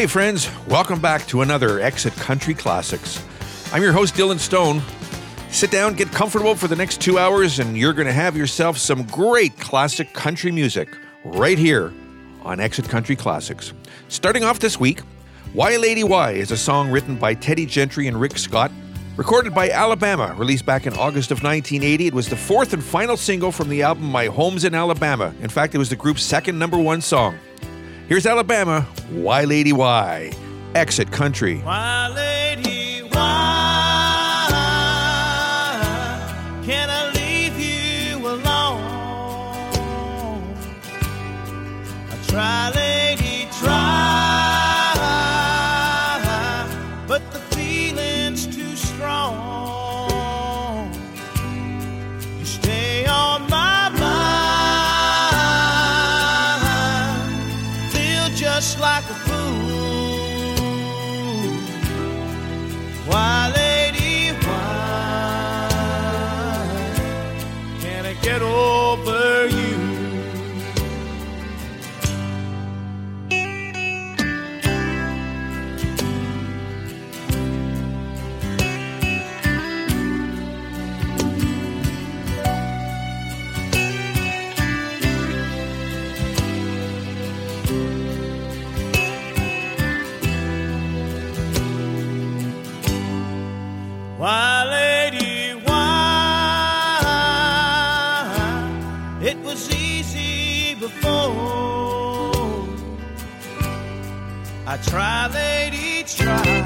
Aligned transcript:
Hey, 0.00 0.06
friends, 0.06 0.48
welcome 0.66 0.98
back 0.98 1.26
to 1.26 1.42
another 1.42 1.78
Exit 1.78 2.14
Country 2.14 2.54
Classics. 2.54 3.22
I'm 3.70 3.82
your 3.82 3.92
host, 3.92 4.14
Dylan 4.14 4.38
Stone. 4.38 4.80
Sit 5.50 5.70
down, 5.70 5.92
get 5.92 6.10
comfortable 6.10 6.54
for 6.54 6.68
the 6.68 6.74
next 6.74 7.02
two 7.02 7.18
hours, 7.18 7.58
and 7.58 7.76
you're 7.76 7.92
going 7.92 8.06
to 8.06 8.12
have 8.14 8.34
yourself 8.34 8.78
some 8.78 9.02
great 9.02 9.58
classic 9.58 10.14
country 10.14 10.52
music 10.52 10.96
right 11.22 11.58
here 11.58 11.92
on 12.40 12.60
Exit 12.60 12.88
Country 12.88 13.14
Classics. 13.14 13.74
Starting 14.08 14.42
off 14.42 14.58
this 14.58 14.80
week, 14.80 15.00
Why 15.52 15.76
Lady 15.76 16.02
Why 16.02 16.30
is 16.30 16.50
a 16.50 16.56
song 16.56 16.90
written 16.90 17.16
by 17.16 17.34
Teddy 17.34 17.66
Gentry 17.66 18.06
and 18.06 18.18
Rick 18.18 18.38
Scott. 18.38 18.72
Recorded 19.18 19.54
by 19.54 19.68
Alabama, 19.68 20.34
released 20.38 20.64
back 20.64 20.86
in 20.86 20.94
August 20.94 21.30
of 21.30 21.42
1980, 21.42 22.06
it 22.06 22.14
was 22.14 22.26
the 22.26 22.36
fourth 22.36 22.72
and 22.72 22.82
final 22.82 23.18
single 23.18 23.52
from 23.52 23.68
the 23.68 23.82
album 23.82 24.04
My 24.04 24.28
Home's 24.28 24.64
in 24.64 24.74
Alabama. 24.74 25.34
In 25.42 25.50
fact, 25.50 25.74
it 25.74 25.78
was 25.78 25.90
the 25.90 25.96
group's 25.96 26.22
second 26.22 26.58
number 26.58 26.78
one 26.78 27.02
song. 27.02 27.38
Here's 28.10 28.26
Alabama, 28.26 28.80
Why 29.10 29.44
Lady 29.44 29.72
Why, 29.72 30.32
Exit 30.74 31.12
Country. 31.12 31.58
Try, 104.82 105.28
lady, 105.28 106.04
try. 106.04 106.64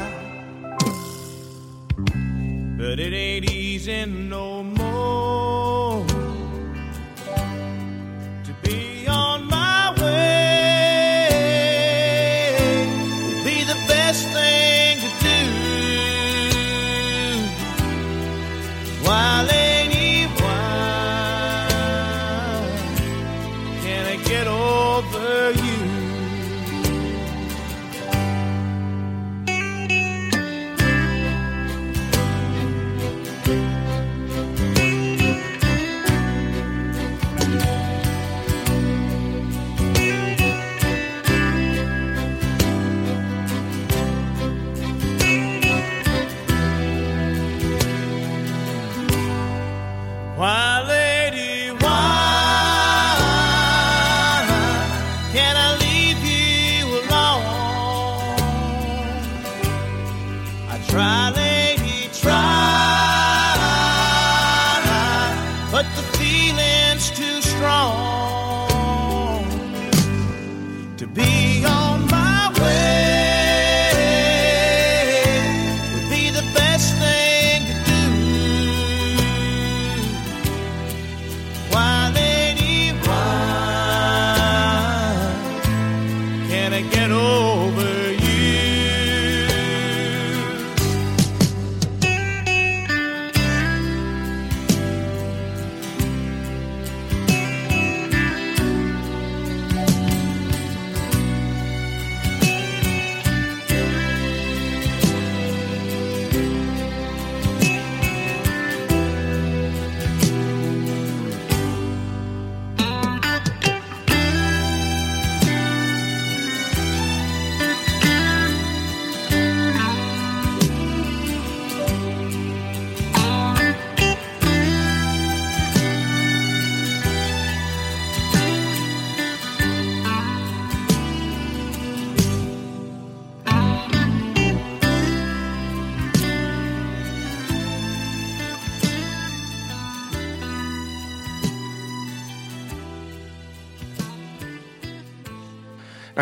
But 2.77 3.01
it 3.01 3.13
ain't 3.13 3.51
easy 3.51 4.07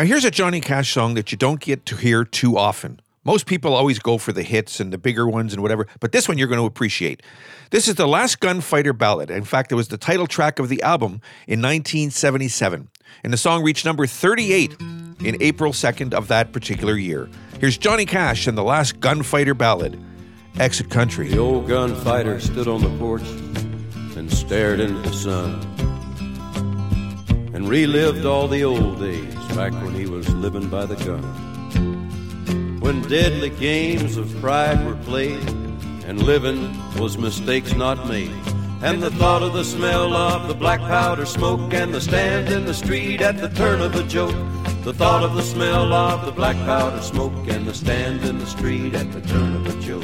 Now, 0.03 0.07
here's 0.07 0.25
a 0.25 0.31
Johnny 0.31 0.59
Cash 0.59 0.91
song 0.91 1.13
that 1.13 1.31
you 1.31 1.37
don't 1.37 1.61
get 1.61 1.85
to 1.85 1.95
hear 1.95 2.25
too 2.25 2.57
often. 2.57 2.99
Most 3.23 3.45
people 3.45 3.73
always 3.73 3.99
go 3.99 4.17
for 4.17 4.33
the 4.33 4.43
hits 4.43 4.81
and 4.81 4.91
the 4.91 4.97
bigger 4.97 5.29
ones 5.29 5.53
and 5.53 5.61
whatever, 5.61 5.87
but 6.01 6.11
this 6.11 6.27
one 6.27 6.37
you're 6.37 6.49
going 6.49 6.59
to 6.59 6.65
appreciate. 6.65 7.23
This 7.69 7.87
is 7.87 7.95
the 7.95 8.05
Last 8.05 8.41
Gunfighter 8.41 8.91
Ballad. 8.91 9.31
In 9.31 9.45
fact, 9.45 9.71
it 9.71 9.75
was 9.75 9.87
the 9.87 9.97
title 9.97 10.27
track 10.27 10.59
of 10.59 10.67
the 10.67 10.81
album 10.81 11.21
in 11.47 11.61
1977. 11.61 12.89
And 13.23 13.31
the 13.31 13.37
song 13.37 13.63
reached 13.63 13.85
number 13.85 14.05
38 14.05 14.75
in 15.23 15.37
April 15.39 15.71
2nd 15.71 16.13
of 16.13 16.27
that 16.27 16.51
particular 16.51 16.97
year. 16.97 17.29
Here's 17.61 17.77
Johnny 17.77 18.05
Cash 18.05 18.45
and 18.45 18.57
the 18.57 18.63
Last 18.65 18.99
Gunfighter 18.99 19.53
Ballad, 19.53 19.97
Exit 20.59 20.89
Country. 20.89 21.29
The 21.29 21.37
old 21.37 21.69
gunfighter 21.69 22.41
stood 22.41 22.67
on 22.67 22.81
the 22.81 22.93
porch 22.97 23.23
and 24.17 24.29
stared 24.29 24.81
into 24.81 24.99
the 24.99 25.15
sun 25.15 25.61
and 27.53 27.69
relived 27.69 28.25
all 28.25 28.49
the 28.49 28.65
old 28.65 28.99
days 28.99 29.42
back 29.55 29.73
when 29.83 29.93
he 29.93 30.05
was 30.05 30.27
living 30.33 30.67
by 30.67 30.85
the 30.85 30.95
gun. 31.05 31.23
When 32.79 33.01
deadly 33.03 33.49
games 33.49 34.17
of 34.17 34.35
pride 34.41 34.85
were 34.85 34.95
played 34.95 35.47
and 36.05 36.21
living 36.21 36.73
was 36.99 37.17
mistakes 37.17 37.73
not 37.73 38.07
made. 38.07 38.31
And 38.81 39.01
the 39.01 39.11
thought 39.11 39.43
of 39.43 39.53
the 39.53 39.63
smell 39.63 40.13
of 40.13 40.47
the 40.47 40.53
black 40.53 40.79
powder 40.79 41.25
smoke 41.25 41.73
and 41.73 41.93
the 41.93 42.01
stand 42.01 42.49
in 42.49 42.65
the 42.65 42.73
street 42.73 43.21
at 43.21 43.37
the 43.37 43.49
turn 43.49 43.81
of 43.81 43.95
a 43.95 44.03
joke 44.03 44.35
The 44.83 44.93
thought 44.93 45.23
of 45.23 45.35
the 45.35 45.43
smell 45.43 45.93
of 45.93 46.25
the 46.25 46.33
black 46.33 46.57
powder 46.65 47.01
smoke 47.01 47.47
and 47.47 47.65
the 47.65 47.73
stand 47.73 48.25
in 48.25 48.37
the 48.39 48.45
street 48.45 48.93
at 48.95 49.09
the 49.13 49.21
turn 49.21 49.55
of 49.55 49.65
a 49.67 49.79
joke. 49.79 50.03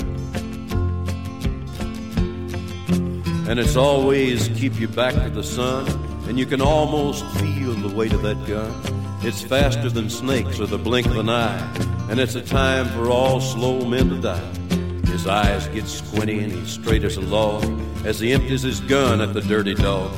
And 3.50 3.60
it's 3.60 3.76
always 3.76 4.48
keep 4.50 4.80
you 4.80 4.88
back 4.88 5.16
to 5.16 5.30
the 5.30 5.44
sun, 5.44 5.86
and 6.30 6.40
you 6.40 6.46
can 6.46 6.62
almost 6.62 7.26
feel 7.42 7.74
the 7.74 7.94
weight 7.94 8.14
of 8.14 8.22
that 8.22 8.38
gun. 8.48 8.72
It's 9.22 9.42
faster 9.42 9.90
than 9.90 10.10
snakes 10.10 10.62
or 10.62 10.66
the 10.66 10.78
blink 10.78 11.06
of 11.08 11.18
an 11.18 11.30
eye, 11.30 11.60
and 12.10 12.20
it's 12.20 12.36
a 12.36 12.42
time 12.42 12.86
for 12.88 13.10
all 13.10 13.42
slow 13.42 13.86
men 13.86 14.10
to 14.10 14.22
die. 14.22 14.52
His 15.08 15.28
eyes 15.28 15.68
get 15.68 15.88
squinty 15.88 16.40
and 16.40 16.54
he's 16.54 16.70
straight 16.70 17.04
as 17.04 17.18
a 17.18 17.22
log 17.22 17.66
as 18.06 18.22
he 18.22 18.32
empties 18.32 18.62
his 18.62 18.80
gun 18.80 19.20
at 19.20 19.34
the 19.34 19.42
dirty 19.42 19.74
dog. 19.74 20.16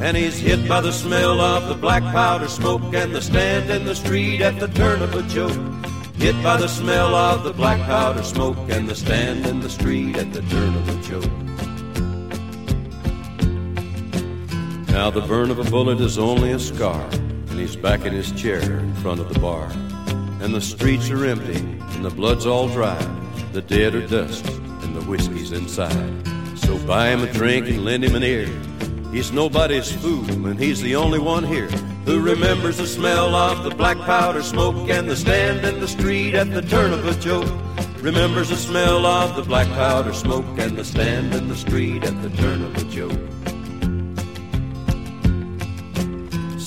And 0.00 0.16
he's 0.16 0.38
hit 0.38 0.68
by 0.68 0.80
the 0.80 0.90
smell 0.90 1.40
of 1.40 1.68
the 1.68 1.76
black 1.76 2.02
powder 2.02 2.48
smoke 2.48 2.82
and 2.94 3.14
the 3.14 3.22
stand 3.22 3.70
in 3.70 3.84
the 3.84 3.94
street 3.94 4.40
at 4.40 4.58
the 4.58 4.66
turn 4.66 5.02
of 5.02 5.14
a 5.14 5.22
joke. 5.22 5.56
Hit 6.16 6.34
by 6.42 6.56
the 6.56 6.68
smell 6.68 7.14
of 7.14 7.44
the 7.44 7.52
black 7.52 7.80
powder 7.82 8.24
smoke 8.24 8.58
and 8.68 8.88
the 8.88 8.96
stand 8.96 9.46
in 9.46 9.60
the 9.60 9.70
street 9.70 10.16
at 10.16 10.32
the 10.32 10.42
turn 10.42 10.74
of 10.74 10.88
a 10.88 11.02
joke. 11.02 11.30
Now 14.88 15.10
the 15.10 15.20
burn 15.20 15.50
of 15.50 15.60
a 15.60 15.70
bullet 15.70 16.00
is 16.00 16.18
only 16.18 16.50
a 16.50 16.58
scar, 16.58 17.08
he's 17.62 17.76
back 17.76 18.04
in 18.04 18.12
his 18.12 18.32
chair 18.32 18.60
in 18.60 18.92
front 18.96 19.20
of 19.20 19.32
the 19.32 19.38
bar. 19.38 19.70
And 20.40 20.52
the 20.52 20.60
streets 20.60 21.10
are 21.10 21.24
empty, 21.24 21.58
and 21.58 22.04
the 22.04 22.10
blood's 22.10 22.44
all 22.44 22.68
dry. 22.68 23.00
The 23.52 23.62
dead 23.62 23.94
are 23.94 24.06
dust, 24.06 24.44
and 24.48 24.96
the 24.96 25.02
whiskey's 25.02 25.52
inside. 25.52 26.26
So 26.58 26.76
buy 26.86 27.10
him 27.10 27.22
a 27.22 27.32
drink 27.32 27.68
and 27.68 27.84
lend 27.84 28.04
him 28.04 28.16
an 28.16 28.24
ear. 28.24 28.48
He's 29.12 29.30
nobody's 29.30 29.92
fool, 29.92 30.28
and 30.46 30.58
he's 30.58 30.82
the 30.82 30.96
only 30.96 31.20
one 31.20 31.44
here 31.44 31.68
who 32.04 32.20
remembers 32.20 32.78
the 32.78 32.86
smell 32.86 33.32
of 33.32 33.62
the 33.62 33.70
black 33.70 33.98
powder 33.98 34.42
smoke 34.42 34.90
and 34.90 35.08
the 35.08 35.14
stand 35.14 35.64
in 35.64 35.78
the 35.78 35.86
street 35.86 36.34
at 36.34 36.52
the 36.52 36.62
turn 36.62 36.92
of 36.92 37.06
a 37.06 37.14
joke. 37.20 37.48
Remembers 38.00 38.48
the 38.48 38.56
smell 38.56 39.06
of 39.06 39.36
the 39.36 39.42
black 39.42 39.68
powder 39.68 40.12
smoke 40.12 40.58
and 40.58 40.76
the 40.76 40.84
stand 40.84 41.32
in 41.32 41.46
the 41.46 41.56
street 41.56 42.02
at 42.02 42.22
the 42.22 42.30
turn 42.30 42.64
of 42.64 42.76
a 42.76 42.84
joke. 42.90 43.51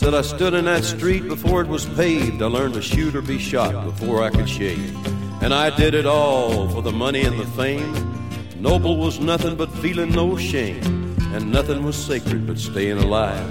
Said 0.06 0.14
I 0.14 0.22
stood 0.22 0.54
in 0.54 0.66
that 0.66 0.84
street 0.84 1.28
before 1.28 1.62
it 1.62 1.68
was 1.68 1.88
paved. 1.88 2.40
I 2.44 2.46
learned 2.46 2.76
to 2.76 2.82
shoot 2.84 3.16
or 3.16 3.24
be 3.24 3.40
shot 3.40 3.74
before 3.86 4.22
I 4.22 4.30
could 4.30 4.48
shave. 4.48 4.96
And 5.42 5.52
I 5.52 5.76
did 5.76 5.96
it 5.96 6.06
all 6.06 6.70
for 6.70 6.84
the 6.84 6.92
money 6.92 7.24
and 7.24 7.40
the 7.40 7.48
fame. 7.48 7.92
Noble 8.62 8.98
was 8.98 9.20
nothing 9.20 9.56
but 9.56 9.72
feeling 9.80 10.12
no 10.12 10.38
shame. 10.38 10.84
And 11.34 11.52
nothing 11.52 11.84
was 11.84 11.96
sacred 11.96 12.46
but 12.46 12.60
staying 12.60 13.00
alive. 13.00 13.50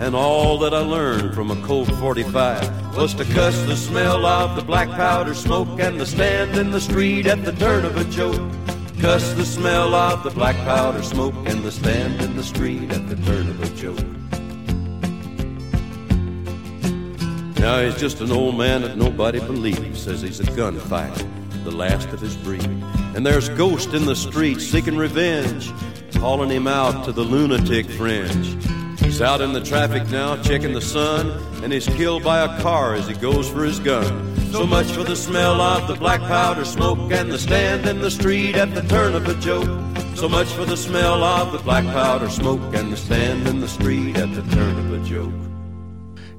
And 0.00 0.16
all 0.16 0.58
that 0.58 0.74
I 0.74 0.80
learned 0.80 1.36
from 1.36 1.52
a 1.52 1.62
Colt 1.62 1.88
45 1.92 2.96
was 2.96 3.14
to 3.14 3.24
cuss 3.26 3.56
the 3.66 3.76
smell 3.76 4.26
of 4.26 4.56
the 4.56 4.62
black 4.64 4.88
powder 4.88 5.34
smoke 5.34 5.78
and 5.78 6.00
the 6.00 6.06
stand 6.06 6.58
in 6.58 6.72
the 6.72 6.80
street 6.80 7.26
at 7.26 7.44
the 7.44 7.52
turn 7.52 7.84
of 7.84 7.96
a 7.96 8.04
joke. 8.10 8.42
Cuss 9.00 9.34
the 9.34 9.46
smell 9.46 9.94
of 9.94 10.24
the 10.24 10.30
black 10.30 10.56
powder 10.64 11.04
smoke 11.04 11.36
and 11.46 11.62
the 11.62 11.70
stand 11.70 12.20
in 12.22 12.34
the 12.34 12.42
street 12.42 12.90
at 12.90 13.08
the 13.08 13.14
turn 13.24 13.48
of 13.48 13.62
a 13.62 13.68
joke. 13.76 14.21
Now 17.62 17.80
he's 17.80 17.94
just 17.94 18.20
an 18.20 18.32
old 18.32 18.58
man 18.58 18.82
that 18.82 18.96
nobody 18.96 19.38
believes. 19.38 20.02
Says 20.02 20.20
he's 20.20 20.40
a 20.40 20.56
gunfighter, 20.56 21.24
the 21.62 21.70
last 21.70 22.08
of 22.08 22.18
his 22.18 22.34
breed. 22.34 22.64
And 23.14 23.24
there's 23.24 23.48
ghosts 23.50 23.94
in 23.94 24.04
the 24.04 24.16
streets 24.16 24.66
seeking 24.66 24.96
revenge, 24.96 25.70
calling 26.18 26.50
him 26.50 26.66
out 26.66 27.04
to 27.04 27.12
the 27.12 27.22
lunatic 27.22 27.88
fringe. 27.88 28.58
He's 28.98 29.22
out 29.22 29.40
in 29.40 29.52
the 29.52 29.60
traffic 29.60 30.10
now, 30.10 30.42
checking 30.42 30.72
the 30.72 30.80
sun, 30.80 31.30
and 31.62 31.72
he's 31.72 31.86
killed 31.86 32.24
by 32.24 32.40
a 32.40 32.60
car 32.62 32.96
as 32.96 33.06
he 33.06 33.14
goes 33.14 33.48
for 33.48 33.62
his 33.62 33.78
gun. 33.78 34.36
So 34.50 34.66
much 34.66 34.90
for 34.90 35.04
the 35.04 35.14
smell 35.14 35.60
of 35.60 35.86
the 35.86 35.94
black 35.94 36.18
powder 36.22 36.64
smoke 36.64 37.12
and 37.12 37.30
the 37.30 37.38
stand 37.38 37.86
in 37.86 38.00
the 38.00 38.10
street 38.10 38.56
at 38.56 38.74
the 38.74 38.82
turn 38.82 39.14
of 39.14 39.28
a 39.28 39.34
joke. 39.36 39.68
So 40.16 40.28
much 40.28 40.48
for 40.48 40.64
the 40.64 40.76
smell 40.76 41.22
of 41.22 41.52
the 41.52 41.58
black 41.58 41.84
powder 41.84 42.28
smoke 42.28 42.74
and 42.74 42.92
the 42.92 42.96
stand 42.96 43.46
in 43.46 43.60
the 43.60 43.68
street 43.68 44.16
at 44.16 44.34
the 44.34 44.42
turn 44.52 44.76
of 44.80 44.92
a 45.00 45.08
joke. 45.08 45.51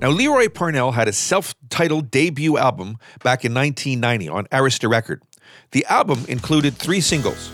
Now, 0.03 0.09
Lee 0.09 0.27
Roy 0.27 0.49
Parnell 0.49 0.91
had 0.91 1.07
a 1.07 1.13
self 1.13 1.55
titled 1.69 2.11
debut 2.11 2.57
album 2.57 2.97
back 3.23 3.45
in 3.45 3.53
1990 3.53 4.27
on 4.27 4.45
Arista 4.47 4.89
Record. 4.89 5.23
The 5.71 5.85
album 5.85 6.25
included 6.27 6.75
three 6.75 6.99
singles 6.99 7.51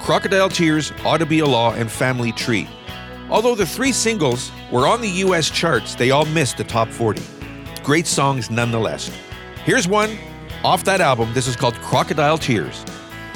Crocodile 0.00 0.48
Tears, 0.48 0.94
Ought 1.04 1.18
to 1.18 1.26
Be 1.26 1.40
a 1.40 1.46
Law, 1.46 1.74
and 1.74 1.90
Family 1.90 2.32
Tree. 2.32 2.66
Although 3.28 3.54
the 3.54 3.66
three 3.66 3.92
singles 3.92 4.50
were 4.72 4.86
on 4.86 5.02
the 5.02 5.10
US 5.26 5.50
charts, 5.50 5.94
they 5.94 6.10
all 6.10 6.24
missed 6.24 6.56
the 6.56 6.64
top 6.64 6.88
40. 6.88 7.20
Great 7.84 8.06
songs 8.06 8.50
nonetheless. 8.50 9.10
Here's 9.66 9.86
one 9.86 10.16
off 10.64 10.84
that 10.84 11.02
album. 11.02 11.30
This 11.34 11.46
is 11.46 11.54
called 11.54 11.74
Crocodile 11.82 12.38
Tears, 12.38 12.82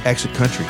Exit 0.07 0.33
Country. 0.33 0.65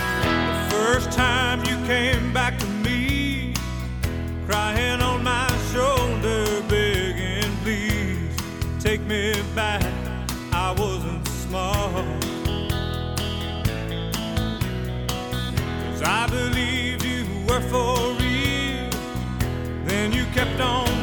I 16.07 16.27
believed 16.27 17.05
you 17.05 17.25
were 17.49 17.61
for 17.63 17.97
real. 18.21 18.91
Then 19.85 20.13
you 20.13 20.25
kept 20.35 20.61
on 20.61 20.94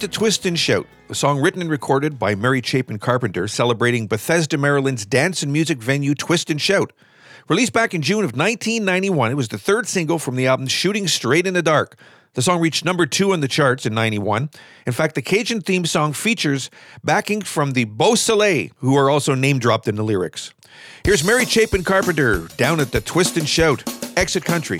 At 0.00 0.12
Twist 0.12 0.46
and 0.46 0.56
Shout, 0.56 0.86
a 1.08 1.14
song 1.14 1.40
written 1.40 1.60
and 1.60 1.68
recorded 1.68 2.20
by 2.20 2.36
Mary 2.36 2.62
Chapin 2.62 3.00
Carpenter 3.00 3.48
celebrating 3.48 4.06
Bethesda, 4.06 4.56
Maryland's 4.56 5.04
dance 5.04 5.42
and 5.42 5.52
music 5.52 5.78
venue 5.78 6.14
Twist 6.14 6.50
and 6.50 6.60
Shout. 6.60 6.92
Released 7.48 7.72
back 7.72 7.94
in 7.94 8.02
June 8.02 8.20
of 8.20 8.36
1991, 8.36 9.32
it 9.32 9.34
was 9.34 9.48
the 9.48 9.58
third 9.58 9.88
single 9.88 10.20
from 10.20 10.36
the 10.36 10.46
album 10.46 10.68
Shooting 10.68 11.08
Straight 11.08 11.48
in 11.48 11.54
the 11.54 11.62
Dark. 11.62 11.98
The 12.34 12.42
song 12.42 12.60
reached 12.60 12.84
number 12.84 13.06
two 13.06 13.32
on 13.32 13.40
the 13.40 13.48
charts 13.48 13.86
in 13.86 13.94
91. 13.94 14.50
In 14.86 14.92
fact, 14.92 15.16
the 15.16 15.22
Cajun 15.22 15.62
theme 15.62 15.84
song 15.84 16.12
features 16.12 16.70
backing 17.02 17.42
from 17.42 17.72
the 17.72 17.84
Beau 17.84 18.14
Soleil, 18.14 18.70
who 18.76 18.96
are 18.96 19.10
also 19.10 19.34
name 19.34 19.58
dropped 19.58 19.88
in 19.88 19.96
the 19.96 20.04
lyrics. 20.04 20.54
Here's 21.04 21.24
Mary 21.24 21.44
Chapin 21.44 21.82
Carpenter 21.82 22.46
down 22.56 22.78
at 22.78 22.92
the 22.92 23.00
Twist 23.00 23.36
and 23.36 23.48
Shout, 23.48 23.82
Exit 24.16 24.44
Country. 24.44 24.78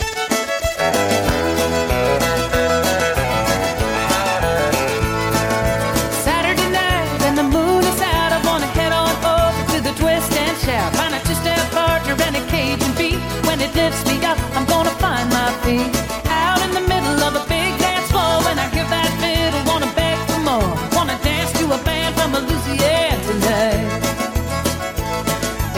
Gonna 14.78 14.98
find 15.02 15.28
my 15.30 15.50
feet. 15.64 15.90
Out 16.30 16.60
in 16.62 16.70
the 16.78 16.84
middle 16.92 17.18
of 17.26 17.34
a 17.34 17.44
big 17.50 17.70
dance 17.82 18.06
floor. 18.12 18.34
When 18.46 18.56
I 18.64 18.66
hear 18.74 18.86
that 18.94 19.10
fiddle, 19.18 19.62
wanna 19.70 19.90
beg 19.98 20.16
for 20.30 20.40
more. 20.50 20.70
Wanna 20.94 21.18
dance 21.26 21.50
to 21.58 21.64
a 21.78 21.78
band 21.88 22.14
from 22.14 22.30
Louisiana 22.38 23.18
tonight. 23.26 23.86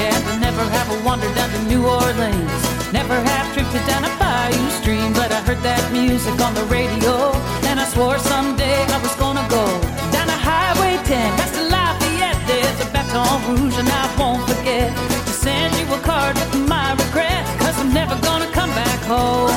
And 0.06 0.20
I 0.32 0.34
never 0.46 0.64
have 0.76 0.88
a 0.94 0.98
wander 1.06 1.32
down 1.38 1.48
to 1.54 1.60
New 1.72 1.82
Orleans. 1.88 2.62
Never 2.92 3.16
have 3.30 3.46
drifted 3.54 3.84
down 3.90 4.04
a 4.04 4.12
bayou 4.20 4.68
stream, 4.80 5.14
but 5.14 5.32
I 5.32 5.40
heard 5.48 5.62
that 5.70 5.82
music 5.92 6.36
on 6.46 6.52
the 6.52 6.66
radio, 6.78 7.32
and 7.68 7.80
I 7.80 7.86
swore 7.94 8.18
home. 19.10 19.50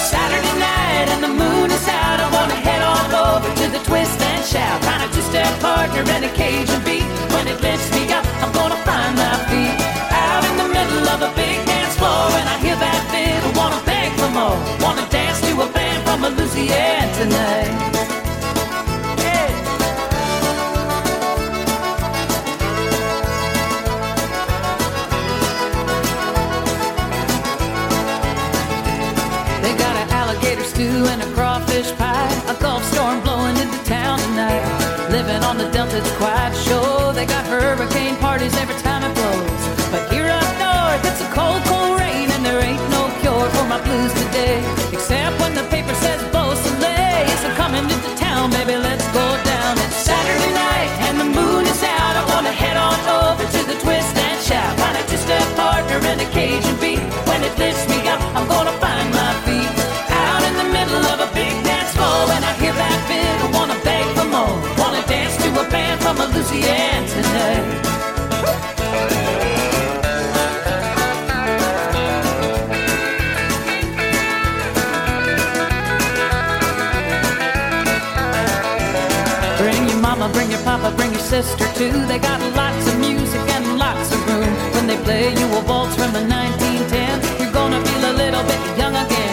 Saturday 0.00 0.56
night 0.56 1.08
and 1.12 1.20
the 1.20 1.28
moon 1.28 1.68
is 1.68 1.86
out. 2.00 2.18
I 2.24 2.28
wanna 2.32 2.56
head 2.56 2.80
on 2.80 3.08
over 3.12 3.48
to 3.60 3.66
the 3.76 3.80
twist 3.84 4.16
and 4.32 4.42
shout. 4.52 4.80
Find 4.88 5.04
a 5.04 5.08
two-step 5.12 5.52
partner 5.60 6.02
and 6.14 6.24
a 6.24 6.32
Cajun 6.32 6.80
beat. 6.88 7.04
When 7.34 7.44
it 7.52 7.60
lifts 7.60 7.90
me 7.92 8.08
up, 8.16 8.24
I'm 8.42 8.52
gonna 8.56 8.80
find 8.88 9.12
my 9.20 9.36
feet. 9.50 9.76
Out 10.24 10.42
in 10.48 10.54
the 10.62 10.68
middle 10.76 11.06
of 11.12 11.18
a 11.28 11.30
big 11.36 11.56
dance 11.68 11.94
floor, 12.00 12.32
and 12.40 12.46
I 12.54 12.56
hear 12.64 12.76
that 12.86 13.00
fiddle. 13.12 13.52
Wanna 13.60 13.80
beg 13.84 14.08
for 14.20 14.30
more. 14.38 14.58
Wanna 14.84 15.06
dance 15.10 15.40
to 15.44 15.52
a 15.66 15.68
band 15.76 16.00
from 16.06 16.24
a 16.24 16.30
Louisiana 16.30 17.12
tonight. 17.20 17.59
Crawfish 31.70 31.96
pie. 31.96 32.50
A 32.50 32.54
Gulf 32.60 32.84
storm 32.92 33.20
blowing 33.22 33.56
into 33.56 33.78
town 33.84 34.18
tonight. 34.18 34.62
Living 35.10 35.42
on 35.44 35.56
the 35.56 35.68
Delta, 35.70 35.98
it's 35.98 36.10
quite 36.16 36.54
sure. 36.66 37.12
They 37.12 37.26
got 37.26 37.46
hurricane 37.46 38.16
parties 38.16 38.54
every 38.56 38.74
time 38.82 39.02
it 39.04 39.14
blows. 39.14 39.62
But 39.90 40.10
here 40.12 40.28
up 40.28 40.50
north, 40.58 41.02
it's 41.06 41.22
a 41.22 41.28
cold, 41.32 41.62
cold 41.64 41.98
rain, 42.00 42.30
and 42.30 42.44
there 42.44 42.60
ain't 42.60 42.82
no 42.90 43.02
cure 43.20 43.48
for 43.54 43.66
my 43.66 43.80
blues 43.86 44.12
today. 44.24 44.58
Except 44.92 45.38
when 45.40 45.54
the 45.54 45.64
paper 45.70 45.94
says 45.94 46.20
Beau 46.32 46.54
Soleil 46.54 47.26
is 47.34 47.42
coming 47.56 47.84
into 47.84 48.10
town, 48.16 48.50
baby, 48.50 48.76
let's 48.76 49.06
go 49.12 49.26
down. 49.44 49.78
It's 49.78 49.96
Saturday 50.10 50.52
night, 50.52 50.90
and 51.06 51.14
the 51.22 51.28
moon 51.38 51.66
is 51.66 51.82
out. 51.82 52.14
I 52.20 52.24
wanna 52.34 52.52
head 52.52 52.76
on 52.76 52.98
over 53.22 53.44
to 53.44 53.60
the 53.70 53.76
twist 53.84 54.16
and 54.16 54.38
shout. 54.42 54.72
Find 54.78 54.96
a 54.96 55.02
two-step 55.10 55.46
partner 55.56 55.98
and 56.10 56.20
a 56.20 56.28
Cajun 56.34 56.76
beat. 56.80 56.89
Louisiana 66.34 67.08
tonight. 67.08 67.64
Bring 79.58 79.88
your 79.88 79.98
mama, 79.98 80.28
bring 80.32 80.50
your 80.50 80.60
papa, 80.60 80.94
bring 80.96 81.10
your 81.10 81.20
sister 81.20 81.66
too. 81.74 81.92
They 82.06 82.18
got 82.18 82.40
lots 82.54 82.86
of 82.86 82.98
music 82.98 83.40
and 83.56 83.78
lots 83.78 84.12
of 84.12 84.20
room. 84.28 84.52
When 84.74 84.86
they 84.86 84.96
play 85.04 85.34
you 85.34 85.46
a 85.46 85.60
waltz 85.64 85.94
from 85.96 86.12
the 86.12 86.20
1910s, 86.20 87.40
you're 87.40 87.52
gonna 87.52 87.80
feel 87.84 88.04
a 88.10 88.14
little 88.22 88.44
bit 88.44 88.60
young 88.78 88.94
again. 88.94 89.29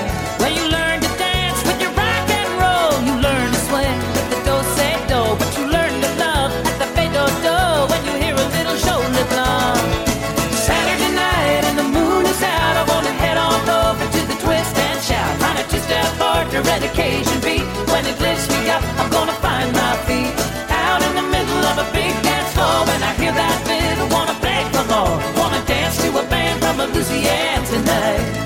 When 17.97 18.05
it 18.05 18.19
lifts 18.21 18.47
me 18.49 18.69
up, 18.69 18.83
I'm 18.99 19.09
gonna 19.09 19.33
find 19.41 19.73
my 19.73 19.97
feet. 20.05 20.31
Out 20.69 21.01
in 21.01 21.15
the 21.15 21.23
middle 21.35 21.65
of 21.65 21.79
a 21.79 21.91
big 21.91 22.13
dance 22.21 22.53
floor, 22.53 22.85
when 22.85 23.01
I 23.01 23.11
hear 23.15 23.31
that 23.31 23.57
fiddle, 23.65 24.07
wanna 24.09 24.37
beg 24.39 24.65
for 24.71 24.85
more. 24.85 25.17
Wanna 25.35 25.65
dance 25.65 25.97
to 26.03 26.09
a 26.15 26.23
band 26.29 26.61
from 26.61 26.77
Louisiana 26.77 27.65
tonight. 27.65 28.36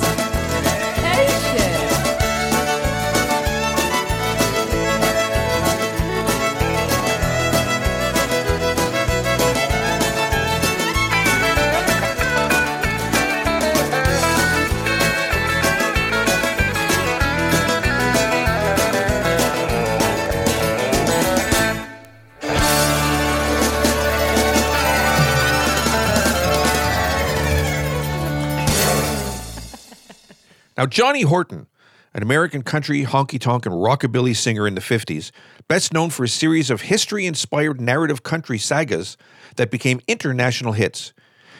Now, 30.82 30.88
Johnny 30.88 31.22
Horton, 31.22 31.68
an 32.16 32.24
American 32.24 32.64
country, 32.64 33.06
honky 33.06 33.40
tonk, 33.40 33.68
and 33.68 33.76
rockabilly 33.76 34.36
singer 34.36 34.66
in 34.66 34.74
the 34.74 34.82
50s, 34.82 35.30
best 35.68 35.94
known 35.94 36.10
for 36.10 36.24
a 36.24 36.28
series 36.28 36.72
of 36.72 36.82
history 36.82 37.28
inspired 37.28 37.80
narrative 37.80 38.24
country 38.24 38.58
sagas 38.58 39.16
that 39.58 39.70
became 39.70 40.02
international 40.08 40.74
hits. 40.74 41.14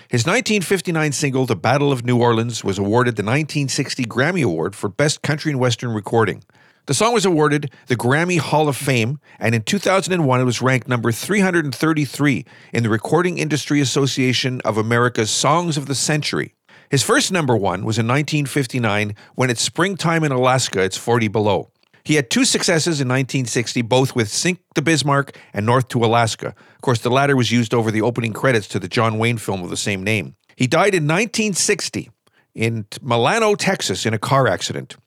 His 0.10 0.26
1959 0.26 1.12
single, 1.12 1.46
The 1.46 1.56
Battle 1.56 1.92
of 1.92 2.04
New 2.04 2.20
Orleans, 2.20 2.64
was 2.64 2.80
awarded 2.80 3.16
the 3.16 3.22
1960 3.22 4.06
Grammy 4.06 4.44
Award 4.44 4.76
for 4.76 4.90
Best 4.90 5.22
Country 5.22 5.52
and 5.52 5.60
Western 5.60 5.92
Recording. 5.92 6.44
The 6.88 6.96
song 6.96 7.14
was 7.14 7.24
awarded 7.24 7.72
the 7.86 7.96
Grammy 7.96 8.40
Hall 8.40 8.68
of 8.68 8.76
Fame, 8.76 9.20
and 9.38 9.54
in 9.54 9.62
2001 9.62 10.42
it 10.42 10.44
was 10.46 10.64
ranked 10.64 10.88
number 10.88 11.12
333 11.12 12.44
in 12.74 12.82
the 12.82 12.90
Recording 12.90 13.38
Industry 13.38 13.82
Association 13.82 14.62
of 14.62 14.80
America's 14.80 15.30
Songs 15.30 15.78
of 15.78 15.86
the 15.86 15.94
Century. 15.94 16.56
His 16.92 17.04
first 17.04 17.32
number 17.32 17.56
one 17.56 17.86
was 17.86 17.98
in 17.98 18.06
1959 18.06 19.16
when 19.36 19.50
it's 19.50 19.62
springtime 19.62 20.26
in 20.26 20.34
Alaska, 20.34 20.82
it's 20.82 20.98
40 20.98 21.30
below. 21.30 21.72
He 22.04 22.16
had 22.16 22.30
two 22.30 22.44
successes 22.44 23.00
in 23.00 23.08
1960, 23.08 23.82
both 23.84 24.14
with 24.14 24.28
Sink 24.28 24.60
the 24.76 24.82
Bismarck 24.82 25.38
and 25.54 25.66
North 25.66 25.88
to 25.90 26.04
Alaska. 26.04 26.48
Of 26.48 26.82
course, 26.82 27.00
the 27.00 27.10
latter 27.10 27.38
was 27.38 27.50
used 27.50 27.74
over 27.74 27.92
the 27.92 28.02
opening 28.02 28.34
credits 28.34 28.68
to 28.70 28.80
the 28.80 28.90
John 28.90 29.18
Wayne 29.18 29.38
film 29.38 29.64
of 29.64 29.70
the 29.70 29.78
same 29.78 30.04
name. 30.04 30.36
He 30.58 30.68
died 30.68 30.94
in 30.94 31.04
1960 31.04 32.12
in 32.56 32.86
Milano, 33.02 33.56
Texas, 33.56 34.06
in 34.06 34.14
a 34.14 34.20
car 34.20 34.50
accident, 34.50 34.98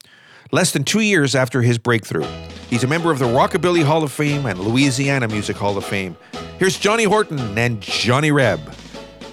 less 0.53 0.73
than 0.73 0.85
two 0.85 1.01
years 1.01 1.35
after 1.35 1.61
his 1.61 1.77
breakthrough. 1.77 2.27
He's 2.71 2.85
a 2.85 2.89
member 2.89 3.11
of 3.11 3.19
the 3.19 3.27
Rockabilly 3.27 3.85
Hall 3.85 4.03
of 4.03 4.11
Fame 4.11 4.47
and 4.47 4.59
Louisiana 4.59 5.29
Music 5.29 5.59
Hall 5.59 5.77
of 5.77 5.85
Fame. 5.85 6.17
Here's 6.59 6.79
Johnny 6.79 7.05
Horton 7.05 7.59
and 7.59 7.83
Johnny 7.83 8.31
Reb. 8.31 8.75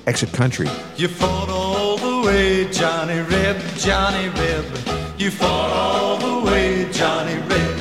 Exit 0.05 0.33
Country. 0.33 0.67
You 2.21 2.27
way, 2.27 2.71
Johnny 2.71 3.19
Reb, 3.19 3.57
Johnny 3.77 4.29
Reb. 4.29 4.65
You 5.17 5.31
fought 5.31 5.71
all 5.71 6.17
the 6.17 6.51
way, 6.51 6.87
Johnny 6.91 7.37
Reb. 7.49 7.77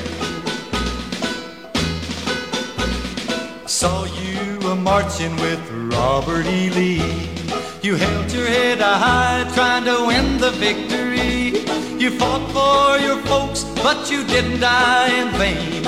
Saw 3.67 4.05
you 4.05 4.59
a 4.67 4.75
marching 4.75 5.35
with 5.35 5.61
Robert 5.93 6.47
E. 6.47 6.71
Lee. 6.71 7.29
You 7.83 7.95
held 7.95 8.31
your 8.31 8.47
head 8.47 8.79
high, 8.79 9.47
trying 9.53 9.85
to 9.85 10.05
win 10.07 10.39
the 10.39 10.51
victory. 10.51 11.63
You 12.01 12.09
fought 12.17 12.45
for 12.55 12.97
your 13.05 13.19
folks, 13.27 13.63
but 13.83 14.09
you 14.09 14.25
didn't 14.25 14.59
die 14.59 15.11
in 15.21 15.29
vain. 15.37 15.85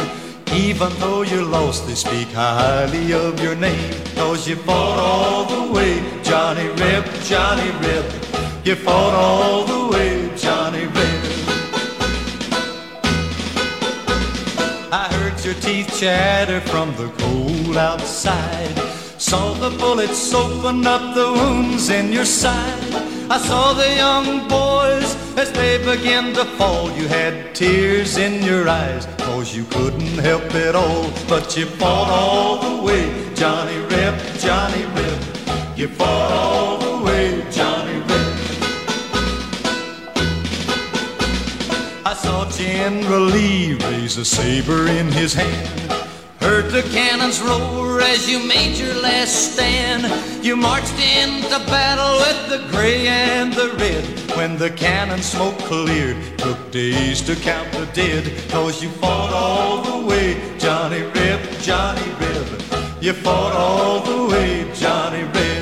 Even 0.53 0.91
though 0.99 1.23
you're 1.23 1.49
lost, 1.57 1.87
they 1.87 1.95
speak 1.95 2.27
highly 2.27 3.13
of 3.13 3.41
your 3.41 3.55
name. 3.55 3.93
Cause 4.15 4.47
you 4.47 4.57
fought 4.57 4.99
all 4.99 5.45
the 5.45 5.73
way, 5.73 6.03
Johnny 6.21 6.67
Reb, 6.67 7.05
Johnny 7.23 7.71
Reb. 7.81 8.42
You 8.65 8.75
fought 8.75 9.13
all 9.13 9.65
the 9.65 9.93
way, 9.93 10.31
Johnny 10.37 10.85
Reb. 10.85 11.23
I 14.89 15.09
heard 15.11 15.43
your 15.43 15.55
teeth 15.55 15.99
chatter 15.99 16.61
from 16.61 16.95
the 16.95 17.09
cold 17.17 17.75
outside. 17.75 18.73
Saw 19.17 19.53
the 19.55 19.77
bullets 19.77 20.33
open 20.33 20.87
up 20.87 21.13
the 21.13 21.33
wounds 21.33 21.89
in 21.89 22.13
your 22.13 22.23
side. 22.23 22.93
I 23.29 23.37
saw 23.37 23.73
the 23.73 23.95
young 23.95 24.47
boys 24.47 25.13
as 25.37 25.51
they 25.51 25.77
began 25.79 26.33
to 26.33 26.45
fall. 26.57 26.89
You 26.91 27.09
had 27.09 27.53
tears 27.53 28.15
in 28.15 28.43
your 28.43 28.69
eyes, 28.69 29.05
cause 29.17 29.53
you 29.53 29.65
couldn't 29.65 30.19
help 30.19 30.55
it 30.55 30.73
all. 30.73 31.11
But 31.27 31.57
you 31.57 31.65
fought 31.65 32.09
all 32.09 32.61
the 32.61 32.81
way, 32.81 33.35
Johnny 33.35 33.77
Reb, 33.91 34.15
Johnny 34.39 34.85
Reb. 34.95 35.77
You 35.77 35.89
fought 35.89 36.31
all 36.31 36.52
saw 42.83 42.89
General 42.89 43.21
Lee 43.21 43.73
raise 43.75 44.17
a 44.17 44.25
saber 44.25 44.87
in 44.87 45.11
his 45.11 45.33
hand. 45.33 45.67
Heard 46.41 46.69
the 46.69 46.83
cannons 46.91 47.41
roar 47.41 48.01
as 48.01 48.29
you 48.29 48.45
made 48.45 48.77
your 48.77 48.93
last 48.95 49.53
stand. 49.53 50.03
You 50.43 50.57
marched 50.57 50.99
into 50.99 51.59
battle 51.71 52.17
with 52.17 52.49
the 52.49 52.67
gray 52.71 53.07
and 53.07 53.53
the 53.53 53.69
red. 53.79 54.03
When 54.37 54.57
the 54.57 54.69
cannon 54.69 55.21
smoke 55.21 55.57
cleared, 55.59 56.17
took 56.37 56.71
days 56.71 57.21
to 57.21 57.35
count 57.35 57.71
the 57.71 57.85
dead. 57.93 58.23
Cause 58.49 58.83
you 58.83 58.89
fought 58.89 59.31
all 59.31 59.81
the 59.81 60.05
way, 60.05 60.35
Johnny 60.59 61.03
Reb, 61.03 61.39
Johnny 61.61 62.09
Reb. 62.19 62.47
You 63.01 63.13
fought 63.13 63.53
all 63.53 64.01
the 64.01 64.33
way, 64.33 64.69
Johnny 64.73 65.23
Reb. 65.23 65.52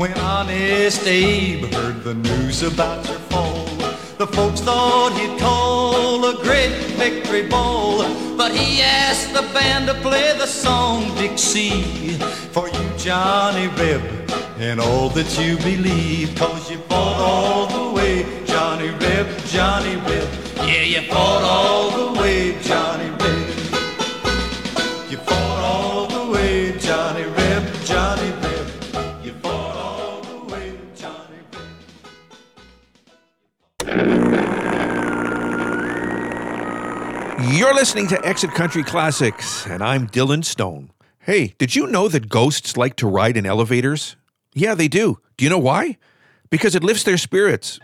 When 0.00 0.14
Honest 0.14 1.06
Abe 1.06 1.66
heard 1.74 2.02
the 2.04 2.14
news 2.14 2.62
about 2.62 3.06
your 3.06 3.18
fall, 3.28 3.66
the 4.16 4.26
folks 4.26 4.62
thought 4.62 5.12
he'd 5.12 5.38
call 5.38 6.24
a 6.24 6.42
great 6.42 6.72
victory 6.96 7.46
ball. 7.46 7.98
But 8.34 8.52
he 8.52 8.80
asked 8.80 9.34
the 9.34 9.42
band 9.52 9.88
to 9.88 9.94
play 9.96 10.32
the 10.38 10.46
song 10.46 11.14
Dixie 11.16 12.14
for 12.54 12.70
you, 12.70 12.90
Johnny 12.96 13.68
Reb, 13.76 14.00
and 14.56 14.80
all 14.80 15.10
that 15.10 15.38
you 15.38 15.58
believe. 15.58 16.34
Cause 16.34 16.70
you 16.70 16.78
fought 16.88 17.20
all 17.20 17.66
the 17.66 17.94
way, 17.94 18.24
Johnny 18.46 18.88
Reb, 18.88 19.26
Johnny 19.48 19.96
Reb. 19.96 20.28
Yeah, 20.66 20.82
you 20.82 21.02
fought 21.12 21.42
all 21.42 21.90
the 21.90 22.18
way, 22.18 22.58
Johnny 22.62 22.89
You're 37.60 37.74
listening 37.74 38.06
to 38.06 38.26
Exit 38.26 38.52
Country 38.52 38.82
Classics, 38.82 39.66
and 39.66 39.84
I'm 39.84 40.08
Dylan 40.08 40.46
Stone. 40.46 40.92
Hey, 41.18 41.54
did 41.58 41.76
you 41.76 41.86
know 41.86 42.08
that 42.08 42.30
ghosts 42.30 42.78
like 42.78 42.96
to 42.96 43.06
ride 43.06 43.36
in 43.36 43.44
elevators? 43.44 44.16
Yeah, 44.54 44.74
they 44.74 44.88
do. 44.88 45.18
Do 45.36 45.44
you 45.44 45.50
know 45.50 45.58
why? 45.58 45.98
Because 46.48 46.74
it 46.74 46.82
lifts 46.82 47.02
their 47.02 47.18
spirits. 47.18 47.78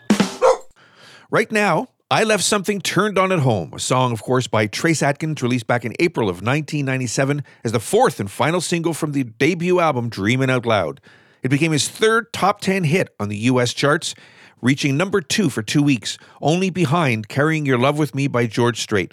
Right 1.31 1.53
now, 1.53 1.89
I 2.11 2.25
Left 2.25 2.43
Something 2.43 2.81
Turned 2.81 3.19
On 3.19 3.31
at 3.31 3.41
Home, 3.41 3.75
a 3.75 3.79
song, 3.79 4.13
of 4.13 4.23
course, 4.23 4.47
by 4.47 4.67
Trace 4.67 5.03
Adkins, 5.03 5.43
released 5.43 5.67
back 5.67 5.85
in 5.85 5.93
April 6.01 6.31
of 6.31 6.37
1997 6.37 7.45
as 7.63 7.73
the 7.73 7.79
fourth 7.79 8.19
and 8.19 8.31
final 8.31 8.63
single 8.63 8.95
from 8.95 9.13
the 9.13 9.25
debut 9.25 9.79
album 9.79 10.09
Dreamin' 10.09 10.49
Out 10.49 10.65
Loud. 10.65 11.03
It 11.43 11.51
became 11.51 11.73
his 11.73 11.87
third 11.87 12.33
top 12.33 12.63
10 12.63 12.85
hit 12.85 13.15
on 13.21 13.29
the 13.29 13.37
US 13.51 13.75
charts, 13.75 14.15
reaching 14.63 14.97
number 14.97 15.21
two 15.21 15.51
for 15.51 15.61
two 15.61 15.83
weeks, 15.83 16.17
only 16.41 16.71
behind 16.71 17.29
Carrying 17.29 17.67
Your 17.67 17.79
Love 17.79 17.99
With 17.99 18.15
Me 18.15 18.27
by 18.27 18.47
George 18.47 18.81
Strait. 18.81 19.13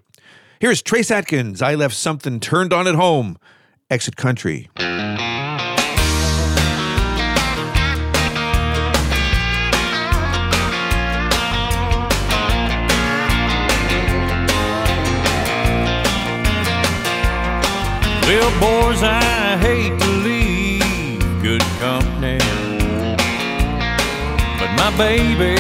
Here's 0.64 0.82
Trace 0.82 1.12
Adkins, 1.12 1.62
I 1.62 1.76
Left 1.76 1.94
Something 1.94 2.40
Turned 2.40 2.72
On 2.72 2.88
at 2.88 2.96
Home, 2.96 3.38
Exit 3.90 4.16
Country. 4.16 4.70
Well, 4.78 4.94
boys, 18.62 19.04
I 19.04 19.58
hate 19.60 20.00
to 20.00 20.10
leave 20.24 21.42
good 21.42 21.62
company. 21.82 22.40
But 24.60 24.72
my 24.78 24.94
baby 24.98 25.58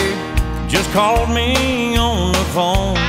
just 0.69 0.89
called 0.93 1.29
me 1.29 1.97
on 1.97 2.31
the 2.31 2.45
phone. 2.53 3.02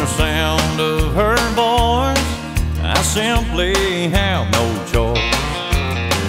The 0.00 0.06
sound 0.06 0.80
of 0.80 1.14
her 1.14 1.36
voice, 1.52 2.30
I 2.82 3.02
simply 3.02 4.08
have 4.08 4.50
no 4.50 4.64
choice. 4.86 5.20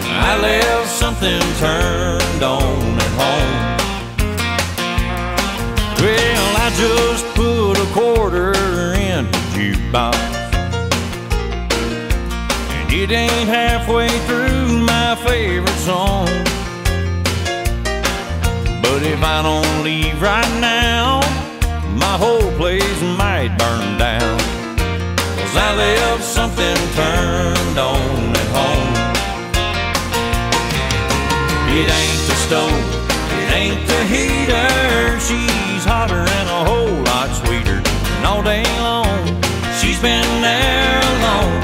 I 0.03 0.38
left 0.41 0.89
something 0.89 1.39
turned 1.57 2.43
on 2.43 2.99
at 2.99 3.13
home. 3.21 3.71
Well, 6.01 6.57
I 6.57 6.69
just 6.75 7.25
put 7.34 7.79
a 7.79 7.86
quarter 7.93 8.51
in 8.93 9.31
the 9.31 9.41
jukebox. 9.55 10.17
And 12.71 12.91
it 12.91 13.10
ain't 13.10 13.47
halfway 13.47 14.10
through 14.27 14.79
my 14.79 15.15
favorite 15.25 15.79
song. 15.79 16.27
But 18.84 19.01
if 19.03 19.23
I 19.23 19.41
don't 19.41 19.84
leave 19.86 20.21
right 20.21 20.60
now, 20.60 21.21
my 21.97 22.17
whole 22.17 22.51
place 22.57 23.01
might 23.41 23.58
burn 23.58 23.97
down. 23.97 24.38
Cause 25.39 25.56
I 25.58 25.69
left 25.75 26.23
something 26.23 26.77
turned 26.93 27.77
on 27.80 28.36
at 28.41 28.49
home. 28.60 28.93
It 31.73 31.88
ain't 31.99 32.23
the 32.30 32.38
stove, 32.45 32.86
it 33.39 33.49
ain't 33.60 33.82
the 33.91 34.01
heater. 34.13 35.19
She's 35.27 35.84
hotter 35.84 36.21
and 36.38 36.47
a 36.60 36.62
whole 36.69 36.97
lot 37.10 37.30
sweeter. 37.41 37.82
And 38.17 38.25
all 38.30 38.43
day 38.43 38.63
long, 38.77 39.25
she's 39.80 39.99
been 39.99 40.30
there 40.45 41.01
alone. 41.15 41.62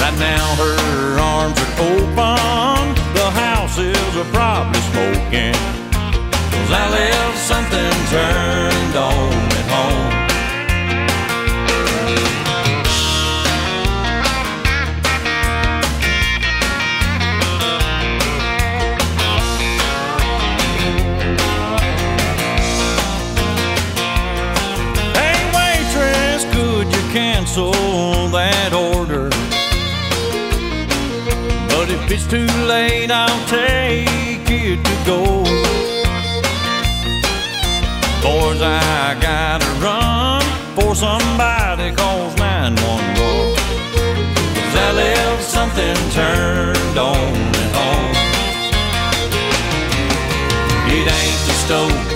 Right 0.00 0.16
now, 0.16 0.46
her 0.62 1.20
arms 1.20 1.58
are 1.64 1.74
open. 1.92 2.80
The 3.20 3.28
houses 3.46 4.16
are 4.16 4.30
probably 4.32 4.80
smoking. 4.92 5.60
Cause 6.52 6.72
I 6.72 6.84
left 6.96 7.38
something 7.50 7.92
turned 8.08 8.59
on 8.96 9.32
at 9.32 9.66
home. 9.70 10.10
Hey 25.14 25.40
waitress, 25.54 26.44
could 26.54 26.86
you 26.86 27.02
cancel 27.12 27.72
that 28.30 28.72
order? 28.72 29.30
But 31.68 31.90
if 31.90 32.10
it's 32.10 32.26
too 32.26 32.46
late, 32.66 33.10
I'll 33.10 33.46
take 33.46 34.50
it 34.50 34.84
to 34.84 35.04
go. 35.06 35.19
Boys, 38.22 38.60
I 38.60 39.16
gotta 39.18 39.64
run 39.80 40.42
for 40.76 40.94
somebody 40.94 41.90
calls 41.96 42.36
911. 42.36 43.54
Cause 44.54 44.76
I 44.76 44.92
left 44.92 45.42
something 45.42 45.96
turned 46.12 46.98
on 46.98 47.32
at 47.62 47.72
home. 47.80 48.12
It 50.92 51.06
ain't 51.08 51.40
the 51.48 51.54
stove, 51.64 52.09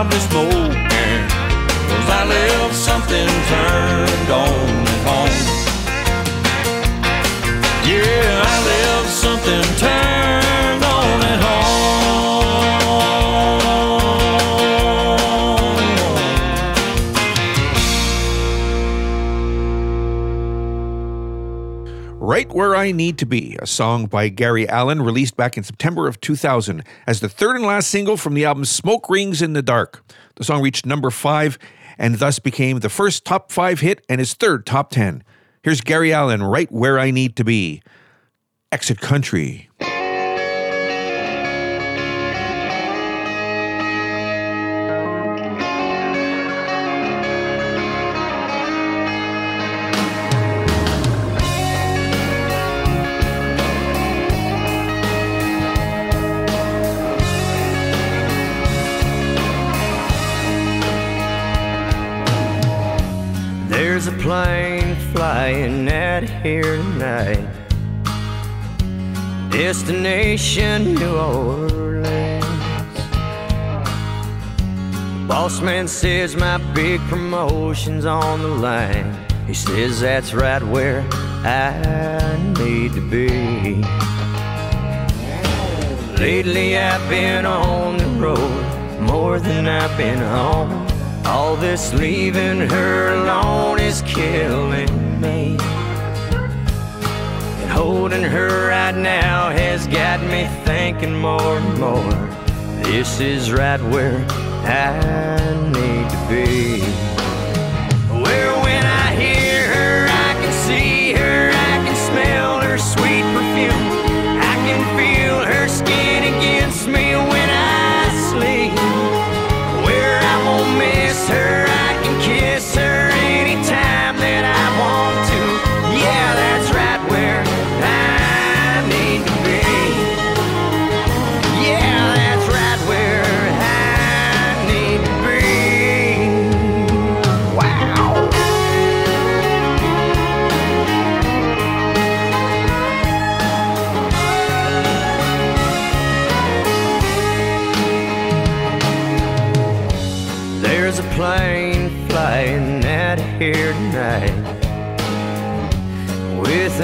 probably 0.00 0.18
smoking. 0.20 1.26
I 2.08 2.24
left 2.26 2.74
something 2.74 3.28
turned 3.50 4.30
on 4.30 4.79
I 22.80 22.92
Need 22.92 23.18
to 23.18 23.26
Be, 23.26 23.58
a 23.60 23.66
song 23.66 24.06
by 24.06 24.30
Gary 24.30 24.66
Allan 24.66 25.02
released 25.02 25.36
back 25.36 25.58
in 25.58 25.62
September 25.62 26.08
of 26.08 26.18
2000 26.22 26.82
as 27.06 27.20
the 27.20 27.28
third 27.28 27.56
and 27.56 27.66
last 27.66 27.90
single 27.90 28.16
from 28.16 28.32
the 28.32 28.46
album 28.46 28.64
Smoke 28.64 29.10
Rings 29.10 29.42
in 29.42 29.52
the 29.52 29.60
Dark. 29.60 30.02
The 30.36 30.44
song 30.44 30.62
reached 30.62 30.86
number 30.86 31.10
five 31.10 31.58
and 31.98 32.14
thus 32.14 32.38
became 32.38 32.78
the 32.78 32.88
first 32.88 33.26
top 33.26 33.52
five 33.52 33.80
hit 33.80 34.02
and 34.08 34.18
his 34.18 34.32
third 34.32 34.64
top 34.64 34.92
10. 34.92 35.22
Here's 35.62 35.82
Gary 35.82 36.10
Allan, 36.10 36.42
Right 36.42 36.72
Where 36.72 36.98
I 36.98 37.10
Need 37.10 37.36
to 37.36 37.44
Be. 37.44 37.82
Exit 38.72 38.98
Country. 38.98 39.68
Plane 64.20 64.96
flying 65.14 65.88
out 65.88 66.22
here 66.22 66.76
tonight. 66.76 67.48
Destination 69.50 70.94
New 70.94 71.16
Orleans. 71.16 72.44
Boss 75.26 75.62
man 75.62 75.88
says 75.88 76.36
my 76.36 76.58
big 76.74 77.00
promotion's 77.08 78.04
on 78.04 78.42
the 78.42 78.48
line. 78.48 79.16
He 79.46 79.54
says 79.54 80.00
that's 80.00 80.34
right 80.34 80.62
where 80.62 81.00
I 81.42 82.36
need 82.58 82.92
to 82.92 83.00
be. 83.00 83.82
Lately 86.20 86.76
I've 86.76 87.08
been 87.08 87.46
on 87.46 87.96
the 87.96 88.06
road 88.20 89.00
more 89.00 89.40
than 89.40 89.66
I've 89.66 89.96
been 89.96 90.18
home. 90.18 90.89
All 91.24 91.56
this 91.56 91.92
leaving 91.92 92.68
her 92.68 93.14
alone 93.14 93.78
is 93.78 94.02
killing 94.02 95.20
me. 95.20 95.56
And 97.60 97.70
holding 97.70 98.22
her 98.22 98.68
right 98.68 98.96
now 98.96 99.50
has 99.50 99.86
got 99.86 100.20
me 100.22 100.48
thinking 100.64 101.16
more 101.18 101.58
and 101.58 101.78
more. 101.78 102.30
This 102.82 103.20
is 103.20 103.52
right 103.52 103.80
where 103.80 104.24
I 104.64 105.38
need 105.66 106.10
to 106.10 106.18
be. 106.28 106.80
Where 108.22 108.59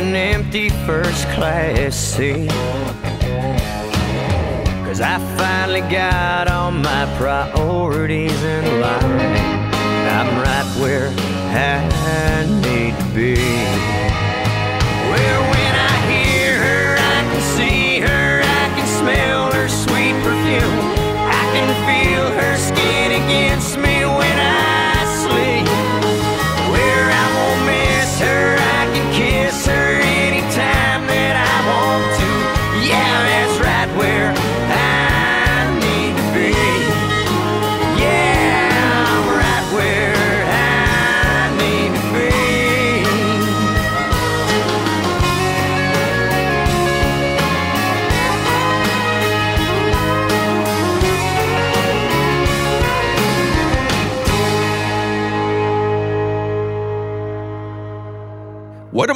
an 0.07 0.15
empty 0.15 0.69
first 0.87 1.27
class 1.31 1.97
seat. 1.97 2.49
Cause 4.87 5.01
I 5.01 5.19
finally 5.37 5.81
got 5.91 6.49
all 6.49 6.71
my 6.71 7.05
priorities 7.19 8.43
in 8.43 8.81
line. 8.81 9.67
I'm 10.17 10.29
right 10.39 10.81
where 10.81 11.09
I 11.51 12.47
need 12.63 12.97
to 12.99 13.15
be. 13.15 13.76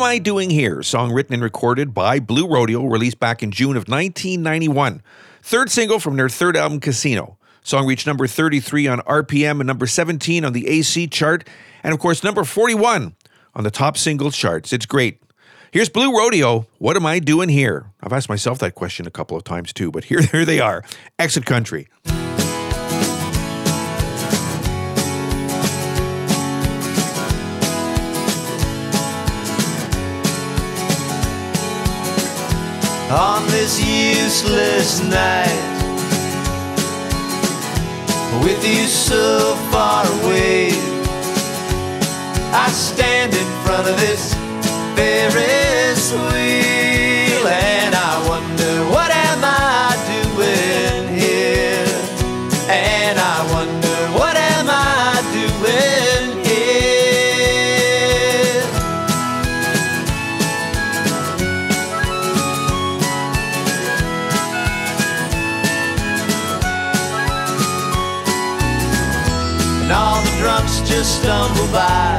Am 0.01 0.07
I 0.07 0.17
Doing 0.17 0.49
Here? 0.49 0.83
Song 0.83 1.13
written 1.13 1.35
and 1.35 1.43
recorded 1.43 1.93
by 1.93 2.21
Blue 2.21 2.49
Rodeo, 2.49 2.87
released 2.87 3.21
back 3.21 3.43
in 3.43 3.51
June 3.51 3.77
of 3.77 3.87
1991. 3.87 5.03
Third 5.43 5.71
single 5.71 6.01
from 6.01 6.17
their 6.17 6.31
third 6.31 6.57
album, 6.57 6.81
Casino. 6.81 7.37
Song 7.63 7.87
reached 7.87 8.07
number 8.07 8.27
33 8.27 8.87
on 8.87 9.01
RPM 9.01 9.61
and 9.61 9.67
number 9.67 9.87
17 9.87 10.43
on 10.43 10.55
the 10.55 10.69
AC 10.69 11.07
chart, 11.09 11.47
and 11.83 11.93
of 11.93 12.01
course, 12.01 12.25
number 12.25 12.45
41 12.45 13.15
on 13.55 13.63
the 13.63 13.71
top 13.71 13.99
single 13.99 14.31
charts. 14.31 14.73
It's 14.73 14.87
great. 14.87 15.23
Here's 15.71 15.91
Blue 15.91 16.17
Rodeo. 16.17 16.67
What 16.79 16.97
am 16.97 17.05
I 17.05 17.19
doing 17.19 17.51
here? 17.51 17.93
I've 18.03 18.15
asked 18.15 18.31
myself 18.31 18.59
that 18.61 18.75
question 18.75 19.07
a 19.07 19.11
couple 19.11 19.37
of 19.37 19.45
times 19.45 19.71
too, 19.71 19.91
but 19.91 20.05
here, 20.05 20.23
here 20.33 20.47
they 20.47 20.61
are. 20.61 20.83
Exit 21.19 21.45
Country. 21.45 21.89
On 33.11 33.45
this 33.49 33.81
useless 33.85 35.01
night. 35.01 35.67
With 38.45 38.65
you 38.65 38.87
so 38.87 39.57
far 39.73 40.07
away, 40.23 40.71
I 42.53 42.69
stand 42.71 43.35
in 43.35 43.47
front 43.65 43.89
of 43.89 43.99
this 44.01 44.35
Ferris 44.95 46.13
wheel 46.13 46.90
stumble 71.31 71.71
by 71.73 72.19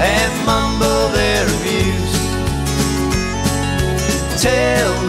and 0.00 0.32
mumble 0.46 1.08
their 1.08 1.44
abuse. 1.56 2.16
Tell 4.40 5.07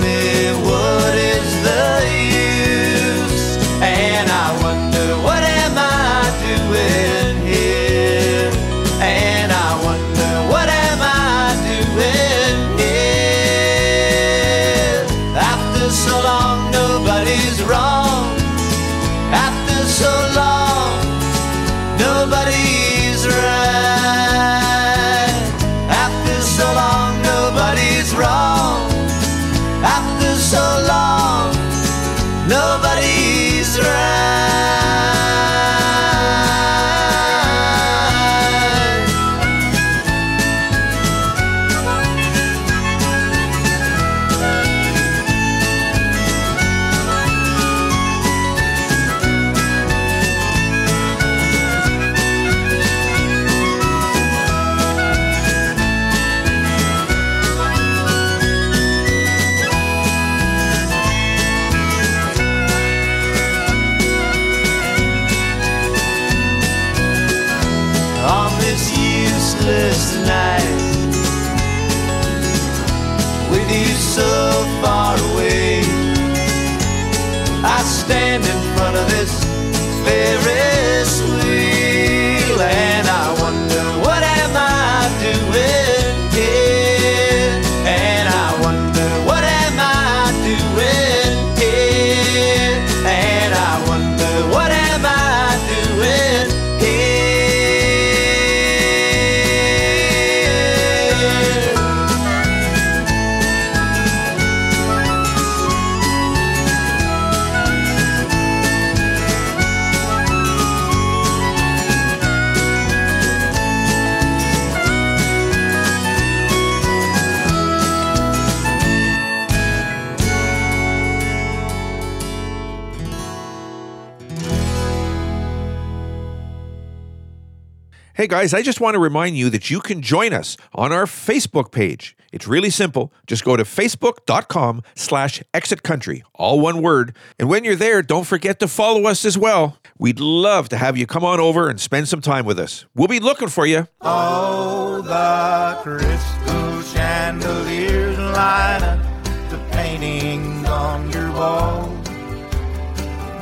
guys, 128.40 128.54
I 128.54 128.62
just 128.62 128.80
want 128.80 128.96
to 128.96 129.00
remind 129.00 129.38
you 129.38 129.50
that 129.50 129.70
you 129.70 129.82
can 129.82 130.02
join 130.02 130.32
us 130.32 130.56
on 130.74 130.94
our 130.94 131.04
Facebook 131.04 131.74
page. 131.74 132.16
It's 132.32 132.48
really 132.48 132.70
simple. 132.70 133.12
Just 133.28 133.44
go 133.44 133.58
to 133.58 133.64
facebook.com 133.64 134.82
slash 134.96 135.44
exit 135.54 135.84
country, 135.84 136.24
all 136.36 136.62
one 136.62 136.82
word. 136.82 137.14
And 137.38 137.50
when 137.50 137.66
you're 137.66 137.76
there, 137.76 138.02
don't 138.02 138.26
forget 138.26 138.62
to 138.62 138.70
follow 138.70 139.08
us 139.08 139.26
as 139.26 139.38
well. 139.38 139.78
We'd 139.98 140.22
love 140.22 140.70
to 140.70 140.78
have 140.78 140.96
you 140.96 141.06
come 141.06 141.26
on 141.26 141.42
over 141.42 141.68
and 141.68 141.82
spend 141.82 142.08
some 142.08 142.22
time 142.22 142.46
with 142.46 142.58
us. 142.60 142.86
We'll 142.96 143.10
be 143.10 143.20
looking 143.20 143.50
for 143.50 143.66
you. 143.66 143.90
Oh, 144.00 145.02
the 145.02 145.82
crystal 145.84 146.82
chandeliers 146.94 148.18
line 148.18 148.84
up 148.84 149.04
the 149.50 149.60
paintings 149.72 150.66
on 150.66 151.12
your 151.12 151.30
wall. 151.34 151.90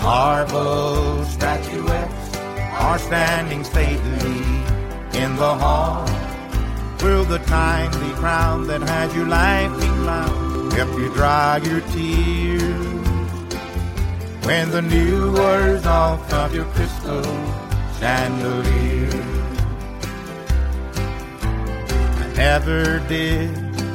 Marble 0.02 1.24
statuettes 1.26 2.38
are 2.80 2.98
standing 2.98 3.64
stately 3.64 4.57
in 5.18 5.36
the 5.36 5.56
hall. 5.56 6.06
Will 7.02 7.26
the 7.26 7.40
timely 7.40 8.14
crown 8.16 8.68
that 8.68 8.82
had 8.82 9.12
you 9.14 9.26
laughing 9.26 10.06
loud 10.06 10.74
help 10.74 10.92
you 11.00 11.10
dry 11.14 11.58
your 11.64 11.82
tears? 11.94 12.88
When 14.46 14.72
the 14.72 14.82
new 14.82 15.34
wears 15.34 15.86
off 15.86 16.32
of 16.34 16.54
your 16.56 16.66
crystal 16.76 17.24
chandelier. 18.00 19.10
I 22.24 22.34
never 22.36 23.00
did 23.08 23.50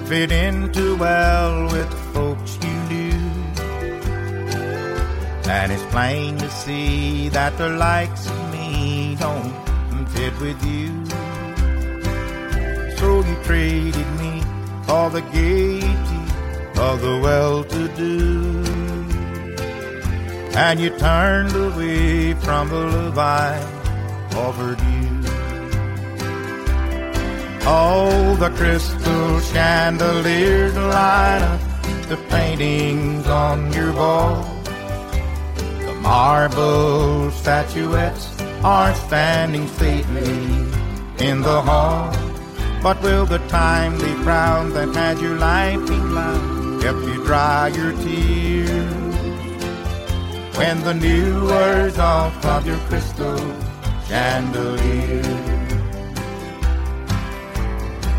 fit 0.08 0.32
in 0.32 0.72
too 0.72 0.96
well 0.96 1.64
with 1.72 1.92
folks 2.12 2.58
you 2.62 2.76
knew. 2.90 3.12
And 5.48 5.70
it's 5.72 5.84
plain 5.94 6.38
to 6.38 6.50
see 6.50 7.28
that 7.30 7.56
the 7.58 7.68
likes 7.68 8.26
of 8.28 8.52
me 8.52 9.16
don't 9.18 9.71
with 10.42 10.64
you. 10.64 11.06
So 12.96 13.22
you 13.24 13.36
traded 13.44 14.10
me 14.18 14.42
for 14.84 15.10
the 15.10 15.22
gaiety 15.32 16.22
of 16.80 17.00
the 17.00 17.20
well-to-do. 17.22 18.64
And 20.54 20.80
you 20.80 20.90
turned 20.98 21.54
away 21.54 22.34
from 22.34 22.68
the 22.68 22.76
love 22.76 23.18
I 23.18 23.58
offered 24.36 24.80
you. 24.80 25.08
All 27.66 28.34
the 28.34 28.50
crystal 28.50 29.40
chandeliers 29.40 30.74
light 30.74 31.42
up 31.42 31.60
the 32.08 32.16
paintings 32.28 33.26
on 33.26 33.72
your 33.72 33.92
wall. 33.92 34.44
The 35.86 35.94
marble 36.02 37.30
statuettes 37.30 38.31
are 38.64 38.94
standing 38.94 39.66
stately 39.66 40.44
in 41.18 41.42
the 41.42 41.60
hall. 41.62 42.12
But 42.82 43.02
will 43.02 43.26
the 43.26 43.38
timely 43.48 44.14
crown 44.22 44.70
that 44.74 44.94
had 44.94 45.18
you 45.18 45.36
laughing 45.36 46.10
loud 46.12 46.82
help 46.82 47.02
you 47.04 47.24
dry 47.24 47.68
your 47.68 47.92
tears? 47.92 48.92
When 50.56 50.82
the 50.82 50.94
new 50.94 51.46
wears 51.46 51.98
off 51.98 52.44
of 52.44 52.66
your 52.66 52.78
crystal 52.88 53.38
chandelier. 54.06 55.22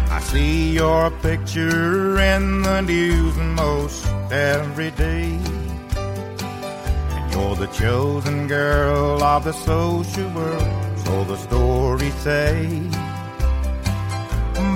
I 0.10 0.20
see 0.20 0.72
your 0.72 1.12
picture 1.22 2.20
in 2.20 2.64
the 2.64 2.82
news 2.82 3.36
most 3.38 4.06
every 4.32 4.92
day. 4.92 5.63
You're 7.34 7.56
the 7.56 7.66
chosen 7.74 8.48
girl 8.48 9.24
of 9.24 9.44
the 9.44 9.54
social 9.54 10.30
world, 10.34 11.00
so 11.00 11.24
the 11.24 11.36
stories 11.36 12.14
say. 12.14 12.80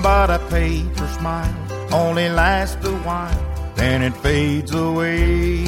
But 0.02 0.28
a 0.28 0.40
paper 0.50 1.06
smile 1.06 1.54
only 1.92 2.28
lasts 2.28 2.84
a 2.84 2.96
while, 3.06 3.72
then 3.76 4.02
it 4.02 4.12
fades 4.16 4.74
away. 4.74 5.66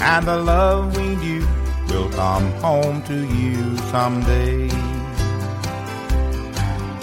And 0.00 0.26
the 0.26 0.38
love 0.38 0.96
we 0.96 1.14
knew 1.14 1.46
will 1.88 2.10
come 2.10 2.50
home 2.54 3.00
to 3.04 3.14
you 3.14 3.76
someday. 3.94 4.68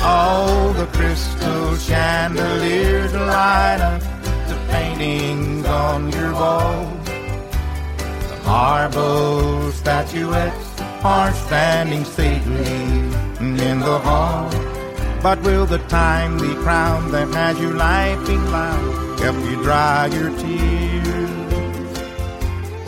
All 0.01 0.73
the 0.73 0.87
crystal 0.87 1.77
chandeliers 1.77 3.13
light 3.13 3.79
up 3.79 4.01
the 4.49 4.57
paintings 4.69 5.65
on 5.65 6.11
your 6.11 6.33
wall. 6.33 7.02
Marble 8.45 9.71
statuettes 9.71 10.81
are 11.03 11.33
standing 11.33 12.05
stately 12.05 12.65
in 13.39 13.79
the 13.79 13.99
hall. 13.99 14.49
But 15.21 15.41
will 15.41 15.65
the 15.65 15.79
timely 15.87 16.53
crown 16.63 17.11
that 17.11 17.29
has 17.29 17.59
you 17.59 17.73
laughing 17.73 18.43
loud 18.51 19.19
help 19.19 19.37
you 19.49 19.63
dry 19.63 20.07
your 20.07 20.29
tears? 20.37 21.29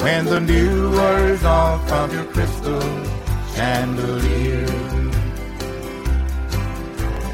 When 0.02 0.26
the 0.26 0.40
new 0.40 0.92
wears 0.92 1.44
off 1.44 1.92
of 1.92 2.14
your 2.14 2.26
crystal 2.26 2.82
chandelier. 3.56 4.68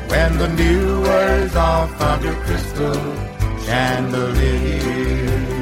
When 0.07 0.37
the 0.37 0.47
new 0.49 1.01
wears 1.01 1.55
off 1.55 1.99
of 2.01 2.23
your 2.23 2.35
crystal 2.45 2.93
chandelier. 3.65 5.60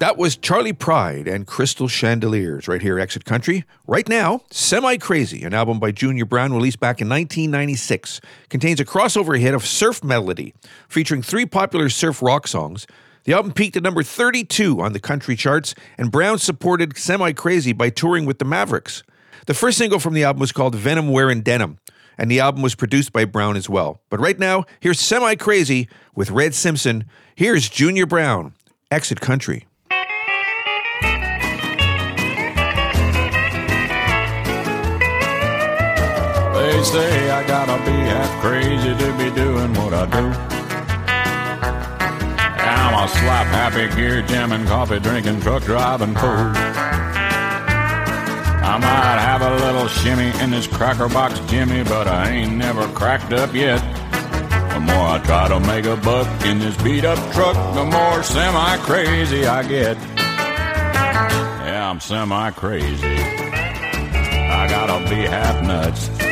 That 0.00 0.16
was 0.18 0.36
Charlie 0.36 0.72
Pride 0.72 1.28
and 1.28 1.46
Crystal 1.46 1.86
Chandeliers 1.86 2.66
right 2.66 2.82
here, 2.82 2.98
Exit 2.98 3.24
Country. 3.24 3.64
Right 3.86 4.08
now, 4.08 4.40
Semi 4.50 4.96
Crazy, 4.96 5.44
an 5.44 5.54
album 5.54 5.78
by 5.78 5.92
Junior 5.92 6.24
Brown 6.24 6.52
released 6.52 6.80
back 6.80 7.00
in 7.00 7.08
1996, 7.08 8.20
contains 8.48 8.80
a 8.80 8.84
crossover 8.84 9.38
hit 9.38 9.54
of 9.54 9.64
Surf 9.64 10.02
Medley, 10.02 10.52
featuring 10.88 11.22
three 11.22 11.46
popular 11.46 11.88
surf 11.88 12.20
rock 12.20 12.48
songs. 12.48 12.88
The 13.22 13.34
album 13.34 13.52
peaked 13.52 13.76
at 13.76 13.84
number 13.84 14.02
32 14.02 14.80
on 14.80 14.94
the 14.94 15.00
country 15.00 15.36
charts, 15.36 15.76
and 15.96 16.10
Brown 16.10 16.38
supported 16.38 16.98
Semi 16.98 17.32
Crazy 17.32 17.72
by 17.72 17.88
touring 17.88 18.26
with 18.26 18.40
the 18.40 18.44
Mavericks. 18.44 19.04
The 19.46 19.54
first 19.54 19.78
single 19.78 20.00
from 20.00 20.14
the 20.14 20.24
album 20.24 20.40
was 20.40 20.52
called 20.52 20.74
Venom 20.74 21.08
Wearing 21.08 21.42
Denim, 21.42 21.78
and 22.18 22.28
the 22.28 22.40
album 22.40 22.62
was 22.62 22.74
produced 22.74 23.12
by 23.12 23.26
Brown 23.26 23.56
as 23.56 23.70
well. 23.70 24.00
But 24.10 24.18
right 24.18 24.40
now, 24.40 24.64
here's 24.80 24.98
Semi 24.98 25.36
Crazy 25.36 25.88
with 26.16 26.32
Red 26.32 26.52
Simpson. 26.52 27.04
Here's 27.36 27.68
Junior 27.68 28.06
Brown, 28.06 28.54
Exit 28.90 29.20
Country. 29.20 29.66
They 36.74 36.82
say 36.82 37.30
I 37.30 37.46
gotta 37.46 37.78
be 37.84 37.92
half 37.92 38.42
crazy 38.42 38.96
to 38.98 39.12
be 39.16 39.30
doing 39.30 39.72
what 39.74 39.94
I 39.94 40.06
do. 40.06 40.26
I'm 42.66 42.94
a 42.94 43.08
slap 43.08 43.46
happy 43.46 43.94
gear 43.94 44.22
jamming, 44.22 44.66
coffee 44.66 44.98
drinking, 44.98 45.40
truck 45.40 45.62
driving 45.62 46.16
fool. 46.16 46.50
I 48.66 48.76
might 48.80 49.20
have 49.22 49.42
a 49.42 49.54
little 49.64 49.86
shimmy 49.86 50.32
in 50.42 50.50
this 50.50 50.66
cracker 50.66 51.08
box 51.08 51.38
Jimmy, 51.48 51.84
but 51.84 52.08
I 52.08 52.30
ain't 52.30 52.56
never 52.56 52.88
cracked 52.88 53.32
up 53.32 53.54
yet. 53.54 53.78
The 54.72 54.80
more 54.80 55.10
I 55.10 55.20
try 55.24 55.46
to 55.46 55.60
make 55.60 55.84
a 55.84 55.94
buck 55.94 56.26
in 56.44 56.58
this 56.58 56.76
beat 56.82 57.04
up 57.04 57.20
truck, 57.32 57.54
the 57.76 57.84
more 57.84 58.24
semi 58.24 58.76
crazy 58.78 59.46
I 59.46 59.62
get. 59.62 59.96
Yeah, 61.68 61.88
I'm 61.88 62.00
semi 62.00 62.50
crazy. 62.50 63.16
I 64.50 64.66
gotta 64.68 65.08
be 65.08 65.22
half 65.22 65.62
nuts 65.64 66.23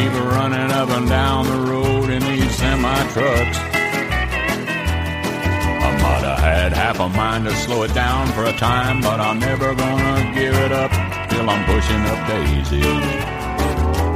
keep 0.00 0.12
running 0.12 0.70
up 0.72 0.88
and 0.88 1.08
down 1.08 1.46
the 1.46 1.60
road 1.70 2.08
in 2.08 2.22
these 2.22 2.56
semi 2.56 3.02
trucks. 3.12 3.58
I 5.86 5.90
might 6.02 6.24
have 6.24 6.38
had 6.38 6.72
half 6.72 7.00
a 7.00 7.08
mind 7.08 7.44
to 7.44 7.54
slow 7.54 7.82
it 7.82 7.92
down 7.92 8.28
for 8.32 8.44
a 8.44 8.52
time, 8.52 9.02
but 9.02 9.20
I'm 9.20 9.38
never 9.38 9.74
gonna 9.74 10.32
give 10.34 10.54
it 10.54 10.72
up 10.72 10.90
till 11.28 11.50
I'm 11.50 11.64
pushing 11.66 12.02
up 12.12 12.20
Daisy. 12.28 12.82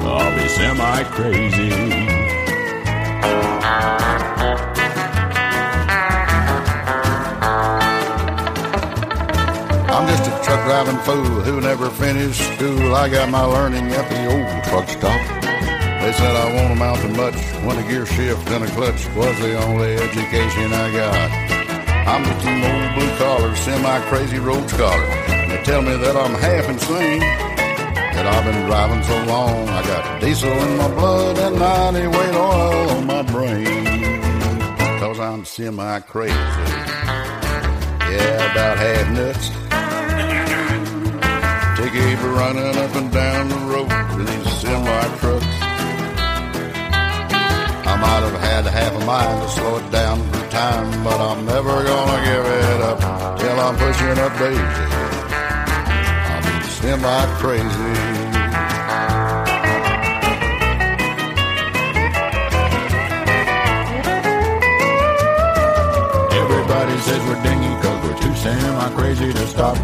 I'll 0.09 0.35
be 0.39 0.49
semi 0.49 1.05
crazy. 1.17 1.73
I'm 9.95 10.07
just 10.09 10.25
a 10.31 10.33
truck 10.45 10.65
driving 10.65 11.01
fool 11.07 11.43
who 11.43 11.61
never 11.61 11.91
finished 11.91 12.41
school. 12.55 12.95
I 12.95 13.09
got 13.11 13.29
my 13.29 13.43
learning 13.43 13.91
at 13.93 14.09
the 14.09 14.21
old 14.33 14.65
truck 14.65 14.89
stop. 14.89 15.44
They 16.05 16.13
said 16.13 16.37
I 16.37 16.53
won't 16.55 16.73
amount 16.73 17.01
to 17.01 17.09
much 17.17 17.35
when 17.65 17.79
a 17.79 17.89
gear 17.89 18.05
shift 18.05 18.47
and 18.51 18.63
a 18.63 18.67
clutch 18.73 19.07
was 19.17 19.39
the 19.39 19.57
only 19.65 19.95
education 19.95 20.71
I 20.71 20.93
got. 20.93 21.31
I'm 22.07 22.23
just 22.25 22.45
an 22.45 22.61
old 22.61 22.95
blue 22.95 23.17
collar, 23.17 23.57
semi 23.57 24.01
crazy 24.11 24.39
road 24.39 24.69
scholar. 24.69 25.07
They 25.49 25.63
tell 25.65 25.81
me 25.81 25.97
that 25.97 26.15
I'm 26.15 26.35
half 26.35 26.69
insane. 26.69 27.21
That 27.21 28.27
I've 28.27 28.45
been 28.45 28.67
driving 28.67 29.03
so 29.03 29.25
long, 29.25 29.67
I 29.71 29.83
got 29.87 30.21
diesel 30.21 30.53
in 30.53 30.77
my 30.77 30.89
blood 30.89 31.39
and 31.39 31.59
90 31.59 32.07
weight 32.07 32.35
oil 32.35 32.91
on 32.91 33.07
my 33.07 33.23
brain. 33.23 34.21
Cause 35.01 35.19
I'm 35.19 35.47
semi 35.47 36.01
crazy. 36.01 36.35
Yeah, 38.13 38.53
about 38.53 38.77
half 38.77 39.11
nuts. 39.11 39.49
To 41.79 41.89
keep 41.89 42.23
running 42.37 42.77
up 42.77 42.95
and 42.95 43.11
down 43.11 43.49
the 43.49 43.57
road 43.73 43.91
in 44.21 44.27
these 44.27 44.53
semi 44.61 45.17
trucks. 45.17 45.64
Might 48.05 48.23
have 48.29 48.39
had 48.39 48.65
half 48.67 48.93
a 49.01 49.05
mind 49.07 49.43
to 49.43 49.49
slow 49.49 49.79
it 49.79 49.91
down 49.91 50.19
for 50.31 50.47
time, 50.51 51.05
but 51.05 51.19
I'm 51.19 51.47
never 51.47 51.75
gonna 51.91 52.19
give 52.29 52.45
it 52.45 52.81
up 52.91 52.99
till 53.39 53.59
I'm 53.59 53.77
pushing 53.77 54.19
up 54.25 54.33
Daisy. 54.39 54.87
I'm 56.35 56.63
semi 56.77 57.21
crazy. 57.41 57.93
Everybody 66.43 66.97
says 67.07 67.23
we're 67.27 67.43
dingy 67.43 67.73
cause 67.83 67.99
we're 68.05 68.19
too 68.21 68.35
semi 68.37 68.89
crazy 68.99 69.33
to 69.33 69.47
stop. 69.47 69.77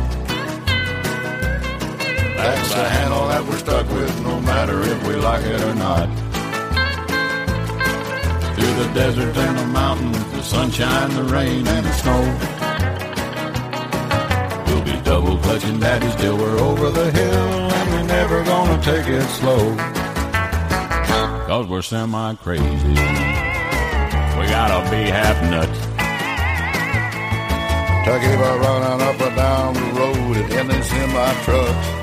That's 2.37 2.69
the 2.75 2.87
handle 2.97 3.29
that 3.29 3.43
we're 3.47 3.59
stuck 3.65 3.89
with 3.89 4.15
no 4.23 4.39
matter 4.41 4.79
if 4.83 5.09
we 5.09 5.15
like 5.15 5.45
it 5.47 5.63
or 5.63 5.75
not. 5.75 6.30
Through 8.71 8.85
the 8.85 8.95
desert 8.95 9.37
and 9.37 9.59
the 9.59 9.67
mountains, 9.67 10.33
the 10.33 10.43
sunshine, 10.43 11.11
the 11.11 11.25
rain, 11.25 11.67
and 11.67 11.85
the 11.85 11.93
snow. 11.93 12.21
We'll 14.67 14.85
be 14.85 15.03
double 15.03 15.37
clutching 15.39 15.81
daddies 15.81 16.15
till 16.15 16.37
we're 16.37 16.57
over 16.59 16.91
the 16.91 17.11
hill, 17.11 17.49
and 17.73 17.91
we're 17.91 18.07
never 18.07 18.45
gonna 18.45 18.81
take 18.81 19.09
it 19.09 19.27
slow. 19.41 19.75
Cause 21.49 21.67
we're 21.67 21.83
semi 21.83 22.35
crazy. 22.37 22.63
We 22.69 24.47
gotta 24.47 24.89
be 24.89 25.03
half 25.11 25.43
nuts. 25.51 25.81
Keep 28.05 28.39
her 28.39 28.59
running 28.61 29.03
up 29.09 29.21
and 29.21 29.37
down 29.37 29.75
the 29.75 29.81
road 29.99 30.37
in 30.53 30.69
these 30.69 30.87
semi 30.87 31.35
trucks. 31.43 32.00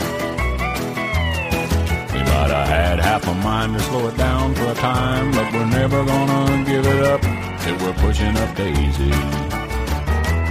Had 2.77 2.99
half 2.99 3.27
a 3.27 3.33
mind 3.33 3.73
to 3.73 3.79
slow 3.79 4.07
it 4.07 4.15
down 4.17 4.53
for 4.53 4.65
a 4.65 4.75
time, 4.75 5.31
but 5.31 5.51
we're 5.51 5.65
never 5.65 6.05
gonna 6.05 6.63
give 6.63 6.85
it 6.85 7.03
up 7.05 7.21
till 7.61 7.75
we're 7.81 7.99
pushing 8.05 8.37
up 8.37 8.55
Daisy. 8.55 9.09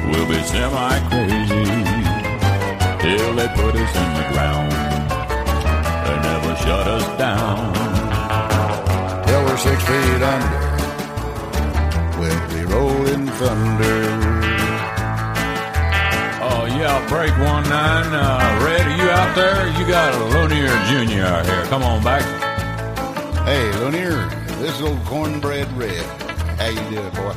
We'll 0.08 0.26
be 0.26 0.40
semi 0.50 0.98
crazy 1.08 1.66
till 3.02 3.32
they 3.38 3.48
put 3.60 3.74
us 3.82 3.92
in 4.02 4.10
the 4.18 4.26
ground. 4.32 4.72
They 6.04 6.16
never 6.30 6.52
shut 6.64 6.86
us 6.96 7.06
down. 7.16 7.72
Till 9.26 9.42
we're 9.44 9.60
six 9.68 9.78
feet 9.84 10.22
under. 10.34 10.62
We'll 12.18 12.48
be 12.54 12.62
rolling 12.74 13.26
thunder. 13.38 14.35
Yeah, 16.76 17.08
break 17.08 17.30
one 17.38 17.62
nine. 17.70 18.12
Uh, 18.12 18.60
Red, 18.62 18.86
are 18.86 18.96
you 19.02 19.08
out 19.08 19.34
there? 19.34 19.66
You 19.78 19.86
got 19.86 20.12
a 20.12 20.24
Lonier 20.26 20.68
Junior 20.84 21.24
out 21.24 21.46
here. 21.46 21.62
Come 21.64 21.82
on 21.82 22.04
back. 22.04 22.22
Hey, 23.46 23.72
Lunier, 23.78 24.28
this 24.58 24.74
is 24.74 24.82
old 24.82 25.02
cornbread 25.06 25.72
red. 25.72 26.04
How 26.58 26.68
you 26.68 26.90
doing, 26.90 27.10
boy? 27.14 27.34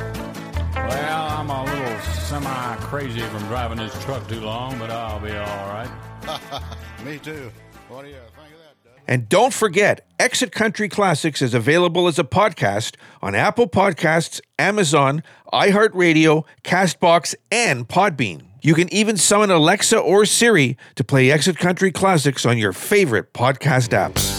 Well, 0.74 1.28
I'm 1.30 1.48
a 1.48 1.64
little 1.64 2.00
semi 2.00 2.76
crazy 2.80 3.20
from 3.20 3.42
driving 3.46 3.78
this 3.78 3.98
truck 4.04 4.28
too 4.28 4.40
long, 4.40 4.78
but 4.78 4.90
I'll 4.90 5.20
be 5.20 5.30
all 5.30 5.68
right. 5.68 5.90
Me 7.06 7.18
too. 7.18 7.50
What 7.88 8.02
do 8.02 8.08
you 8.08 8.16
think 8.16 8.52
of 8.52 8.58
that, 8.58 8.84
Doug? 8.84 8.92
And 9.08 9.26
don't 9.26 9.54
forget, 9.54 10.06
Exit 10.18 10.52
Country 10.52 10.90
Classics 10.90 11.40
is 11.40 11.54
available 11.54 12.08
as 12.08 12.18
a 12.18 12.24
podcast 12.24 12.96
on 13.22 13.34
Apple 13.34 13.68
Podcasts, 13.68 14.42
Amazon, 14.58 15.22
iHeartRadio, 15.50 16.44
Castbox, 16.62 17.34
and 17.50 17.88
Podbean. 17.88 18.49
You 18.62 18.74
can 18.74 18.92
even 18.92 19.16
summon 19.16 19.50
Alexa 19.50 19.98
or 19.98 20.26
Siri 20.26 20.76
to 20.96 21.02
play 21.02 21.30
Exit 21.30 21.56
Country 21.56 21.90
Classics 21.90 22.44
on 22.44 22.58
your 22.58 22.74
favorite 22.74 23.32
podcast 23.32 23.88
apps. 23.88 24.38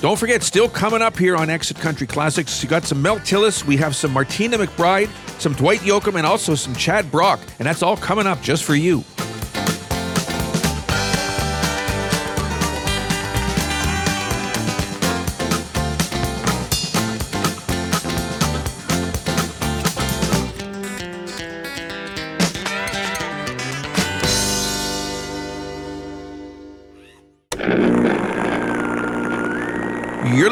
Don't 0.00 0.18
forget, 0.18 0.44
still 0.44 0.68
coming 0.68 1.02
up 1.02 1.16
here 1.16 1.36
on 1.36 1.50
Exit 1.50 1.78
Country 1.78 2.06
Classics, 2.06 2.62
you 2.62 2.68
got 2.68 2.84
some 2.84 3.02
Mel 3.02 3.18
Tillis, 3.18 3.64
we 3.64 3.76
have 3.76 3.96
some 3.96 4.12
Martina 4.12 4.58
McBride, 4.58 5.08
some 5.40 5.52
Dwight 5.52 5.80
Yoakam, 5.80 6.16
and 6.16 6.26
also 6.26 6.54
some 6.54 6.74
Chad 6.76 7.10
Brock. 7.10 7.40
And 7.58 7.66
that's 7.66 7.82
all 7.82 7.96
coming 7.96 8.26
up 8.26 8.40
just 8.40 8.62
for 8.62 8.76
you. 8.76 9.04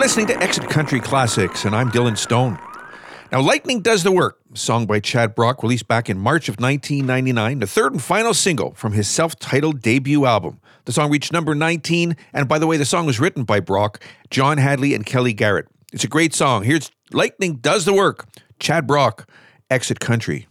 Listening 0.00 0.26
to 0.26 0.42
Exit 0.42 0.66
Country 0.70 0.98
Classics, 0.98 1.66
and 1.66 1.76
I'm 1.76 1.90
Dylan 1.90 2.16
Stone. 2.16 2.58
Now, 3.30 3.42
Lightning 3.42 3.82
Does 3.82 4.02
the 4.02 4.10
Work, 4.10 4.38
song 4.54 4.86
by 4.86 4.98
Chad 4.98 5.34
Brock, 5.34 5.62
released 5.62 5.88
back 5.88 6.08
in 6.08 6.18
March 6.18 6.48
of 6.48 6.58
1999, 6.58 7.58
the 7.58 7.66
third 7.66 7.92
and 7.92 8.02
final 8.02 8.32
single 8.32 8.72
from 8.72 8.94
his 8.94 9.06
self 9.06 9.38
titled 9.38 9.82
debut 9.82 10.24
album. 10.24 10.58
The 10.86 10.92
song 10.92 11.10
reached 11.10 11.34
number 11.34 11.54
19, 11.54 12.16
and 12.32 12.48
by 12.48 12.58
the 12.58 12.66
way, 12.66 12.78
the 12.78 12.86
song 12.86 13.04
was 13.04 13.20
written 13.20 13.44
by 13.44 13.60
Brock, 13.60 14.02
John 14.30 14.56
Hadley, 14.56 14.94
and 14.94 15.04
Kelly 15.04 15.34
Garrett. 15.34 15.68
It's 15.92 16.02
a 16.02 16.08
great 16.08 16.32
song. 16.32 16.64
Here's 16.64 16.90
Lightning 17.12 17.56
Does 17.56 17.84
the 17.84 17.92
Work, 17.92 18.26
Chad 18.58 18.86
Brock, 18.86 19.28
Exit 19.68 20.00
Country. 20.00 20.46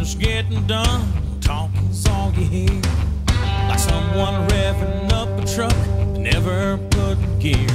it's 0.00 0.14
getting 0.14 0.66
done, 0.66 1.40
talking's 1.40 2.06
all 2.08 2.32
you 2.32 2.44
hear. 2.44 2.80
Like 3.68 3.78
someone 3.78 4.48
revving 4.48 5.12
up 5.12 5.28
a 5.38 5.44
truck, 5.46 5.76
never 6.16 6.78
put 6.90 7.18
gear. 7.38 7.68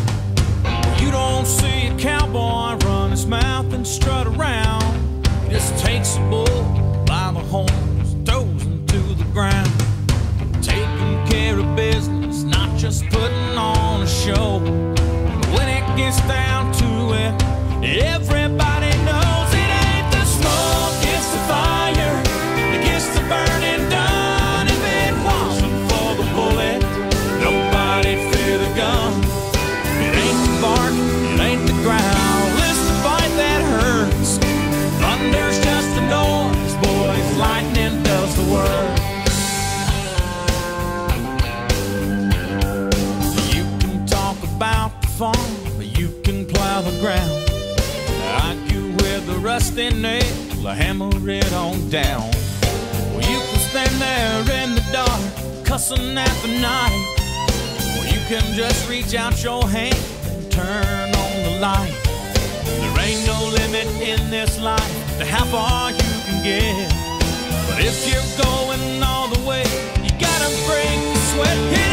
You 0.99 1.11
don't 1.11 1.45
see 1.45 1.87
a 1.87 1.95
cowboy 1.99 2.77
run 2.85 3.11
his 3.11 3.27
mouth 3.27 3.71
and 3.73 3.85
strut 3.85 4.25
around. 4.25 5.25
He 5.43 5.51
just 5.51 5.77
takes 5.85 6.17
a 6.17 6.19
bull 6.21 7.05
by 7.05 7.31
the 7.31 7.41
horns, 7.41 8.15
throws 8.27 8.63
him 8.63 8.85
to 8.87 8.99
the 9.13 9.25
ground. 9.25 9.71
Taking 10.63 11.27
care 11.27 11.59
of 11.59 11.75
business, 11.75 12.41
not 12.41 12.75
just 12.75 13.05
putting 13.11 13.57
on 13.57 14.01
a 14.01 14.07
show. 14.07 14.59
When 15.55 15.67
it 15.69 15.85
gets 15.95 16.19
down 16.27 16.73
to 16.73 17.13
it, 17.13 17.99
everybody 18.01 18.89
knows. 19.05 19.44
Rusty 49.75 50.01
nail, 50.01 50.67
hammer 50.73 51.29
it 51.29 51.53
on 51.53 51.89
down. 51.89 52.29
Well, 53.11 53.21
you 53.29 53.39
can 53.39 53.59
stand 53.59 54.01
there 54.01 54.63
in 54.63 54.75
the 54.75 54.83
dark, 54.91 55.65
cussing 55.65 56.17
at 56.17 56.35
the 56.41 56.59
night. 56.59 57.05
Or 57.97 58.05
you 58.05 58.19
can 58.27 58.55
just 58.55 58.89
reach 58.89 59.13
out 59.15 59.43
your 59.43 59.67
hand 59.67 59.97
and 60.27 60.51
turn 60.51 61.09
on 61.13 61.43
the 61.43 61.59
light. 61.59 61.93
There 62.63 62.99
ain't 62.99 63.25
no 63.27 63.37
limit 63.59 63.87
in 64.01 64.29
this 64.29 64.59
life 64.59 65.17
to 65.19 65.25
how 65.25 65.45
far 65.45 65.91
you 65.91 66.13
can 66.25 66.43
get. 66.43 66.89
But 67.67 67.83
if 67.83 68.07
you're 68.07 68.45
going 68.45 69.03
all 69.03 69.27
the 69.27 69.41
way, 69.47 69.63
you 70.03 70.11
gotta 70.19 70.51
bring 70.67 70.99
sweat. 71.31 71.57
It 71.73 71.84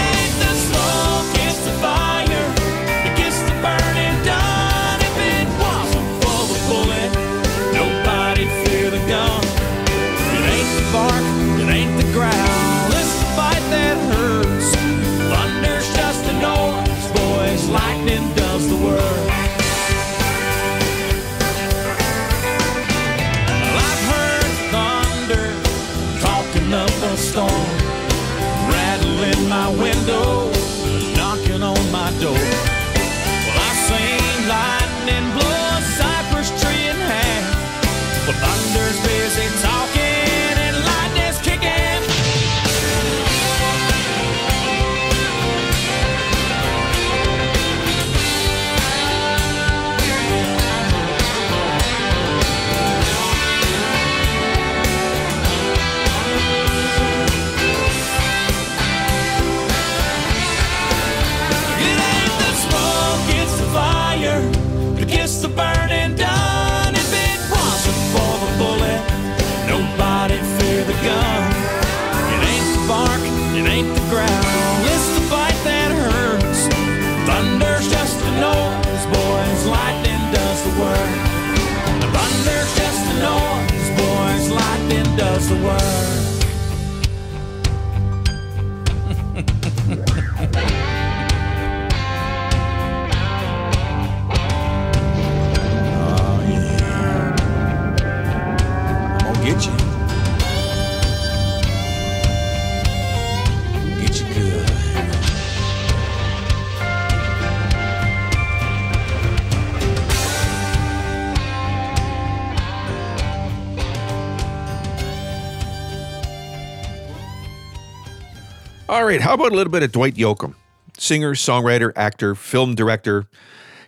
All 118.93 119.07
right, 119.07 119.23
how 119.23 119.33
about 119.33 119.53
a 119.53 119.55
little 119.55 119.71
bit 119.71 119.83
of 119.83 119.91
Dwight 119.91 120.17
Yoakam? 120.17 120.55
Singer, 120.99 121.33
songwriter, 121.33 121.95
actor, 121.97 122.35
film 122.35 122.75
director. 122.75 123.27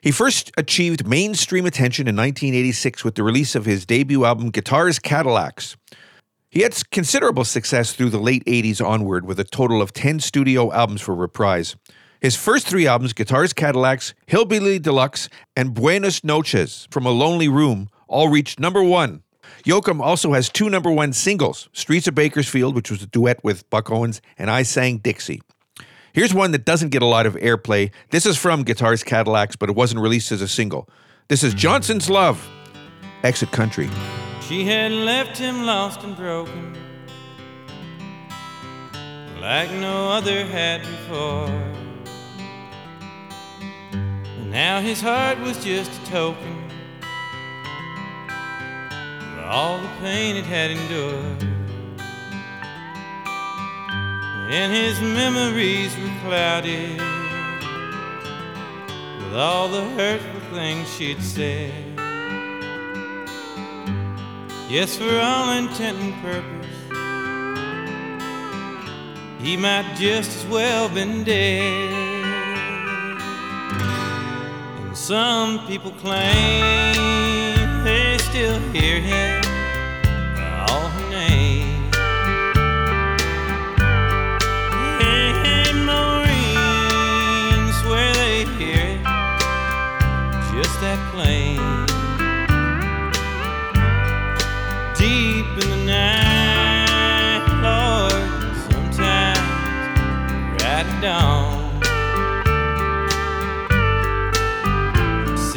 He 0.00 0.10
first 0.10 0.50
achieved 0.56 1.06
mainstream 1.06 1.66
attention 1.66 2.08
in 2.08 2.16
1986 2.16 3.04
with 3.04 3.14
the 3.14 3.22
release 3.22 3.54
of 3.54 3.66
his 3.66 3.84
debut 3.84 4.24
album, 4.24 4.48
Guitars 4.48 4.98
Cadillacs. 4.98 5.76
He 6.48 6.62
had 6.62 6.90
considerable 6.90 7.44
success 7.44 7.92
through 7.92 8.08
the 8.08 8.18
late 8.18 8.46
80s 8.46 8.82
onward 8.82 9.26
with 9.26 9.38
a 9.38 9.44
total 9.44 9.82
of 9.82 9.92
10 9.92 10.20
studio 10.20 10.72
albums 10.72 11.02
for 11.02 11.14
Reprise. 11.14 11.76
His 12.22 12.34
first 12.34 12.66
three 12.66 12.86
albums, 12.86 13.12
Guitars 13.12 13.52
Cadillacs, 13.52 14.14
Hillbilly 14.24 14.78
Deluxe, 14.78 15.28
and 15.54 15.74
Buenas 15.74 16.24
Noches 16.24 16.88
from 16.90 17.04
a 17.04 17.10
Lonely 17.10 17.48
Room, 17.48 17.90
all 18.08 18.28
reached 18.28 18.58
number 18.58 18.82
one. 18.82 19.22
Yoakam 19.64 20.00
also 20.00 20.32
has 20.32 20.48
two 20.48 20.68
number 20.68 20.90
one 20.90 21.12
singles 21.12 21.68
Streets 21.72 22.06
of 22.06 22.14
Bakersfield, 22.14 22.74
which 22.74 22.90
was 22.90 23.02
a 23.02 23.06
duet 23.06 23.42
with 23.42 23.68
Buck 23.70 23.90
Owens, 23.90 24.20
and 24.38 24.50
I 24.50 24.62
Sang 24.62 24.98
Dixie. 24.98 25.42
Here's 26.12 26.32
one 26.32 26.52
that 26.52 26.64
doesn't 26.64 26.90
get 26.90 27.02
a 27.02 27.06
lot 27.06 27.26
of 27.26 27.34
airplay. 27.34 27.90
This 28.10 28.24
is 28.24 28.36
from 28.36 28.62
Guitars 28.62 29.02
Cadillacs, 29.02 29.56
but 29.56 29.68
it 29.68 29.74
wasn't 29.74 30.00
released 30.00 30.30
as 30.30 30.40
a 30.42 30.48
single. 30.48 30.88
This 31.28 31.42
is 31.42 31.54
Johnson's 31.54 32.08
Love, 32.08 32.46
Exit 33.22 33.50
Country. 33.50 33.88
She 34.40 34.64
had 34.64 34.92
left 34.92 35.38
him 35.38 35.64
lost 35.64 36.02
and 36.04 36.14
broken, 36.14 36.76
like 39.40 39.70
no 39.72 40.10
other 40.10 40.44
had 40.44 40.82
before. 40.82 41.48
Now 44.44 44.80
his 44.80 45.00
heart 45.00 45.40
was 45.40 45.64
just 45.64 45.90
a 45.90 46.06
token 46.06 46.63
all 49.44 49.78
the 49.78 49.88
pain 50.00 50.36
it 50.36 50.44
had 50.44 50.70
endured. 50.70 51.42
And 54.50 54.72
his 54.72 55.00
memories 55.00 55.96
were 55.98 56.12
clouded 56.22 56.98
with 59.18 59.36
all 59.36 59.68
the 59.68 59.84
hurtful 59.96 60.40
things 60.52 60.88
she'd 60.96 61.22
said. 61.22 61.72
Yes, 64.68 64.96
for 64.96 65.18
all 65.20 65.52
intent 65.52 65.98
and 65.98 66.14
purpose, 66.22 66.66
he 69.42 69.56
might 69.56 69.94
just 69.96 70.36
as 70.36 70.46
well 70.46 70.88
been 70.88 71.22
dead. 71.22 71.92
And 74.80 74.96
some 74.96 75.66
people 75.66 75.90
claim 75.92 77.63
still 78.34 78.58
hear 78.72 78.98
him 78.98 79.42
call 80.34 80.88
her 80.88 81.08
name. 81.08 81.88
And 85.00 85.86
Marines 85.86 87.76
swear 87.82 88.12
they 88.14 88.44
hear 88.58 88.82
it 88.90 89.02
just 90.50 90.80
that 90.80 90.98
plain. 91.12 91.60
deep 94.98 95.46
in 95.62 95.70
the 95.70 95.82
night, 95.86 97.44
Lord, 97.62 98.30
sometimes 98.66 99.38
right 100.60 100.62
at 100.62 100.86
dawn. 101.00 101.64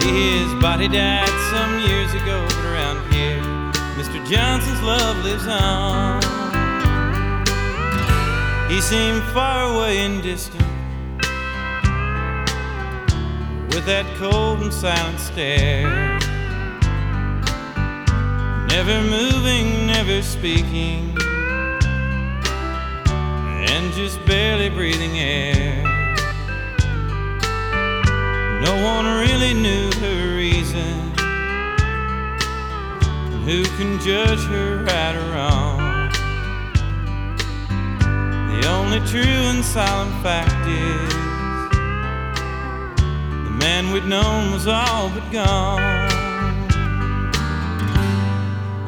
His 0.08 0.54
body 0.62 0.88
died 0.88 1.30
some 1.52 1.80
years 1.82 2.14
ago, 2.14 2.48
Johnson's 4.30 4.82
love 4.82 5.24
lives 5.24 5.48
on. 5.48 6.22
He 8.70 8.82
seemed 8.82 9.24
far 9.32 9.74
away 9.74 10.00
and 10.00 10.22
distant, 10.22 10.68
with 13.74 13.86
that 13.86 14.06
cold 14.18 14.64
and 14.64 14.74
silent 14.74 15.22
stare. 15.22 16.20
Never 18.68 19.02
moving, 19.10 19.88
never 19.88 20.22
speaking, 20.22 21.18
and 23.08 23.94
just 23.94 24.20
barely 24.26 24.70
breathing 24.70 25.18
air. 25.18 25.84
No 28.62 28.76
one 28.84 29.06
really 29.06 29.54
knew 29.54 29.90
her 30.02 30.36
reason. 30.36 31.17
Who 33.48 33.64
can 33.64 33.98
judge 34.02 34.44
her 34.48 34.84
right 34.84 35.16
or 35.16 35.32
wrong? 35.32 35.78
The 38.52 38.68
only 38.68 39.00
true 39.08 39.22
and 39.24 39.64
silent 39.64 40.12
fact 40.22 40.68
is 40.68 41.14
the 43.46 43.56
man 43.58 43.94
we'd 43.94 44.04
known 44.04 44.52
was 44.52 44.68
all 44.68 45.10
but 45.12 45.32
gone. 45.32 45.80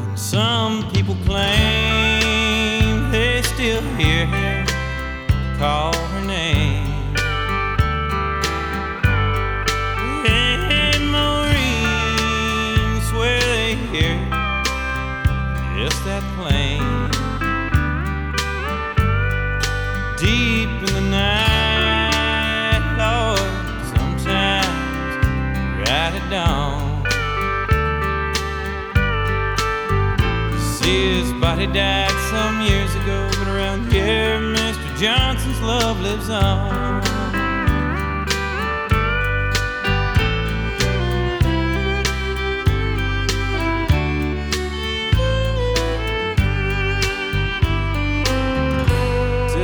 And 0.01 0.19
some 0.19 0.91
people 0.91 1.15
claim 1.25 3.11
they 3.11 3.41
still 3.43 3.81
hear 3.95 4.25
her 4.25 4.65
call 5.57 5.93
just 15.89 16.05
that 16.05 16.23
plain. 16.37 16.79
Deep 20.17 20.69
in 20.69 20.93
the 20.93 21.05
night, 21.09 22.83
Lord, 22.97 23.39
sometimes 23.93 24.67
right 25.79 26.13
at 26.19 26.25
dawn. 26.29 27.03
See, 30.77 31.21
his 31.21 31.31
body 31.41 31.67
died 31.67 32.11
some 32.29 32.61
years 32.61 32.93
ago, 32.95 33.29
but 33.39 33.47
around 33.47 33.91
here, 33.91 34.39
Mr. 34.39 34.97
Johnson's 34.97 35.61
love 35.61 35.99
lives 36.01 36.29
on. 36.29 36.78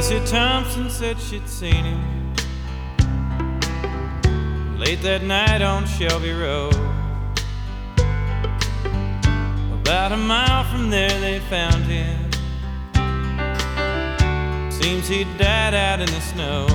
Sissy 0.05 0.29
Thompson 0.29 0.87
said 0.91 1.19
she'd 1.19 1.49
seen 1.49 1.83
him 1.83 2.35
late 4.77 5.01
that 5.01 5.23
night 5.23 5.63
on 5.63 5.87
Shelby 5.87 6.31
Road. 6.31 6.75
About 9.73 10.11
a 10.11 10.17
mile 10.17 10.63
from 10.65 10.91
there, 10.91 11.09
they 11.09 11.39
found 11.49 11.85
him. 11.85 12.31
Seems 14.71 15.07
he'd 15.07 15.39
died 15.39 15.73
out 15.73 15.99
in 15.99 16.05
the 16.05 16.21
snow. 16.21 16.67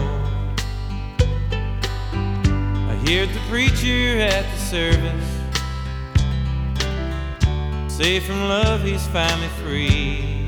I 2.91 2.95
heard 3.07 3.29
the 3.29 3.41
preacher 3.49 4.19
at 4.19 4.45
the 4.53 4.59
service 4.59 5.31
say 7.89 8.19
from 8.19 8.49
love 8.49 8.83
he's 8.83 9.07
finally 9.07 9.47
free. 9.63 10.40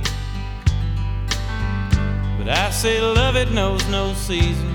But 2.45 2.59
I 2.59 2.71
say 2.71 3.01
love 3.01 3.37
it 3.37 3.53
knows 3.53 3.87
no 3.89 4.15
season. 4.15 4.75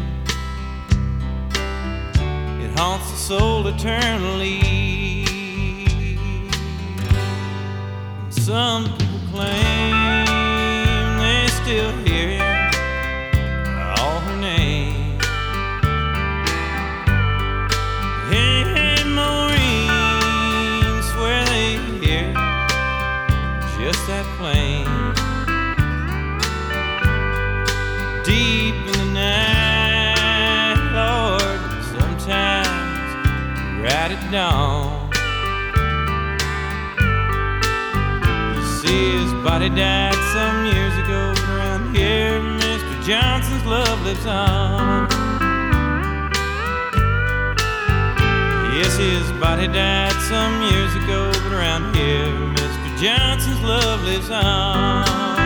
It 2.62 2.80
haunts 2.80 3.12
the 3.12 3.18
soul 3.18 3.68
eternally. 3.68 5.26
And 8.24 8.34
some 8.34 8.86
people 8.86 9.20
claim 9.34 11.18
they 11.20 11.48
still 11.62 11.92
dawn. 34.32 35.10
You 38.56 38.64
see, 38.80 39.18
his 39.20 39.34
body 39.44 39.70
died 39.70 40.16
some 40.34 40.66
years 40.66 40.94
ago, 40.98 41.34
around 41.54 41.96
here, 41.96 42.40
Mr. 42.42 43.04
Johnson's 43.06 43.66
love 43.66 44.02
lives 44.04 44.26
on. 44.26 45.08
Yes, 48.76 48.98
his 48.98 49.32
body 49.40 49.68
died 49.68 50.14
some 50.30 50.62
years 50.72 50.94
ago, 50.96 51.32
but 51.44 51.54
around 51.54 51.96
here, 51.96 52.28
Mr. 52.56 52.98
Johnson's 53.02 53.62
love 53.62 54.04
lives 54.04 54.30
on. 54.30 55.37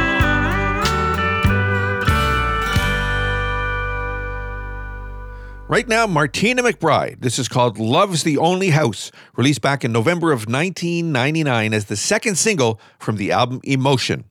Right 5.71 5.87
now, 5.87 6.05
Martina 6.05 6.63
McBride. 6.63 7.21
This 7.21 7.39
is 7.39 7.47
called 7.47 7.79
Love's 7.79 8.23
the 8.23 8.37
Only 8.37 8.71
House, 8.71 9.09
released 9.37 9.61
back 9.61 9.85
in 9.85 9.93
November 9.93 10.33
of 10.33 10.39
1999 10.39 11.73
as 11.73 11.85
the 11.85 11.95
second 11.95 12.35
single 12.35 12.77
from 12.99 13.15
the 13.15 13.31
album 13.31 13.61
Emotion. 13.63 14.25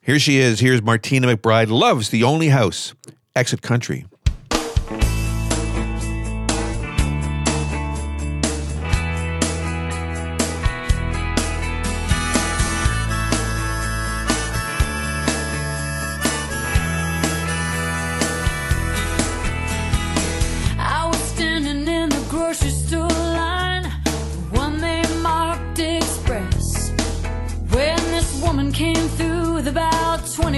Here 0.00 0.18
she 0.18 0.38
is. 0.38 0.60
Here's 0.60 0.80
Martina 0.80 1.26
McBride, 1.26 1.68
Love's 1.68 2.08
the 2.08 2.24
Only 2.24 2.48
House, 2.48 2.94
Exit 3.36 3.60
Country. 3.60 4.06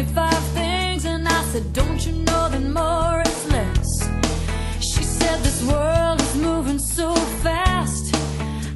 25 0.05 0.45
things, 0.55 1.05
and 1.07 1.27
I 1.27 1.43
said, 1.45 1.73
Don't 1.73 2.05
you 2.07 2.13
know 2.13 2.49
that 2.51 2.63
more 2.63 3.23
is 3.23 3.51
less? 3.51 4.09
She 4.81 5.03
said, 5.03 5.41
This 5.43 5.63
world 5.65 6.21
is 6.21 6.37
moving 6.37 6.79
so 6.79 7.15
fast, 7.43 8.15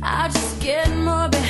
I 0.02 0.28
just 0.28 0.60
get 0.60 0.88
more 0.96 1.28
behind 1.28 1.47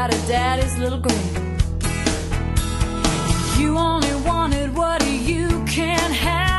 got 0.00 0.14
a 0.14 0.26
daddy's 0.26 0.78
little 0.78 0.98
grin. 0.98 1.58
You 3.58 3.76
only 3.76 4.14
wanted 4.26 4.74
what 4.74 5.06
you 5.06 5.62
can 5.66 6.10
have, 6.12 6.49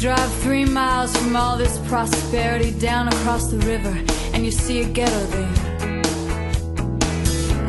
drive 0.00 0.32
three 0.42 0.64
miles 0.64 1.16
from 1.16 1.34
all 1.34 1.56
this 1.56 1.76
prosperity 1.88 2.70
down 2.70 3.08
across 3.08 3.48
the 3.48 3.58
river, 3.66 3.92
and 4.32 4.44
you 4.44 4.50
see 4.52 4.82
a 4.82 4.84
ghetto 4.84 5.26
there. 5.26 5.48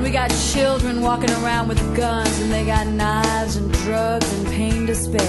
We 0.03 0.11
got 0.11 0.29
children 0.53 1.01
walking 1.01 1.31
around 1.41 1.69
with 1.69 1.79
guns, 1.95 2.39
and 2.41 2.51
they 2.51 2.65
got 2.65 2.85
knives 2.85 3.55
and 3.55 3.71
drugs 3.73 4.31
and 4.33 4.47
pain 4.47 4.85
to 4.85 4.93
spare. 4.93 5.21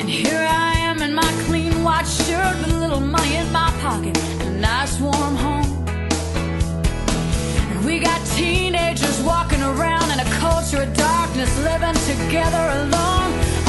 And 0.00 0.10
here 0.10 0.44
I 0.48 0.74
am 0.76 1.00
in 1.02 1.14
my 1.14 1.32
clean 1.46 1.84
white 1.84 2.08
shirt 2.08 2.56
with 2.58 2.72
a 2.72 2.78
little 2.78 3.00
money 3.00 3.36
in 3.36 3.52
my 3.52 3.70
pocket 3.80 4.18
and 4.18 4.56
a 4.56 4.58
nice 4.58 4.98
warm 4.98 5.36
home. 5.36 5.86
And 7.70 7.84
we 7.84 8.00
got 8.00 8.20
teenagers 8.34 9.22
walking 9.22 9.62
around 9.62 10.10
in 10.10 10.18
a 10.18 10.30
culture 10.40 10.82
of 10.82 10.92
darkness, 10.96 11.56
living 11.60 11.94
together 12.10 12.64
alone. 12.82 13.61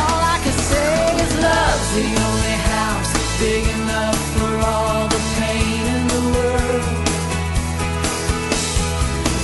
Love's 1.44 1.90
the 1.96 2.08
only 2.28 2.56
house 2.74 3.12
big 3.40 3.64
enough 3.80 4.20
for 4.36 4.52
all 4.72 5.08
the 5.08 5.22
pain 5.40 5.84
in 5.96 6.08
the 6.14 6.22
world. 6.36 6.84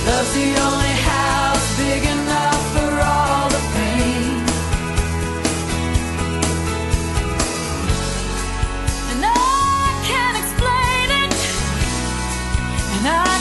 Love's 0.06 0.32
the 0.34 0.50
only 0.68 0.94
house 1.12 1.66
big 1.78 2.02
enough 2.16 2.62
for 2.74 2.92
all 3.12 3.48
the 3.56 3.62
pain. 3.76 4.42
And 9.10 9.20
I 9.24 9.92
can't 10.10 10.36
explain 10.42 11.08
it, 11.24 11.34
and 12.94 13.04
I 13.06 13.39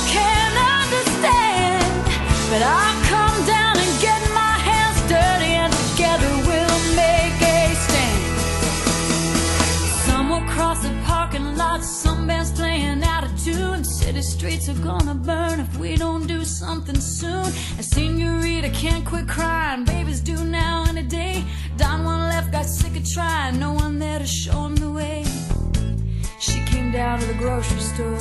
City 14.21 14.49
streets 14.49 14.67
are 14.67 14.83
gonna 14.83 15.15
burn 15.15 15.61
if 15.61 15.77
we 15.77 15.95
don't 15.95 16.27
do 16.27 16.43
something 16.43 16.99
soon. 16.99 17.45
And 17.77 17.85
Senorita 17.85 18.69
can't 18.71 19.05
quit 19.05 19.29
crying, 19.29 19.85
babies 19.85 20.19
do 20.19 20.35
now 20.43 20.83
and 20.89 20.99
a 20.99 21.03
day. 21.03 21.45
Don 21.77 22.03
one 22.03 22.27
left, 22.27 22.51
got 22.51 22.65
sick 22.65 22.97
of 22.97 23.09
trying, 23.09 23.59
no 23.59 23.71
one 23.71 23.97
there 23.97 24.19
to 24.19 24.27
show 24.27 24.65
him 24.65 24.75
the 24.75 24.91
way. 24.91 25.23
She 26.37 26.61
came 26.65 26.91
down 26.91 27.19
to 27.19 27.25
the 27.27 27.33
grocery 27.35 27.79
store. 27.79 28.19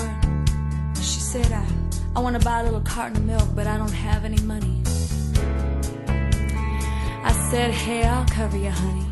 She 0.95 1.21
said, 1.21 1.51
I, 1.51 1.67
I 2.15 2.21
want 2.21 2.39
to 2.39 2.45
buy 2.45 2.61
a 2.61 2.65
little 2.65 2.83
carton 2.83 3.17
of 3.17 3.25
milk, 3.25 3.49
but 3.57 3.67
I 3.67 3.77
don't 3.77 3.91
have 3.91 4.25
any 4.25 4.41
money. 4.43 4.81
I 7.25 7.33
said, 7.51 7.73
Hey, 7.73 8.05
I'll 8.05 8.27
cover 8.27 8.57
you, 8.57 8.71
honey. 8.71 9.07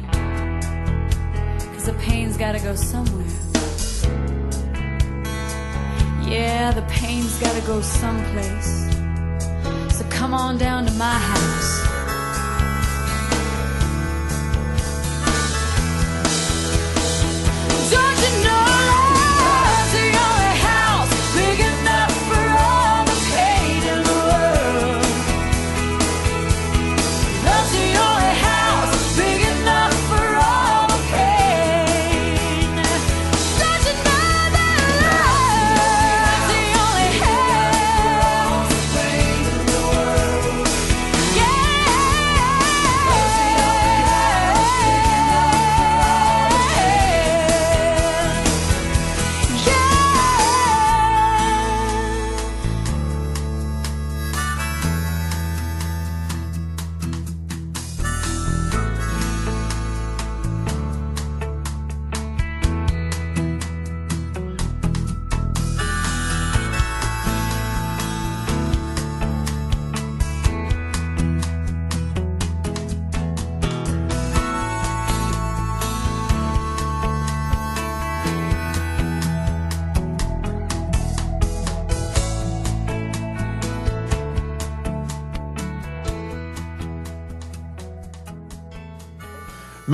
Cause 1.75 1.87
the 1.87 1.97
pain's 1.99 2.37
gotta 2.37 2.61
go 2.61 2.77
somewhere. 2.77 3.46
Yeah, 6.27 6.73
the 6.73 6.83
pain's 6.83 7.39
gotta 7.39 7.65
go 7.67 7.81
someplace. 7.81 8.91
So 9.97 10.05
come 10.11 10.35
on 10.35 10.59
down 10.59 10.85
to 10.87 10.93
my 10.95 11.19
house. 11.19 11.96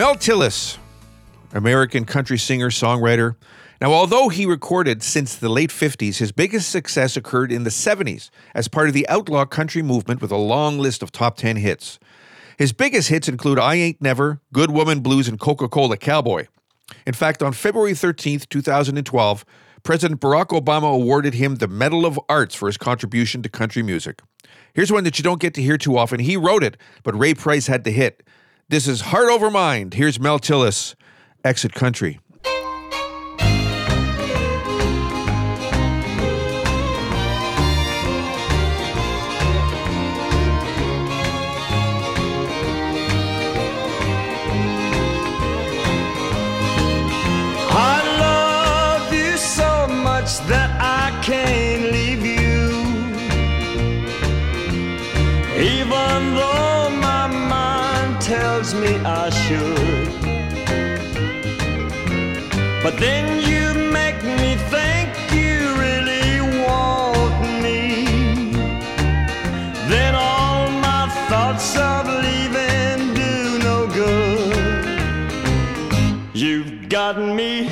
Mel 0.03 0.17
Tillis, 0.17 0.79
American 1.53 2.05
country 2.05 2.37
singer, 2.37 2.71
songwriter. 2.71 3.37
Now, 3.81 3.93
although 3.93 4.31
he 4.31 4.47
recorded 4.47 5.01
since 5.01 5.37
the 5.37 5.49
late 5.49 5.71
50s, 5.71 6.17
his 6.17 6.33
biggest 6.33 6.71
success 6.71 7.17
occurred 7.17 7.53
in 7.53 7.63
the 7.63 7.71
70s 7.71 8.29
as 8.53 8.67
part 8.67 8.89
of 8.89 8.95
the 8.95 9.09
outlaw 9.09 9.45
country 9.45 9.81
movement 9.81 10.21
with 10.21 10.33
a 10.33 10.37
long 10.37 10.81
list 10.81 11.05
of 11.05 11.13
top 11.13 11.37
10 11.37 11.55
hits. 11.55 12.01
His 12.59 12.73
biggest 12.73 13.11
hits 13.11 13.29
include 13.29 13.61
I 13.61 13.77
Ain't 13.77 14.03
Never, 14.03 14.41
Good 14.53 14.73
Woman 14.73 15.03
Blues, 15.03 15.29
and 15.29 15.39
Coca 15.39 15.69
Cola 15.69 15.97
Cowboy. 15.97 16.49
In 17.07 17.15
fact, 17.15 17.41
on 17.41 17.53
February 17.53 17.93
13th, 17.93 18.49
2012, 18.49 19.45
President 19.85 20.21
Barack 20.21 20.49
Obama 20.49 20.93
awarded 20.93 21.35
him 21.35 21.55
the 21.55 21.69
Medal 21.69 22.05
of 22.05 22.19
Arts 22.29 22.57
for 22.57 22.67
his 22.67 22.77
contribution 22.77 23.41
to 23.45 23.49
country 23.49 23.85
music. 23.85 24.21
Here's 24.75 24.91
one 24.91 25.05
that 25.05 25.21
you 25.21 25.23
don't 25.23 25.41
get 25.41 25.55
to 25.55 25.63
hear 25.63 25.79
too 25.79 25.97
often. 25.97 26.19
He 26.19 26.37
wrote 26.37 26.65
it, 26.65 26.77
but 27.05 27.17
Ray 27.17 27.35
Price 27.35 27.69
had 27.69 27.85
to 27.85 27.93
hit. 27.93 28.25
This 28.73 28.89
is 28.89 29.03
Heart 29.03 29.29
Over 29.29 29.51
Mind. 29.51 29.93
Here's 29.93 30.19
Mel 30.19 30.39
Tillis, 30.39 30.95
Exit 31.45 31.75
Country. 31.75 32.21
But 62.83 62.97
then 62.99 63.41
you 63.49 63.75
make 63.93 64.21
me 64.25 64.57
think 64.75 65.09
you 65.31 65.73
really 65.79 66.41
want 66.67 67.41
me. 67.63 68.05
Then 69.89 70.17
all 70.17 70.69
my 70.69 71.09
thoughts 71.29 71.77
of 71.77 72.09
leaving 72.09 73.15
do 73.15 73.59
no 73.61 73.87
good. 73.87 74.85
You've 76.35 76.89
got 76.89 77.19
me 77.19 77.72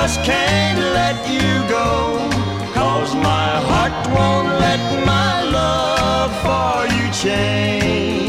just 0.00 0.22
can't 0.24 0.78
let 0.78 1.16
you 1.26 1.52
go, 1.70 2.18
cause 2.74 3.14
my 3.14 3.48
heart 3.68 3.96
won't 4.14 4.48
let 4.60 4.82
my 5.06 5.42
love 5.58 6.32
for 6.44 6.94
you 6.94 7.10
change. 7.12 8.25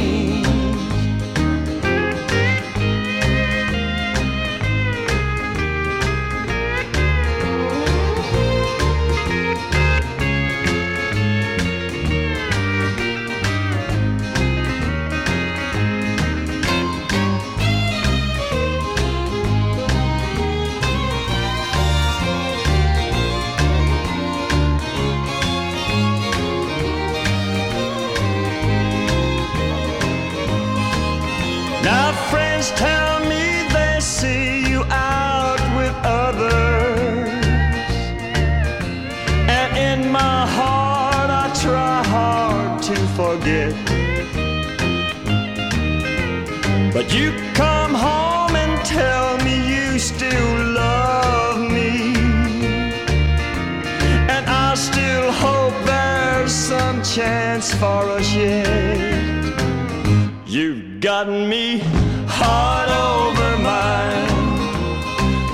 Gotten 61.08 61.48
me 61.48 61.80
heart 62.28 62.90
over 62.90 63.52
mind, 63.64 64.30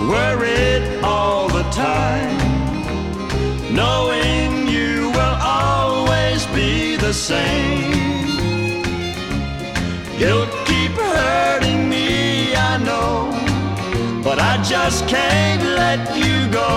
worried 0.09 0.83
all 1.03 1.47
the 1.47 1.61
time, 1.69 2.35
knowing 3.71 4.67
you 4.67 5.11
will 5.11 5.37
always 5.61 6.47
be 6.57 6.95
the 6.95 7.13
same. 7.13 7.93
You'll 10.17 10.49
keep 10.65 10.93
hurting 10.93 11.87
me, 11.87 12.55
I 12.55 12.77
know, 12.87 13.29
but 14.23 14.39
I 14.39 14.53
just 14.63 15.07
can't 15.07 15.61
let 15.81 16.17
you 16.17 16.51
go. 16.51 16.73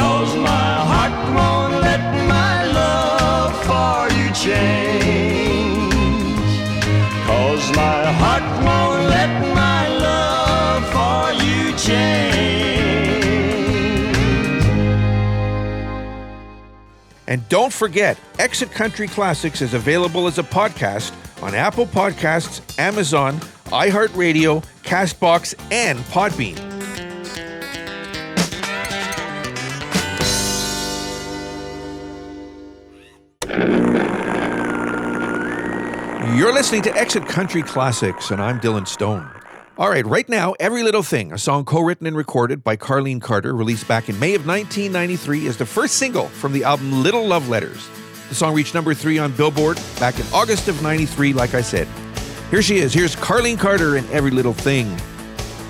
Cause 0.00 0.34
my 0.36 0.70
heart 0.90 1.16
won't 1.36 1.74
let 1.82 2.02
my 2.26 2.56
love 2.80 3.52
for 3.68 3.98
you 4.16 4.32
change. 4.32 5.31
Cause 7.62 7.76
my 7.76 8.12
heart 8.12 8.42
won't 8.64 9.08
let 9.08 9.54
my 9.54 9.86
love 9.98 10.82
for 10.90 11.32
you 11.44 11.76
change. 11.78 13.24
And 17.28 17.48
don't 17.48 17.72
forget, 17.72 18.18
Exit 18.40 18.72
Country 18.72 19.06
Classics 19.06 19.62
is 19.62 19.74
available 19.74 20.26
as 20.26 20.40
a 20.40 20.42
podcast 20.42 21.12
on 21.40 21.54
Apple 21.54 21.86
Podcasts, 21.86 22.60
Amazon, 22.80 23.38
iHeartRadio, 23.66 24.64
Castbox, 24.82 25.54
and 25.70 26.00
Podbean. 26.06 26.72
You're 36.34 36.54
listening 36.54 36.80
to 36.82 36.96
Exit 36.96 37.26
Country 37.26 37.62
Classics, 37.62 38.30
and 38.30 38.40
I'm 38.40 38.58
Dylan 38.58 38.88
Stone. 38.88 39.30
All 39.76 39.90
right, 39.90 40.06
right 40.06 40.26
now, 40.30 40.54
Every 40.58 40.82
Little 40.82 41.02
Thing, 41.02 41.30
a 41.30 41.36
song 41.36 41.66
co 41.66 41.82
written 41.82 42.06
and 42.06 42.16
recorded 42.16 42.64
by 42.64 42.74
Carlene 42.74 43.20
Carter, 43.20 43.54
released 43.54 43.86
back 43.86 44.08
in 44.08 44.18
May 44.18 44.34
of 44.34 44.46
1993, 44.46 45.44
is 45.46 45.58
the 45.58 45.66
first 45.66 45.96
single 45.96 46.28
from 46.28 46.54
the 46.54 46.64
album 46.64 47.02
Little 47.02 47.26
Love 47.26 47.50
Letters. 47.50 47.86
The 48.30 48.34
song 48.34 48.54
reached 48.54 48.72
number 48.72 48.94
three 48.94 49.18
on 49.18 49.32
Billboard 49.32 49.78
back 50.00 50.18
in 50.18 50.26
August 50.32 50.68
of 50.68 50.80
93, 50.82 51.34
like 51.34 51.52
I 51.52 51.60
said. 51.60 51.86
Here 52.50 52.62
she 52.62 52.78
is. 52.78 52.94
Here's 52.94 53.14
Carlene 53.14 53.58
Carter 53.58 53.96
and 53.96 54.08
Every 54.08 54.30
Little 54.30 54.54
Thing. 54.54 54.90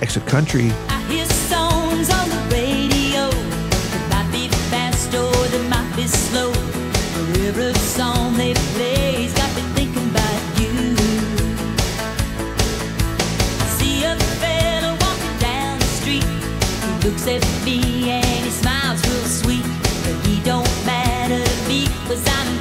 Exit 0.00 0.24
Country. 0.26 0.70
Looks 17.24 17.44
at 17.44 17.64
me 17.64 18.10
and 18.10 18.44
he 18.44 18.50
smiles 18.50 19.02
real 19.06 19.24
sweet. 19.24 19.64
But 20.04 20.26
he 20.26 20.40
don't 20.42 20.68
matter 20.84 21.42
to 21.42 21.68
me, 21.68 21.86
cause 22.06 22.26
I'm 22.26 22.51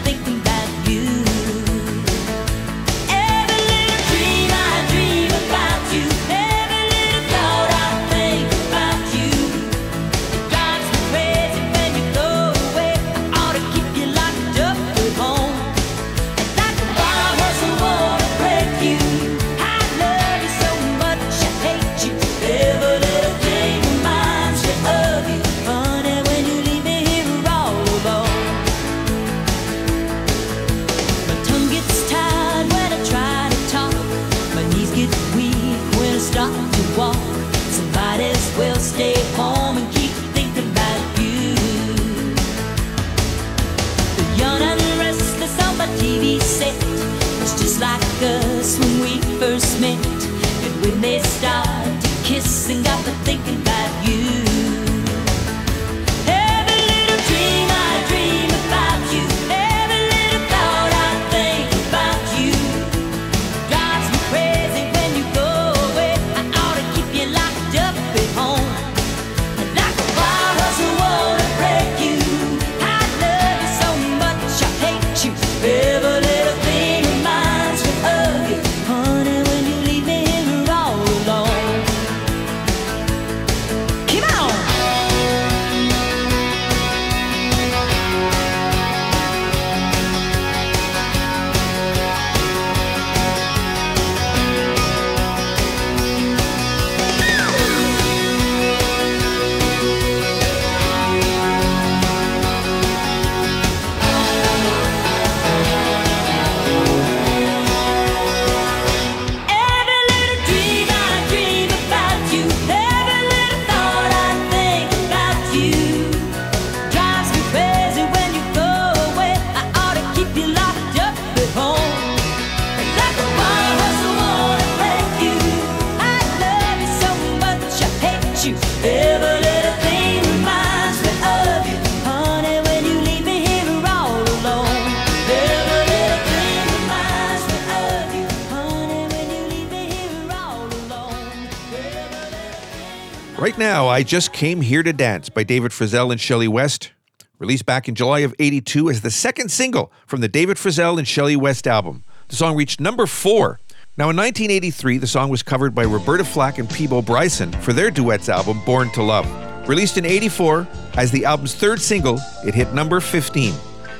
I 144.02 144.04
Just 144.04 144.34
Came 144.34 144.62
Here 144.62 144.82
to 144.82 144.94
Dance 144.94 145.30
by 145.30 145.44
David 145.44 145.70
Frizzell 145.70 146.12
and 146.12 146.20
Shelley 146.20 146.48
West, 146.48 146.92
released 147.38 147.68
back 147.68 147.88
in 147.88 147.94
July 147.94 148.22
of 148.22 148.34
82 148.40 148.90
as 148.90 149.02
the 149.02 149.12
second 149.12 149.50
single 149.50 149.92
from 150.08 150.22
the 150.22 150.28
David 150.28 150.58
Frizzell 150.58 150.98
and 150.98 151.08
Shelley 151.08 151.36
West 151.36 151.68
album. 151.68 152.04
The 152.30 152.36
song 152.36 152.56
reached 152.56 152.80
number 152.80 153.06
four. 153.06 153.60
Now, 153.98 154.10
in 154.10 154.18
1983, 154.18 154.98
the 154.98 155.06
song 155.06 155.30
was 155.30 155.44
covered 155.44 155.76
by 155.76 155.84
Roberta 155.84 156.26
Flack 156.26 156.58
and 156.58 156.68
Peabo 156.68 157.04
Bryson 157.04 157.52
for 157.52 157.74
their 157.74 157.92
duets 157.92 158.28
album 158.28 158.60
Born 158.66 158.90
to 158.94 159.04
Love. 159.04 159.28
Released 159.70 160.00
in 160.00 160.06
84 160.08 160.68
as 160.96 161.12
the 161.12 161.26
album's 161.26 161.54
third 161.54 161.80
single, 161.80 162.20
it 162.44 162.56
hit 162.56 162.74
number 162.74 163.02
15. 163.02 163.54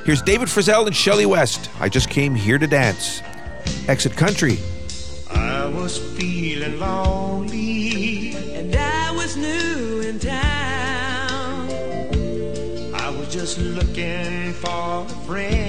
Here's 0.04 0.20
David 0.20 0.48
Frizzell 0.48 0.88
and 0.88 0.96
Shelley 0.96 1.26
West. 1.26 1.70
I 1.78 1.88
Just 1.88 2.10
Came 2.10 2.34
Here 2.34 2.58
to 2.58 2.66
Dance. 2.66 3.22
Exit 3.86 4.16
Country. 4.16 4.58
I 5.30 5.66
was 5.66 5.96
feeling 6.18 6.80
lonely 6.80 7.71
looking 13.58 14.52
for 14.52 15.04
a 15.04 15.08
friend. 15.26 15.61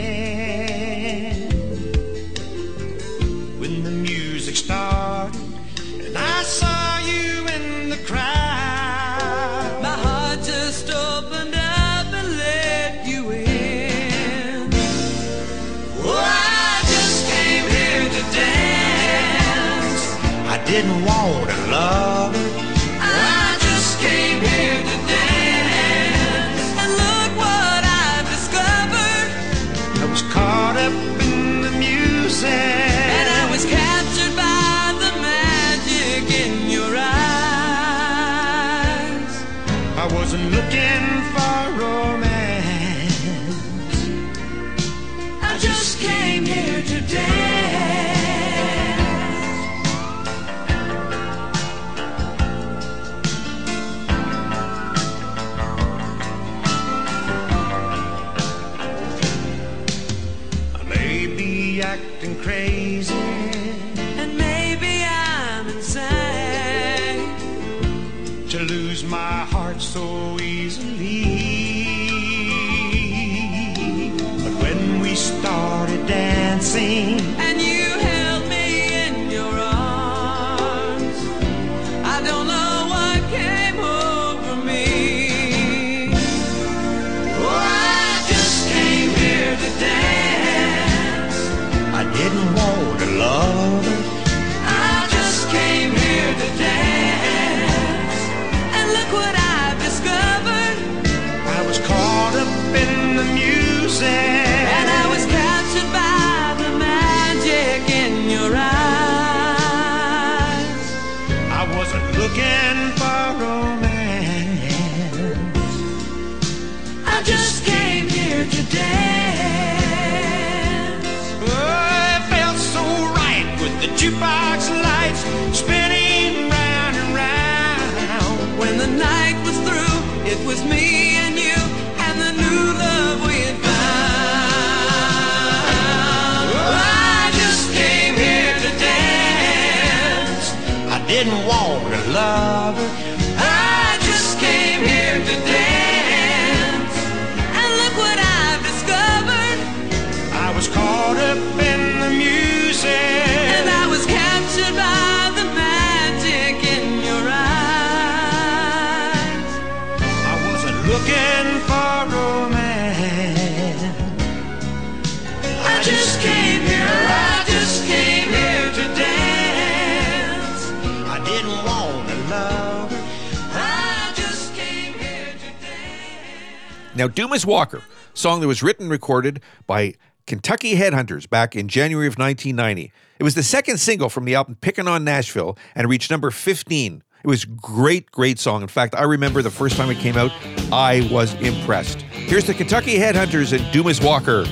Now, 177.04 177.10
Dumas 177.10 177.46
Walker, 177.46 177.82
song 178.14 178.40
that 178.40 178.48
was 178.48 178.64
written 178.64 178.84
and 178.84 178.90
recorded 178.90 179.42
by 179.68 179.96
Kentucky 180.26 180.76
Headhunters 180.76 181.30
back 181.30 181.54
in 181.54 181.68
January 181.68 182.08
of 182.08 182.18
1990. 182.18 182.94
It 183.20 183.24
was 183.24 183.36
the 183.36 183.44
second 183.44 183.80
single 183.80 184.08
from 184.08 184.24
the 184.24 184.36
album 184.36 184.56
Pickin' 184.62 184.88
on 184.88 185.04
Nashville 185.04 185.58
and 185.76 185.90
reached 185.90 186.10
number 186.10 186.32
15. 186.32 187.04
It 187.22 187.28
was 187.28 187.44
great, 187.44 188.10
great 188.10 188.40
song. 188.40 188.62
In 188.62 188.70
fact, 188.70 188.96
I 188.96 189.04
remember 189.04 189.42
the 189.42 189.52
first 189.52 189.76
time 189.76 189.90
it 189.90 189.98
came 189.98 190.16
out, 190.16 190.32
I 190.72 191.06
was 191.12 191.34
impressed. 191.42 192.04
Here's 192.04 192.46
the 192.46 192.54
Kentucky 192.54 192.98
Headhunters 192.98 193.52
and 193.52 193.70
Dumas 193.74 194.00
Walker, 194.00 194.46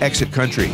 Exit 0.00 0.30
Country. 0.30 0.68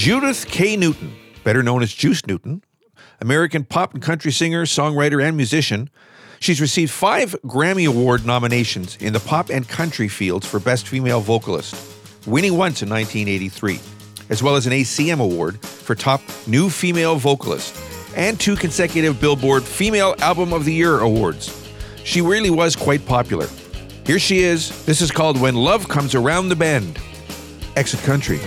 Judith 0.00 0.46
K. 0.46 0.78
Newton, 0.78 1.14
better 1.44 1.62
known 1.62 1.82
as 1.82 1.92
Juice 1.92 2.24
Newton, 2.24 2.64
American 3.20 3.64
pop 3.64 3.92
and 3.92 4.02
country 4.02 4.32
singer, 4.32 4.64
songwriter, 4.64 5.22
and 5.22 5.36
musician. 5.36 5.90
She's 6.38 6.58
received 6.58 6.90
five 6.90 7.36
Grammy 7.44 7.86
Award 7.86 8.24
nominations 8.24 8.96
in 8.96 9.12
the 9.12 9.20
pop 9.20 9.50
and 9.50 9.68
country 9.68 10.08
fields 10.08 10.46
for 10.46 10.58
Best 10.58 10.88
Female 10.88 11.20
Vocalist, 11.20 11.74
winning 12.26 12.56
once 12.56 12.80
in 12.80 12.88
1983, 12.88 13.78
as 14.30 14.42
well 14.42 14.56
as 14.56 14.66
an 14.66 14.72
ACM 14.72 15.20
Award 15.20 15.60
for 15.60 15.94
Top 15.94 16.22
New 16.46 16.70
Female 16.70 17.16
Vocalist, 17.16 17.76
and 18.16 18.40
two 18.40 18.56
consecutive 18.56 19.20
Billboard 19.20 19.64
Female 19.64 20.14
Album 20.20 20.54
of 20.54 20.64
the 20.64 20.72
Year 20.72 21.00
awards. 21.00 21.70
She 22.04 22.22
really 22.22 22.48
was 22.48 22.74
quite 22.74 23.04
popular. 23.04 23.48
Here 24.06 24.18
she 24.18 24.38
is. 24.38 24.82
This 24.86 25.02
is 25.02 25.10
called 25.10 25.38
When 25.38 25.56
Love 25.56 25.90
Comes 25.90 26.14
Around 26.14 26.48
the 26.48 26.56
Bend. 26.56 26.98
Exit 27.76 28.00
Country. 28.00 28.40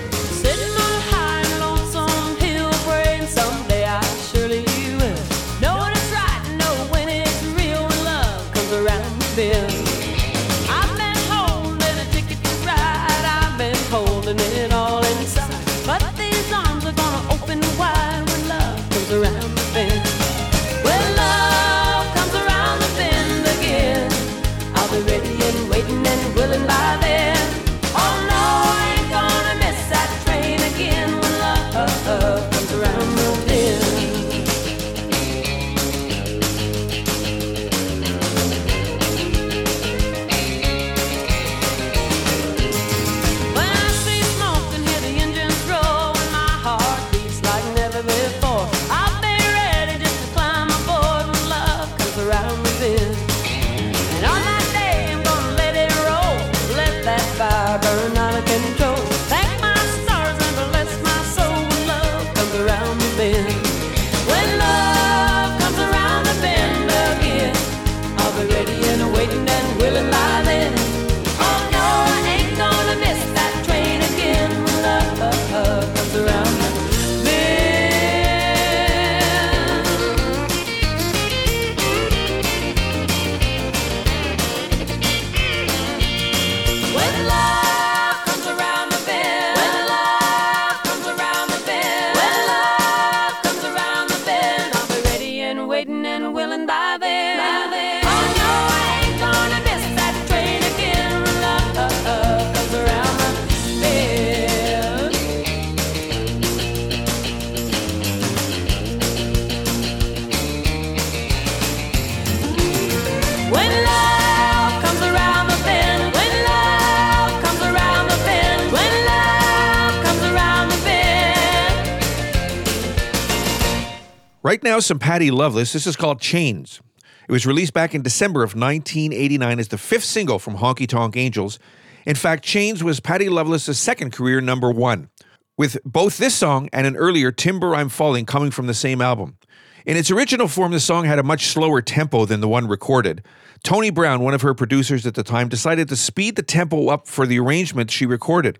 Now, 124.73 124.79
some 124.79 124.97
Patty 124.97 125.29
Loveless. 125.29 125.71
This 125.71 125.85
is 125.85 125.95
called 125.95 126.19
Chains. 126.19 126.81
It 127.29 127.31
was 127.31 127.45
released 127.45 127.73
back 127.73 127.93
in 127.93 128.01
December 128.01 128.41
of 128.41 128.55
1989 128.55 129.59
as 129.59 129.67
the 129.67 129.77
fifth 129.77 130.03
single 130.03 130.39
from 130.39 130.55
Honky 130.55 130.87
Tonk 130.87 131.15
Angels. 131.15 131.59
In 132.07 132.15
fact, 132.15 132.43
Chains 132.43 132.83
was 132.83 132.99
Patty 132.99 133.29
Loveless's 133.29 133.77
second 133.77 134.13
career 134.13 134.41
number 134.41 134.71
one, 134.71 135.11
with 135.59 135.77
both 135.85 136.17
this 136.17 136.33
song 136.33 136.69
and 136.73 136.87
an 136.87 136.95
earlier 136.95 137.31
Timber 137.31 137.75
I'm 137.75 137.87
Falling 137.87 138.25
coming 138.25 138.49
from 138.49 138.65
the 138.65 138.73
same 138.73 138.99
album. 138.99 139.37
In 139.85 139.95
its 139.95 140.09
original 140.09 140.47
form, 140.47 140.71
the 140.71 140.79
song 140.79 141.05
had 141.05 141.19
a 141.19 141.23
much 141.23 141.49
slower 141.49 141.79
tempo 141.83 142.25
than 142.25 142.41
the 142.41 142.47
one 142.47 142.67
recorded. 142.67 143.23
Tony 143.63 143.91
Brown, 143.91 144.21
one 144.23 144.33
of 144.33 144.41
her 144.41 144.55
producers 144.55 145.05
at 145.05 145.13
the 145.13 145.21
time, 145.21 145.49
decided 145.49 145.87
to 145.89 145.95
speed 145.95 146.35
the 146.35 146.41
tempo 146.41 146.87
up 146.87 147.07
for 147.07 147.27
the 147.27 147.37
arrangement 147.37 147.91
she 147.91 148.07
recorded. 148.07 148.57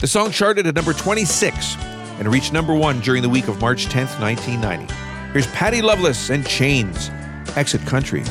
The 0.00 0.08
song 0.08 0.32
charted 0.32 0.66
at 0.66 0.74
number 0.74 0.94
26 0.94 1.76
and 2.18 2.26
reached 2.26 2.52
number 2.52 2.74
one 2.74 2.98
during 2.98 3.22
the 3.22 3.28
week 3.28 3.46
of 3.46 3.60
March 3.60 3.86
10th, 3.86 4.20
1990. 4.20 5.03
Here's 5.34 5.48
Patty 5.48 5.82
Loveless 5.82 6.30
and 6.30 6.46
Chains, 6.46 7.10
Exit 7.56 7.84
Country. 7.86 8.22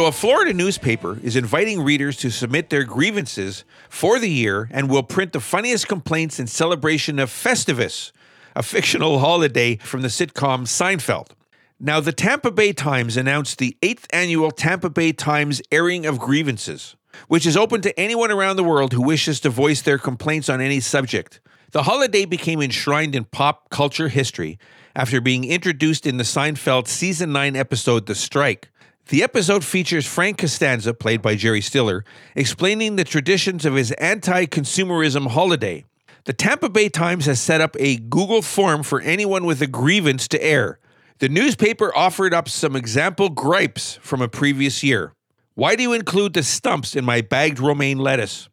So, 0.00 0.06
a 0.06 0.12
Florida 0.12 0.54
newspaper 0.54 1.18
is 1.22 1.36
inviting 1.36 1.82
readers 1.82 2.16
to 2.20 2.30
submit 2.30 2.70
their 2.70 2.84
grievances 2.84 3.66
for 3.90 4.18
the 4.18 4.30
year 4.30 4.66
and 4.70 4.88
will 4.88 5.02
print 5.02 5.34
the 5.34 5.40
funniest 5.40 5.88
complaints 5.88 6.40
in 6.40 6.46
celebration 6.46 7.18
of 7.18 7.28
Festivus, 7.28 8.10
a 8.56 8.62
fictional 8.62 9.18
holiday 9.18 9.76
from 9.76 10.00
the 10.00 10.08
sitcom 10.08 10.62
Seinfeld. 10.62 11.32
Now, 11.78 12.00
the 12.00 12.12
Tampa 12.12 12.50
Bay 12.50 12.72
Times 12.72 13.18
announced 13.18 13.58
the 13.58 13.76
eighth 13.82 14.06
annual 14.10 14.50
Tampa 14.50 14.88
Bay 14.88 15.12
Times 15.12 15.60
airing 15.70 16.06
of 16.06 16.18
grievances, 16.18 16.96
which 17.28 17.44
is 17.44 17.54
open 17.54 17.82
to 17.82 18.00
anyone 18.00 18.30
around 18.30 18.56
the 18.56 18.64
world 18.64 18.94
who 18.94 19.02
wishes 19.02 19.38
to 19.40 19.50
voice 19.50 19.82
their 19.82 19.98
complaints 19.98 20.48
on 20.48 20.62
any 20.62 20.80
subject. 20.80 21.42
The 21.72 21.82
holiday 21.82 22.24
became 22.24 22.62
enshrined 22.62 23.14
in 23.14 23.24
pop 23.24 23.68
culture 23.68 24.08
history 24.08 24.58
after 24.96 25.20
being 25.20 25.44
introduced 25.44 26.06
in 26.06 26.16
the 26.16 26.24
Seinfeld 26.24 26.88
season 26.88 27.32
9 27.32 27.54
episode 27.54 28.06
The 28.06 28.14
Strike. 28.14 28.70
The 29.08 29.22
episode 29.22 29.64
features 29.64 30.06
Frank 30.06 30.38
Costanza, 30.38 30.94
played 30.94 31.20
by 31.20 31.34
Jerry 31.34 31.60
Stiller, 31.60 32.04
explaining 32.36 32.96
the 32.96 33.04
traditions 33.04 33.64
of 33.64 33.74
his 33.74 33.90
anti 33.92 34.46
consumerism 34.46 35.28
holiday. 35.28 35.84
The 36.24 36.32
Tampa 36.32 36.68
Bay 36.68 36.88
Times 36.88 37.26
has 37.26 37.40
set 37.40 37.60
up 37.60 37.76
a 37.80 37.96
Google 37.96 38.42
form 38.42 38.82
for 38.82 39.00
anyone 39.00 39.46
with 39.46 39.62
a 39.62 39.66
grievance 39.66 40.28
to 40.28 40.42
air. 40.42 40.78
The 41.18 41.28
newspaper 41.28 41.94
offered 41.96 42.32
up 42.32 42.48
some 42.48 42.76
example 42.76 43.30
gripes 43.30 43.98
from 44.00 44.22
a 44.22 44.28
previous 44.28 44.82
year. 44.82 45.12
Why 45.54 45.76
do 45.76 45.82
you 45.82 45.92
include 45.92 46.34
the 46.34 46.42
stumps 46.42 46.94
in 46.94 47.04
my 47.04 47.20
bagged 47.20 47.58
romaine 47.58 47.98
lettuce? 47.98 48.48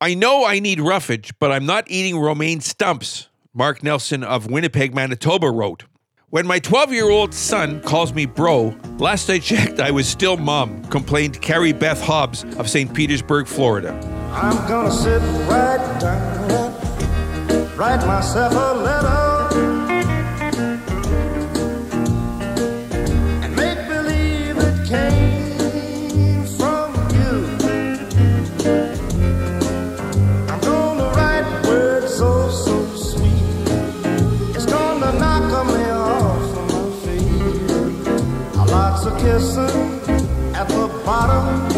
I 0.00 0.14
know 0.14 0.44
I 0.44 0.58
need 0.58 0.80
roughage, 0.80 1.32
but 1.38 1.52
I'm 1.52 1.64
not 1.64 1.84
eating 1.88 2.18
romaine 2.18 2.60
stumps, 2.60 3.28
Mark 3.54 3.82
Nelson 3.82 4.22
of 4.22 4.50
Winnipeg, 4.50 4.94
Manitoba 4.94 5.50
wrote. 5.50 5.84
When 6.32 6.46
my 6.46 6.60
12 6.60 6.94
year 6.94 7.10
old 7.10 7.34
son 7.34 7.82
calls 7.82 8.14
me 8.14 8.24
bro, 8.24 8.74
last 8.96 9.28
I 9.28 9.38
checked, 9.38 9.80
I 9.80 9.90
was 9.90 10.08
still 10.08 10.38
mom, 10.38 10.82
complained 10.86 11.42
Carrie 11.42 11.74
Beth 11.74 12.02
Hobbs 12.02 12.42
of 12.56 12.70
St. 12.70 12.94
Petersburg, 12.94 13.46
Florida. 13.46 13.92
I'm 14.32 14.56
gonna 14.66 14.90
sit 14.90 15.20
right 15.46 16.00
down, 16.00 17.76
write 17.76 18.06
myself 18.06 18.54
a 18.54 18.80
letter, 18.80 19.31
kissing 39.22 39.70
at 40.52 40.66
the 40.68 40.88
bottom. 41.06 41.71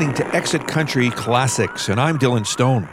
Listening 0.00 0.16
to 0.16 0.34
Exit 0.34 0.66
Country 0.66 1.10
Classics, 1.10 1.90
and 1.90 2.00
I'm 2.00 2.18
Dylan 2.18 2.46
Stone. 2.46 2.88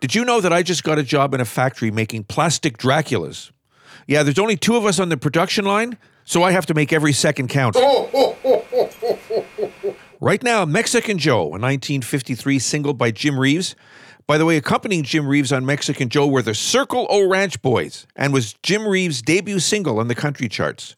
Did 0.00 0.14
you 0.14 0.26
know 0.26 0.42
that 0.42 0.52
I 0.52 0.62
just 0.62 0.84
got 0.84 0.98
a 0.98 1.02
job 1.02 1.32
in 1.32 1.40
a 1.40 1.44
factory 1.46 1.90
making 1.90 2.24
plastic 2.24 2.76
Draculas? 2.76 3.50
Yeah, 4.06 4.22
there's 4.22 4.38
only 4.38 4.58
two 4.58 4.76
of 4.76 4.84
us 4.84 5.00
on 5.00 5.08
the 5.08 5.16
production 5.16 5.64
line, 5.64 5.96
so 6.26 6.42
I 6.42 6.52
have 6.52 6.66
to 6.66 6.74
make 6.74 6.92
every 6.92 7.14
second 7.14 7.48
count. 7.48 7.76
Right 10.20 10.42
now, 10.42 10.64
Mexican 10.66 11.18
Joe, 11.18 11.46
a 11.46 11.58
1953 11.58 12.58
single 12.58 12.92
by 12.92 13.10
Jim 13.10 13.38
Reeves. 13.38 13.74
By 14.26 14.36
the 14.38 14.44
way, 14.44 14.58
accompanying 14.58 15.02
Jim 15.02 15.26
Reeves 15.26 15.52
on 15.52 15.64
Mexican 15.66 16.08
Joe 16.08 16.26
were 16.26 16.42
the 16.42 16.54
Circle 16.54 17.06
O 17.10 17.26
Ranch 17.26 17.60
Boys 17.62 18.06
and 18.16 18.32
was 18.32 18.54
Jim 18.62 18.86
Reeves' 18.86 19.22
debut 19.22 19.60
single 19.60 19.98
on 19.98 20.08
the 20.08 20.14
country 20.14 20.48
charts. 20.48 20.94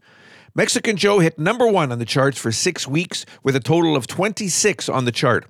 Mexican 0.57 0.97
Joe 0.97 1.19
hit 1.19 1.39
number 1.39 1.67
one 1.67 1.93
on 1.93 1.99
the 1.99 2.07
charts 2.07 2.39
for 2.39 2.51
six 2.51 2.89
weeks 2.89 3.27
with 3.43 3.55
a 3.55 3.61
total 3.61 3.95
of 3.95 4.07
26 4.07 4.89
on 4.89 5.05
the 5.05 5.13
chart. 5.13 5.45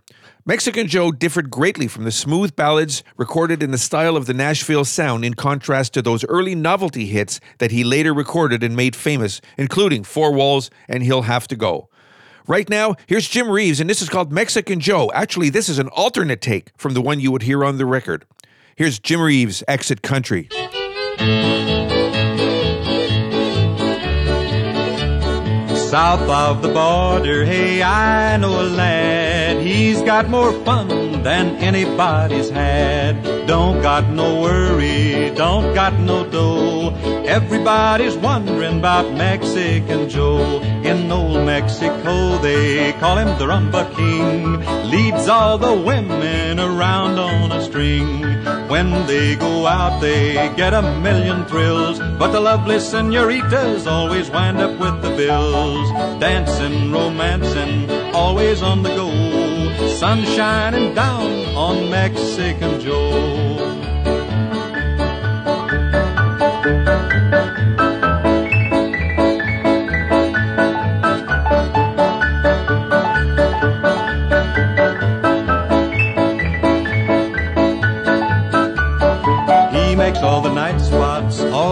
Mexican 0.44 0.88
Joe 0.88 1.12
differed 1.12 1.48
greatly 1.48 1.86
from 1.86 2.02
the 2.02 2.10
smooth 2.10 2.56
ballads 2.56 3.04
recorded 3.16 3.62
in 3.62 3.70
the 3.70 3.78
style 3.78 4.16
of 4.16 4.26
the 4.26 4.34
Nashville 4.34 4.84
sound 4.84 5.24
in 5.24 5.34
contrast 5.34 5.94
to 5.94 6.02
those 6.02 6.24
early 6.24 6.56
novelty 6.56 7.06
hits 7.06 7.38
that 7.58 7.70
he 7.70 7.84
later 7.84 8.12
recorded 8.12 8.64
and 8.64 8.74
made 8.74 8.96
famous, 8.96 9.40
including 9.56 10.02
Four 10.02 10.32
Walls 10.32 10.70
and 10.88 11.04
He'll 11.04 11.22
Have 11.22 11.46
to 11.48 11.56
Go. 11.56 11.88
Right 12.48 12.68
now, 12.68 12.96
here's 13.06 13.28
Jim 13.28 13.48
Reeves, 13.48 13.78
and 13.78 13.88
this 13.88 14.02
is 14.02 14.08
called 14.08 14.32
Mexican 14.32 14.80
Joe. 14.80 15.12
Actually, 15.14 15.50
this 15.50 15.68
is 15.68 15.78
an 15.78 15.88
alternate 15.90 16.40
take 16.40 16.72
from 16.76 16.94
the 16.94 17.00
one 17.00 17.20
you 17.20 17.30
would 17.30 17.42
hear 17.42 17.64
on 17.64 17.78
the 17.78 17.86
record. 17.86 18.26
Here's 18.74 18.98
Jim 18.98 19.20
Reeves, 19.20 19.62
Exit 19.68 20.02
Country. 20.02 20.48
South 25.90 26.28
of 26.28 26.62
the 26.62 26.68
border, 26.68 27.44
hey, 27.44 27.80
I 27.80 28.36
know 28.38 28.60
a 28.60 28.66
lad. 28.66 29.62
He's 29.62 30.02
got 30.02 30.28
more 30.28 30.52
fun 30.64 31.22
than 31.22 31.54
anybody's 31.58 32.50
had. 32.50 33.46
Don't 33.46 33.80
got 33.82 34.10
no 34.10 34.40
worry, 34.40 35.30
don't 35.36 35.74
got 35.74 35.94
no 36.00 36.28
dough. 36.28 37.15
Everybody's 37.26 38.16
wondering 38.16 38.78
about 38.78 39.12
Mexican 39.12 40.08
Joe. 40.08 40.60
In 40.84 41.10
old 41.10 41.44
Mexico, 41.44 42.38
they 42.38 42.92
call 42.94 43.18
him 43.18 43.36
the 43.38 43.46
Rumba 43.46 43.92
King. 43.96 44.60
Leads 44.90 45.26
all 45.26 45.58
the 45.58 45.74
women 45.74 46.60
around 46.60 47.18
on 47.18 47.50
a 47.50 47.60
string. 47.62 48.22
When 48.68 49.06
they 49.08 49.34
go 49.34 49.66
out, 49.66 50.00
they 50.00 50.34
get 50.56 50.72
a 50.72 50.82
million 51.00 51.44
thrills. 51.46 51.98
But 51.98 52.30
the 52.30 52.40
lovely 52.40 52.78
senoritas 52.78 53.88
always 53.88 54.30
wind 54.30 54.58
up 54.58 54.78
with 54.78 55.02
the 55.02 55.10
bills. 55.16 55.90
Dancing, 56.20 56.92
romancing, 56.92 57.90
always 58.14 58.62
on 58.62 58.84
the 58.84 58.90
go. 58.90 59.10
Sun 59.96 60.22
shining 60.36 60.94
down 60.94 61.56
on 61.56 61.90
Mexican 61.90 62.80
Joe. 62.80 63.75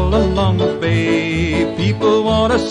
all 0.04 0.14
along 0.14 0.58
the 0.58 0.76
bay 0.80 1.23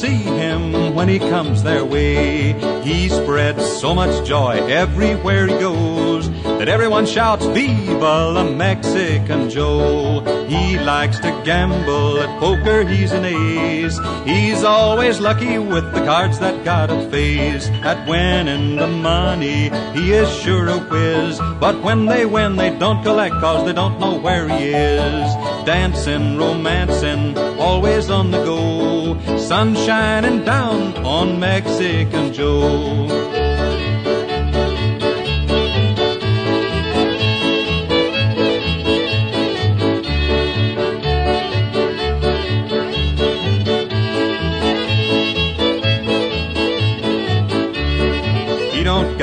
see 0.03 0.23
him 0.23 0.95
when 0.95 1.07
he 1.07 1.19
comes 1.19 1.63
their 1.63 1.85
way. 1.85 2.53
He 2.81 3.09
spreads 3.09 3.65
so 3.79 3.95
much 3.95 4.27
joy 4.27 4.55
everywhere 4.67 5.47
he 5.47 5.53
goes 5.59 6.29
that 6.43 6.67
everyone 6.67 7.05
shouts, 7.05 7.45
Viva 7.45 8.31
la 8.35 8.43
Mexican 8.43 9.49
Joe. 9.49 10.21
He 10.47 10.77
likes 10.77 11.19
to 11.19 11.31
gamble 11.45 12.19
at 12.19 12.39
poker, 12.39 12.85
he's 12.85 13.11
an 13.11 13.25
ace. 13.25 13.97
He's 14.25 14.63
always 14.63 15.19
lucky 15.19 15.57
with 15.57 15.85
the 15.93 16.03
cards 16.05 16.39
that 16.39 16.65
got 16.65 16.89
a 16.89 17.09
face. 17.09 17.67
At 17.91 18.07
winning 18.07 18.75
the 18.75 18.87
money, 18.87 19.69
he 19.95 20.13
is 20.13 20.29
sure 20.41 20.67
a 20.67 20.79
whiz. 20.79 21.39
But 21.59 21.81
when 21.81 22.07
they 22.07 22.25
win, 22.25 22.55
they 22.55 22.77
don't 22.77 23.03
collect 23.03 23.35
cause 23.35 23.65
they 23.65 23.73
don't 23.73 23.99
know 23.99 24.19
where 24.19 24.47
he 24.49 24.73
is. 24.73 25.33
Dancing, 25.65 26.37
romancing, 26.37 27.37
always 27.59 28.09
on 28.09 28.31
the 28.31 28.43
go. 28.43 29.02
Sun 29.47 29.75
shining 29.75 30.45
down 30.45 31.05
on 31.05 31.37
Mexican 31.37 32.31
Joe. 32.31 33.42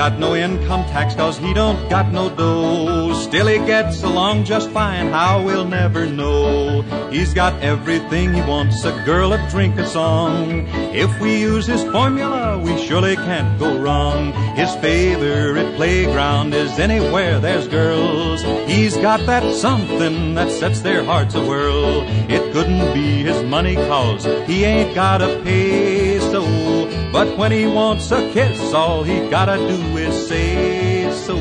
Got 0.00 0.18
no 0.18 0.34
income 0.34 0.82
tax 0.84 1.14
cause 1.14 1.36
he 1.36 1.52
don't 1.52 1.90
got 1.90 2.10
no 2.10 2.34
dough. 2.34 3.12
Still 3.12 3.48
he 3.48 3.58
gets 3.58 4.02
along 4.02 4.44
just 4.44 4.70
fine, 4.70 5.08
how 5.08 5.44
we'll 5.44 5.66
never 5.66 6.06
know. 6.06 6.80
He's 7.10 7.34
got 7.34 7.52
everything 7.62 8.32
he 8.32 8.40
wants, 8.40 8.82
a 8.86 8.92
girl, 9.04 9.34
a 9.34 9.50
drink, 9.50 9.78
a 9.78 9.86
song. 9.86 10.66
If 10.94 11.10
we 11.20 11.38
use 11.38 11.66
his 11.66 11.82
formula, 11.92 12.56
we 12.56 12.82
surely 12.86 13.14
can't 13.14 13.58
go 13.58 13.76
wrong. 13.76 14.32
His 14.56 14.74
favorite 14.76 15.76
playground 15.76 16.54
is 16.54 16.78
anywhere 16.78 17.38
there's 17.38 17.68
girls. 17.68 18.40
He's 18.66 18.96
got 18.96 19.26
that 19.26 19.54
something 19.54 20.34
that 20.34 20.50
sets 20.50 20.80
their 20.80 21.04
hearts 21.04 21.34
a 21.34 21.44
whirl. 21.44 22.04
It 22.30 22.54
couldn't 22.54 22.94
be 22.94 23.22
his 23.22 23.42
money 23.44 23.74
cause 23.74 24.24
he 24.48 24.64
ain't 24.64 24.94
got 24.94 25.20
a 25.20 25.42
peso. 25.44 26.09
But 27.12 27.36
when 27.36 27.50
he 27.50 27.66
wants 27.66 28.10
a 28.12 28.32
kiss, 28.32 28.72
all 28.72 29.02
he 29.02 29.28
gotta 29.28 29.56
do 29.56 29.96
is 29.96 30.28
say 30.28 31.10
so. 31.12 31.34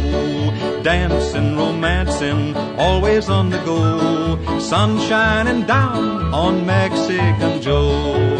Dancing, 0.82 1.56
romancing, 1.56 2.56
always 2.78 3.30
on 3.30 3.52
the 3.52 3.60
go. 3.60 4.60
Sun 4.60 5.00
shining 5.00 5.68
down 5.68 6.34
on 6.34 6.66
Mexican 6.66 7.62
Joe. 7.62 8.40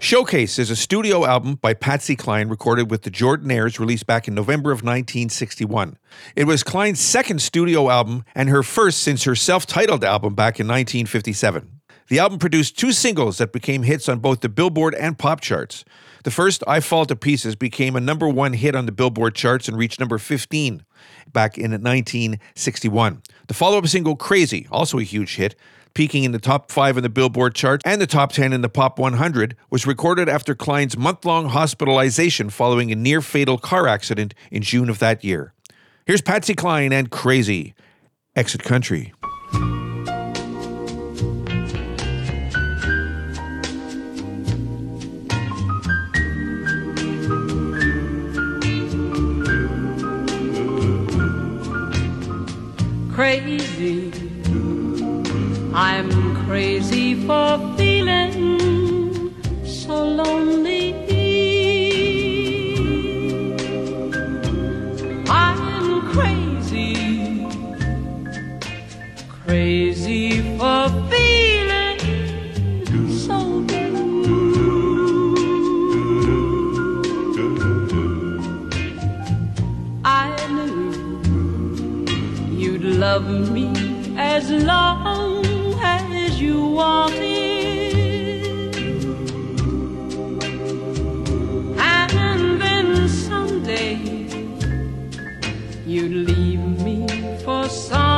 Showcase 0.00 0.58
is 0.58 0.70
a 0.70 0.76
studio 0.76 1.26
album 1.26 1.56
by 1.56 1.74
Patsy 1.74 2.16
Cline 2.16 2.48
recorded 2.48 2.90
with 2.90 3.02
the 3.02 3.10
Jordanaires 3.10 3.78
released 3.78 4.06
back 4.06 4.26
in 4.26 4.34
November 4.34 4.70
of 4.70 4.78
1961. 4.78 5.96
It 6.34 6.44
was 6.44 6.62
Cline's 6.62 7.00
second 7.00 7.42
studio 7.42 7.90
album 7.90 8.24
and 8.34 8.48
her 8.48 8.62
first 8.62 9.00
since 9.00 9.24
her 9.24 9.34
self 9.34 9.66
titled 9.66 10.02
album 10.02 10.34
back 10.34 10.58
in 10.58 10.66
1957. 10.66 11.77
The 12.08 12.18
album 12.18 12.38
produced 12.38 12.78
two 12.78 12.92
singles 12.92 13.36
that 13.36 13.52
became 13.52 13.82
hits 13.82 14.08
on 14.08 14.20
both 14.20 14.40
the 14.40 14.48
Billboard 14.48 14.94
and 14.94 15.18
pop 15.18 15.42
charts. 15.42 15.84
The 16.24 16.30
first, 16.30 16.64
I 16.66 16.80
Fall 16.80 17.04
to 17.04 17.14
Pieces, 17.14 17.54
became 17.54 17.96
a 17.96 18.00
number 18.00 18.26
one 18.26 18.54
hit 18.54 18.74
on 18.74 18.86
the 18.86 18.92
Billboard 18.92 19.34
charts 19.34 19.68
and 19.68 19.76
reached 19.76 20.00
number 20.00 20.16
15 20.16 20.84
back 21.32 21.58
in 21.58 21.70
1961. 21.70 23.22
The 23.46 23.54
follow 23.54 23.78
up 23.78 23.86
single, 23.86 24.16
Crazy, 24.16 24.66
also 24.70 24.98
a 24.98 25.02
huge 25.02 25.36
hit, 25.36 25.54
peaking 25.92 26.24
in 26.24 26.32
the 26.32 26.38
top 26.38 26.72
five 26.72 26.96
in 26.96 27.02
the 27.02 27.08
Billboard 27.10 27.54
chart 27.54 27.82
and 27.84 28.00
the 28.00 28.06
top 28.06 28.32
10 28.32 28.54
in 28.54 28.62
the 28.62 28.68
Pop 28.70 28.98
100, 28.98 29.54
was 29.68 29.86
recorded 29.86 30.30
after 30.30 30.54
Cline's 30.54 30.96
month 30.96 31.26
long 31.26 31.50
hospitalization 31.50 32.48
following 32.48 32.90
a 32.90 32.96
near 32.96 33.20
fatal 33.20 33.58
car 33.58 33.86
accident 33.86 34.32
in 34.50 34.62
June 34.62 34.88
of 34.88 34.98
that 34.98 35.22
year. 35.22 35.52
Here's 36.06 36.22
Patsy 36.22 36.54
Cline 36.54 36.92
and 36.92 37.10
Crazy. 37.10 37.74
Exit 38.34 38.62
Country. 38.62 39.12
Crazy. 53.18 54.12
I'm 55.74 56.08
crazy 56.46 57.16
for 57.26 57.58
feeling 57.76 59.34
so 59.64 60.04
lonely. 60.04 60.77
Love 82.98 83.52
me 83.52 83.70
as 84.16 84.50
long 84.50 85.44
as 85.80 86.40
you 86.40 86.66
wanted. 86.66 87.94
And 91.78 92.60
then 92.60 93.08
someday 93.08 93.94
you'd 95.86 96.26
leave 96.26 96.82
me 96.82 97.06
for 97.44 97.68
somebody 97.68 98.17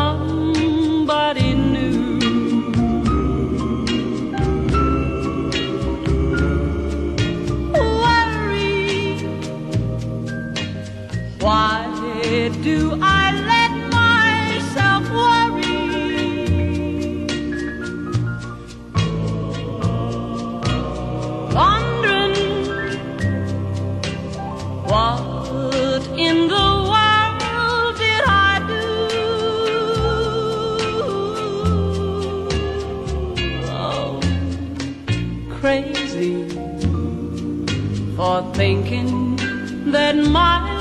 crazy 35.71 36.49
for 38.17 38.43
thinking 38.55 39.37
that 39.93 40.17
my 40.17 40.80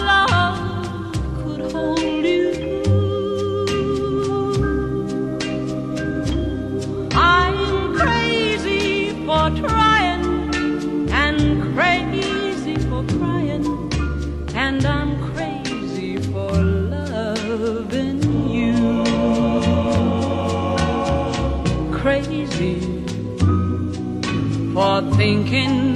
thinking 25.02 25.89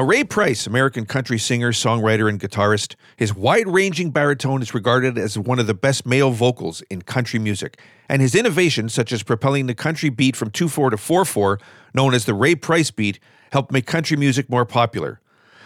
Now, 0.00 0.06
Ray 0.06 0.24
Price, 0.24 0.66
American 0.66 1.04
country 1.04 1.38
singer, 1.38 1.72
songwriter, 1.72 2.26
and 2.26 2.40
guitarist, 2.40 2.94
his 3.18 3.34
wide 3.34 3.68
ranging 3.68 4.12
baritone 4.12 4.62
is 4.62 4.72
regarded 4.72 5.18
as 5.18 5.38
one 5.38 5.58
of 5.58 5.66
the 5.66 5.74
best 5.74 6.06
male 6.06 6.30
vocals 6.30 6.80
in 6.88 7.02
country 7.02 7.38
music. 7.38 7.78
And 8.08 8.22
his 8.22 8.34
innovations, 8.34 8.94
such 8.94 9.12
as 9.12 9.22
propelling 9.22 9.66
the 9.66 9.74
country 9.74 10.08
beat 10.08 10.36
from 10.36 10.52
2 10.52 10.70
4 10.70 10.88
to 10.88 10.96
4 10.96 11.26
4, 11.26 11.60
known 11.92 12.14
as 12.14 12.24
the 12.24 12.32
Ray 12.32 12.54
Price 12.54 12.90
beat, 12.90 13.20
helped 13.52 13.72
make 13.72 13.84
country 13.84 14.16
music 14.16 14.48
more 14.48 14.64
popular. 14.64 15.20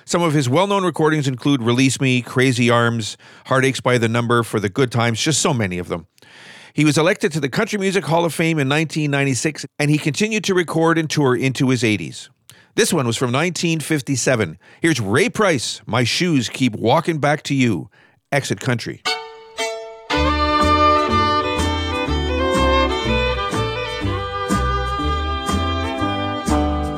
Some 0.05 0.21
of 0.21 0.33
his 0.33 0.49
well 0.49 0.67
known 0.67 0.85
recordings 0.85 1.29
include 1.29 1.63
Release 1.63 2.01
Me, 2.01 2.21
Crazy 2.21 2.69
Arms, 2.69 3.17
Heartaches 3.47 3.83
by 3.83 3.99
the 3.99 4.09
Number, 4.09 4.43
For 4.43 4.59
the 4.59 4.69
Good 4.69 4.91
Times, 4.91 5.21
just 5.21 5.41
so 5.41 5.55
many 5.55 5.79
of 5.79 5.87
them. 5.87 6.09
He 6.73 6.85
was 6.85 6.99
elected 6.99 7.31
to 7.31 7.41
the 7.41 7.49
Country 7.49 7.79
Music 7.79 8.05
Hall 8.05 8.25
of 8.25 8.35
Fame 8.35 8.59
in 8.59 8.69
1996, 8.69 9.65
and 9.79 9.93
he 9.93 9.97
continued 9.97 10.43
to 10.43 10.55
record 10.55 10.99
and 10.99 11.09
tour 11.09 11.37
into 11.37 11.69
his 11.69 11.85
80s. 11.85 12.31
This 12.77 12.93
one 12.93 13.07
was 13.07 13.17
from 13.17 13.31
1957. 13.31 14.59
Here's 14.83 15.01
Ray 15.01 15.29
Price, 15.29 15.81
My 15.87 16.03
Shoes 16.03 16.49
Keep 16.49 16.75
Walking 16.75 17.19
Back 17.19 17.45
to 17.45 17.55
You, 17.55 17.89
Exit 18.33 18.59
Country. 18.59 19.01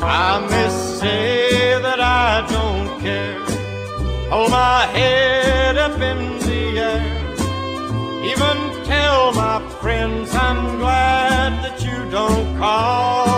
I 0.01 0.47
may 0.49 0.71
say 0.71 1.79
that 1.83 2.01
I 2.01 2.47
don't 2.51 2.99
care. 3.03 3.39
Hold 4.31 4.51
my 4.51 4.87
head 4.87 5.77
up 5.77 6.01
in 6.01 6.39
the 6.39 6.79
air. 6.81 7.35
Even 8.25 8.85
tell 8.87 9.35
my 9.35 9.61
friends 9.83 10.35
I'm 10.35 10.79
glad 10.79 11.63
that 11.63 11.85
you 11.85 12.11
don't 12.11 12.57
call. 12.57 13.36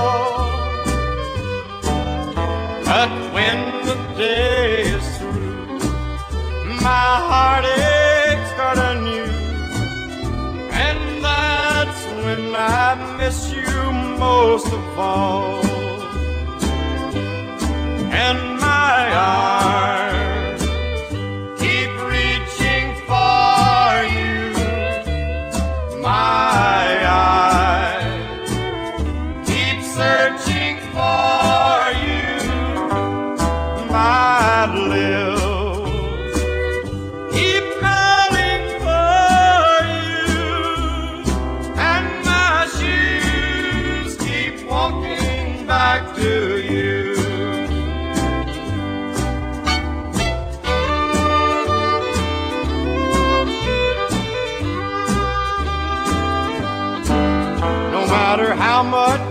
Day 4.18 4.82
is 4.82 5.18
through, 5.18 5.78
my 6.82 7.10
heartache 7.30 8.44
start 8.52 8.78
anew. 8.90 9.30
And 10.86 11.24
that's 11.24 12.02
when 12.24 12.42
I 12.56 13.16
miss 13.16 13.52
you 13.52 13.92
most 14.18 14.66
of 14.66 14.98
all 14.98 15.64
and 18.10 18.40
my 18.58 18.98
arms 19.14 20.07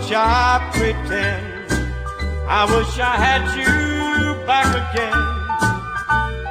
much 0.07 0.15
I 0.15 0.69
pretend, 0.71 1.71
I 2.47 2.65
wish 2.65 2.99
I 2.99 3.15
had 3.25 3.43
you 3.57 4.45
back 4.45 4.71
again. 4.83 5.23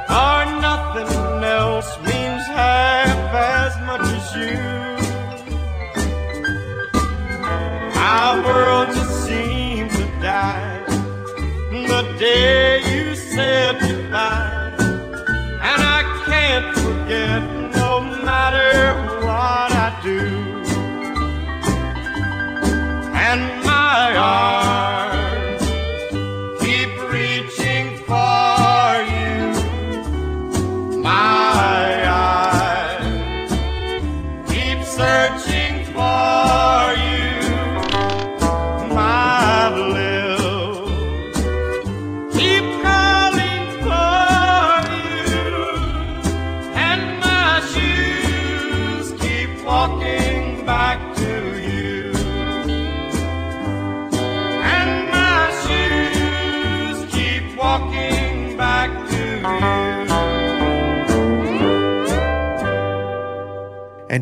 Or 0.09 0.45
nothing 0.61 1.43
else 1.43 1.97
means 2.05 2.45
half 2.47 3.33
as 3.33 3.73
much 3.87 4.07
as 4.17 4.35
you. 4.35 4.57
Our 7.99 8.43
world 8.45 8.87
just 8.95 9.25
seemed 9.25 9.91
to 9.91 10.05
die 10.21 10.83
the 11.71 12.15
day 12.19 12.81
you 12.93 13.15
said 13.15 13.86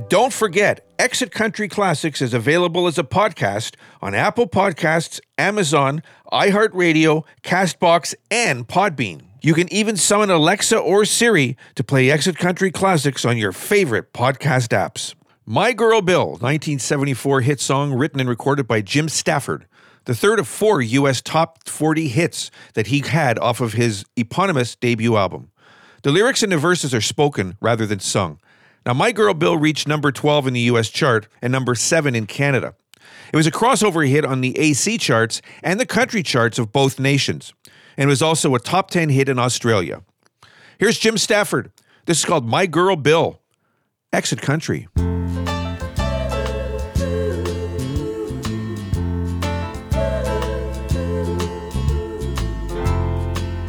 Don't 0.07 0.31
forget, 0.31 0.85
Exit 0.99 1.31
Country 1.31 1.67
Classics 1.67 2.21
is 2.21 2.35
available 2.35 2.85
as 2.85 2.99
a 2.99 3.03
podcast 3.03 3.73
on 4.03 4.13
Apple 4.13 4.47
Podcasts, 4.47 5.19
Amazon, 5.35 6.03
iHeartRadio, 6.31 7.23
Castbox, 7.41 8.13
and 8.29 8.67
Podbean. 8.67 9.21
You 9.41 9.55
can 9.55 9.71
even 9.73 9.97
summon 9.97 10.29
Alexa 10.29 10.77
or 10.77 11.05
Siri 11.05 11.57
to 11.73 11.83
play 11.83 12.11
Exit 12.11 12.37
Country 12.37 12.69
Classics 12.69 13.25
on 13.25 13.37
your 13.37 13.51
favorite 13.51 14.13
podcast 14.13 14.67
apps. 14.69 15.15
My 15.43 15.73
Girl 15.73 16.03
Bill, 16.03 16.27
1974 16.33 17.41
hit 17.41 17.59
song 17.59 17.91
written 17.91 18.19
and 18.19 18.29
recorded 18.29 18.67
by 18.67 18.81
Jim 18.81 19.09
Stafford, 19.09 19.65
the 20.05 20.13
third 20.13 20.37
of 20.37 20.47
four 20.47 20.83
U.S. 20.83 21.19
top 21.19 21.67
40 21.67 22.09
hits 22.09 22.51
that 22.75 22.87
he 22.87 22.99
had 22.99 23.39
off 23.39 23.59
of 23.59 23.73
his 23.73 24.05
eponymous 24.15 24.75
debut 24.75 25.15
album. 25.15 25.49
The 26.03 26.11
lyrics 26.11 26.43
and 26.43 26.51
the 26.51 26.57
verses 26.59 26.93
are 26.93 27.01
spoken 27.01 27.57
rather 27.59 27.87
than 27.87 27.99
sung. 27.99 28.39
Now, 28.85 28.93
My 28.93 29.11
Girl 29.11 29.33
Bill 29.33 29.57
reached 29.57 29.87
number 29.87 30.11
12 30.11 30.45
in 30.45 30.53
the 30.53 30.59
US 30.61 30.89
chart 30.89 31.27
and 31.41 31.51
number 31.51 31.73
7 31.73 32.13
in 32.13 32.27
Canada. 32.27 32.75
It 33.33 33.35
was 33.35 33.47
a 33.47 33.51
crossover 33.51 34.07
hit 34.07 34.23
on 34.23 34.41
the 34.41 34.55
AC 34.59 34.99
charts 34.99 35.41
and 35.63 35.79
the 35.79 35.87
country 35.87 36.21
charts 36.21 36.59
of 36.59 36.71
both 36.71 36.99
nations, 36.99 37.51
and 37.97 38.07
was 38.07 38.21
also 38.21 38.53
a 38.53 38.59
top 38.59 38.91
10 38.91 39.09
hit 39.09 39.27
in 39.27 39.39
Australia. 39.39 40.03
Here's 40.77 40.99
Jim 40.99 41.17
Stafford. 41.17 41.71
This 42.05 42.19
is 42.19 42.25
called 42.25 42.47
My 42.47 42.67
Girl 42.67 42.95
Bill. 42.95 43.41
Exit 44.13 44.39
Country. 44.39 44.87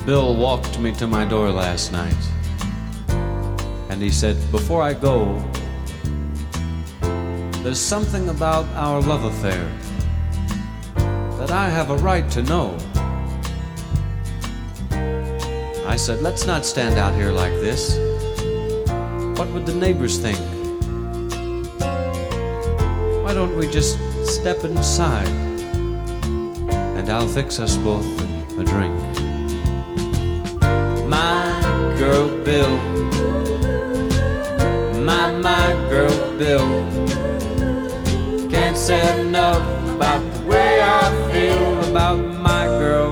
Bill 0.05 0.37
walked 0.37 0.79
me 0.79 0.93
to 0.93 1.07
my 1.07 1.25
door 1.25 1.51
last 1.51 1.91
night 1.91 2.15
and 3.97 4.03
he 4.03 4.11
said, 4.11 4.37
Before 4.53 4.83
I 4.83 4.93
go, 4.93 5.43
there's 7.63 7.81
something 7.81 8.29
about 8.29 8.67
our 8.75 9.01
love 9.01 9.25
affair 9.25 9.65
that 11.39 11.51
I 11.51 11.71
have 11.71 11.89
a 11.89 11.97
right 11.97 12.31
to 12.33 12.43
know. 12.43 12.77
I 15.87 15.97
said, 15.97 16.21
Let's 16.21 16.45
not 16.45 16.67
stand 16.67 16.99
out 16.99 17.15
here 17.15 17.33
like 17.33 17.55
this. 17.55 17.97
What 19.39 19.49
would 19.53 19.65
the 19.65 19.75
neighbors 19.75 20.19
think? 20.19 20.39
Why 23.25 23.33
don't 23.33 23.57
we 23.57 23.67
just 23.67 23.97
step 24.27 24.63
inside 24.63 25.29
and 26.99 27.09
I'll 27.09 27.29
fix 27.29 27.59
us 27.59 27.79
both 27.79 28.05
a 28.59 28.63
drink? 28.63 28.95
My 31.09 31.95
girl 31.99 32.29
Bill, 32.45 33.06
my, 35.07 35.31
my 35.31 35.73
girl 35.89 36.37
Bill, 36.37 36.69
can't 38.51 38.77
say 38.77 39.21
enough 39.21 39.63
about 39.95 40.21
the 40.35 40.41
way 40.49 40.81
I 40.83 41.31
feel 41.31 41.91
about 41.91 42.19
my 42.19 42.67
girl, 42.67 43.11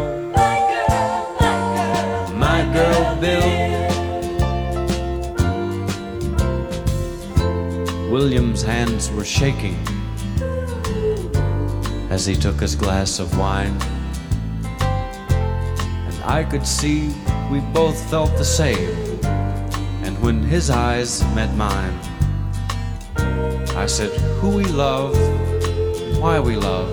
my 2.37 2.69
girl 2.75 3.17
Bill. 3.21 3.51
William's 8.11 8.63
hands 8.63 9.13
were 9.13 9.25
shaking 9.25 9.79
as 12.11 12.27
he 12.27 12.35
took 12.35 12.59
his 12.59 12.75
glass 12.75 13.21
of 13.21 13.39
wine. 13.39 13.77
And 16.09 16.25
I 16.25 16.43
could 16.43 16.67
see 16.67 17.15
we 17.53 17.61
both 17.73 17.99
felt 18.11 18.37
the 18.37 18.45
same. 18.45 19.14
When 20.25 20.43
his 20.43 20.71
eyes 20.71 21.23
met 21.35 21.55
mine, 21.55 22.01
I 23.77 23.85
said, 23.85 24.11
Who 24.41 24.49
we 24.57 24.65
love, 24.65 25.15
why 26.19 26.41
we 26.41 26.57
love, 26.57 26.89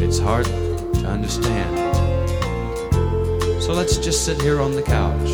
it's 0.00 0.18
hard 0.18 0.46
to 0.46 1.06
understand. 1.06 1.70
So 3.62 3.74
let's 3.74 3.98
just 3.98 4.24
sit 4.24 4.40
here 4.40 4.58
on 4.58 4.72
the 4.72 4.80
couch 4.80 5.30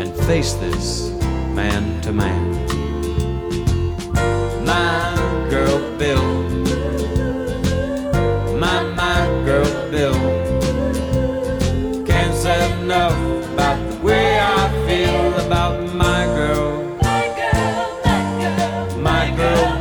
and 0.00 0.16
face 0.24 0.54
this 0.54 1.10
man 1.52 2.00
to 2.00 2.12
man. 2.14 2.64
My 4.64 5.14
girl 5.50 5.98
Bill, 5.98 6.43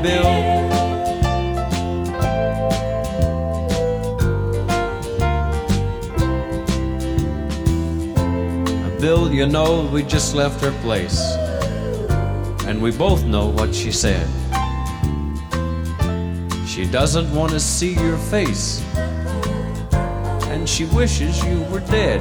Bill. 0.04 0.24
Bill, 9.00 9.32
you 9.32 9.46
know, 9.46 9.90
we 9.94 10.04
just 10.04 10.36
left 10.36 10.60
her 10.60 10.74
place. 10.82 11.22
And 12.68 12.82
we 12.82 12.92
both 12.92 13.24
know 13.24 13.48
what 13.48 13.74
she 13.74 13.94
said. 13.94 14.28
She 16.68 16.84
doesn't 16.86 17.34
want 17.34 17.54
to 17.54 17.60
see 17.62 17.94
your 17.94 18.18
face. 18.18 18.84
And 20.52 20.68
she 20.68 20.84
wishes 20.84 21.42
you 21.46 21.62
were 21.72 21.80
dead. 21.80 22.20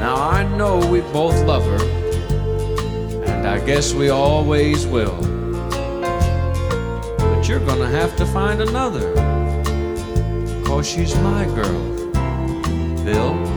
Now 0.00 0.16
I 0.16 0.44
know 0.56 0.78
we 0.88 1.02
both 1.12 1.38
love 1.44 1.64
her. 1.64 1.84
And 3.26 3.46
I 3.46 3.62
guess 3.66 3.92
we 3.92 4.08
always 4.08 4.86
will. 4.86 5.41
But 7.42 7.48
you're 7.48 7.66
gonna 7.66 7.88
have 7.88 8.14
to 8.18 8.26
find 8.26 8.60
another. 8.62 9.12
Cause 10.64 10.88
she's 10.88 11.12
my 11.16 11.44
girl, 11.46 12.12
Bill. 13.04 13.51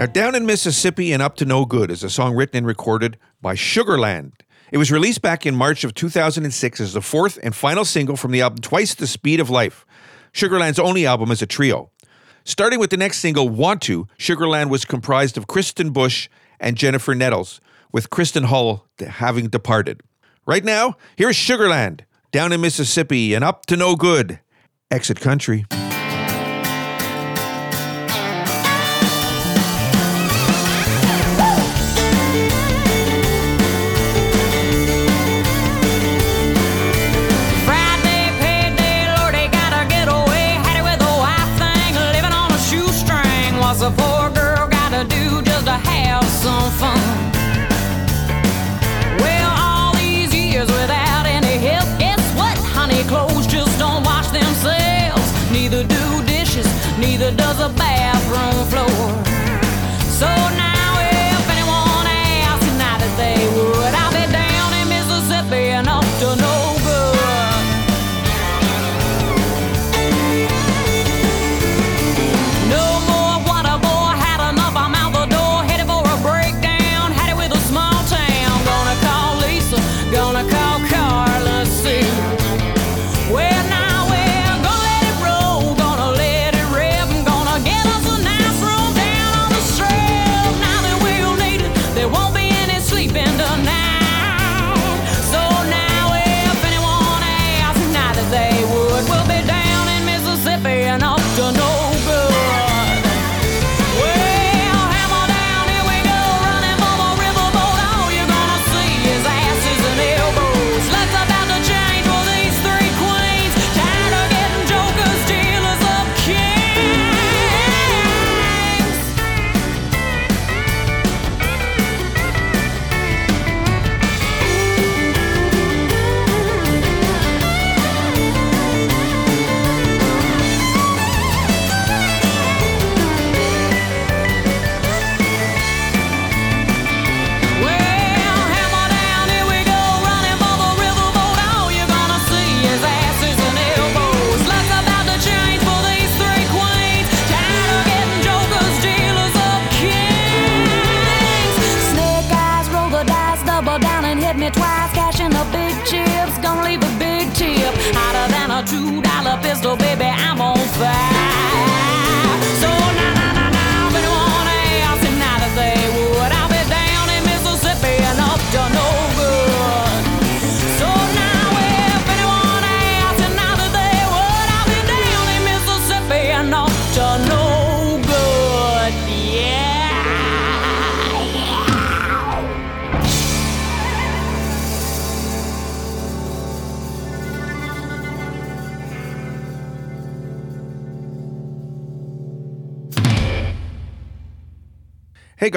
Now, 0.00 0.06
Down 0.06 0.34
in 0.34 0.46
Mississippi 0.46 1.12
and 1.12 1.22
Up 1.22 1.36
to 1.36 1.44
No 1.44 1.66
Good 1.66 1.90
is 1.90 2.02
a 2.02 2.08
song 2.08 2.34
written 2.34 2.56
and 2.56 2.66
recorded 2.66 3.18
by 3.42 3.54
Sugarland. 3.54 4.32
It 4.72 4.78
was 4.78 4.90
released 4.90 5.20
back 5.20 5.44
in 5.44 5.54
March 5.54 5.84
of 5.84 5.92
2006 5.92 6.80
as 6.80 6.94
the 6.94 7.02
fourth 7.02 7.38
and 7.42 7.54
final 7.54 7.84
single 7.84 8.16
from 8.16 8.30
the 8.30 8.40
album 8.40 8.60
Twice 8.60 8.94
the 8.94 9.06
Speed 9.06 9.40
of 9.40 9.50
Life, 9.50 9.84
Sugarland's 10.32 10.78
only 10.78 11.04
album 11.04 11.30
as 11.30 11.42
a 11.42 11.46
trio. 11.46 11.90
Starting 12.44 12.78
with 12.78 12.88
the 12.88 12.96
next 12.96 13.18
single, 13.18 13.50
Want 13.50 13.82
to, 13.82 14.08
Sugarland 14.18 14.70
was 14.70 14.86
comprised 14.86 15.36
of 15.36 15.46
Kristian 15.46 15.92
Bush 15.92 16.30
and 16.58 16.78
Jennifer 16.78 17.14
Nettles, 17.14 17.60
with 17.92 18.08
Kristen 18.08 18.44
Hall 18.44 18.86
having 19.06 19.48
departed. 19.48 20.00
Right 20.46 20.64
now, 20.64 20.96
here's 21.16 21.36
Sugarland, 21.36 22.04
Down 22.32 22.54
in 22.54 22.62
Mississippi 22.62 23.34
and 23.34 23.44
Up 23.44 23.66
to 23.66 23.76
No 23.76 23.96
Good, 23.96 24.40
Exit 24.90 25.20
Country. 25.20 25.66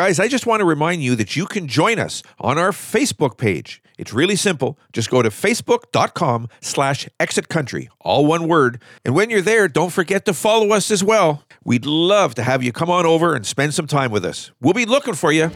Guys, 0.03 0.19
I 0.19 0.27
just 0.27 0.45
want 0.45 0.59
to 0.59 0.65
remind 0.65 1.01
you 1.01 1.15
that 1.15 1.37
you 1.37 1.45
can 1.45 1.65
join 1.65 1.97
us 1.97 2.23
on 2.37 2.57
our 2.57 2.71
Facebook 2.71 3.37
page. 3.37 3.81
It's 3.97 4.11
really 4.11 4.35
simple. 4.35 4.77
Just 4.91 5.09
go 5.09 5.21
to 5.21 5.29
facebook.com 5.29 6.49
slash 6.59 7.07
exit 7.21 7.47
country, 7.47 7.89
all 8.01 8.25
one 8.25 8.49
word. 8.49 8.81
And 9.05 9.15
when 9.15 9.29
you're 9.29 9.41
there, 9.41 9.69
don't 9.69 9.91
forget 9.91 10.25
to 10.25 10.33
follow 10.33 10.73
us 10.73 10.91
as 10.91 11.05
well. 11.05 11.45
We'd 11.63 11.85
love 11.85 12.35
to 12.35 12.43
have 12.43 12.61
you 12.61 12.73
come 12.73 12.89
on 12.89 13.05
over 13.05 13.33
and 13.33 13.45
spend 13.45 13.75
some 13.75 13.87
time 13.87 14.11
with 14.11 14.25
us. 14.25 14.51
We'll 14.59 14.73
be 14.73 14.83
looking 14.83 15.13
for 15.13 15.31
you. 15.31 15.49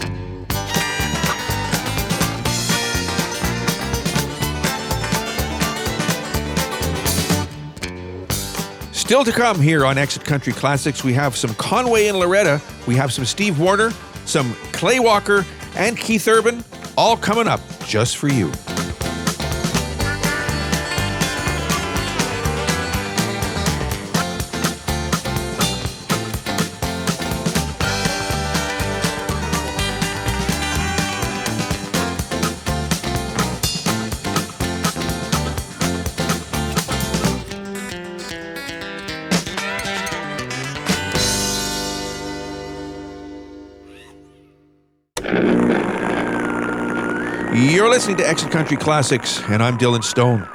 Still 8.93 9.25
to 9.25 9.33
come 9.33 9.59
here 9.59 9.85
on 9.85 9.97
Exit 9.97 10.23
Country 10.23 10.53
Classics, 10.53 11.03
we 11.03 11.11
have 11.11 11.35
some 11.35 11.53
Conway 11.55 12.07
and 12.07 12.17
Loretta, 12.17 12.61
we 12.87 12.95
have 12.95 13.11
some 13.11 13.25
Steve 13.25 13.59
Wariner, 13.59 13.91
some 14.27 14.53
Clay 14.73 14.99
Walker, 14.99 15.45
and 15.75 15.97
Keith 15.97 16.27
Urban, 16.27 16.63
all 16.97 17.17
coming 17.17 17.47
up 17.47 17.61
just 17.85 18.17
for 18.17 18.27
you. 18.27 18.51
Listening 47.97 48.17
to 48.17 48.29
Exit 48.29 48.51
Country 48.51 48.77
Classics, 48.77 49.41
and 49.49 49.63
I'm 49.63 49.75
Dylan 49.75 50.03
Stone. 50.03 50.47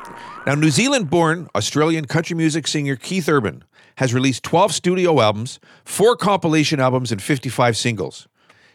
Now, 0.47 0.55
New 0.55 0.71
Zealand 0.71 1.11
born 1.11 1.49
Australian 1.57 2.05
country 2.05 2.37
music 2.37 2.69
singer 2.69 2.95
Keith 2.95 3.29
Urban 3.29 3.65
has 3.97 4.15
released 4.15 4.45
12 4.45 4.73
studio 4.73 5.21
albums, 5.21 5.59
four 5.85 6.15
compilation 6.15 6.79
albums, 6.79 7.11
and 7.11 7.21
55 7.21 7.77
singles. 7.77 8.29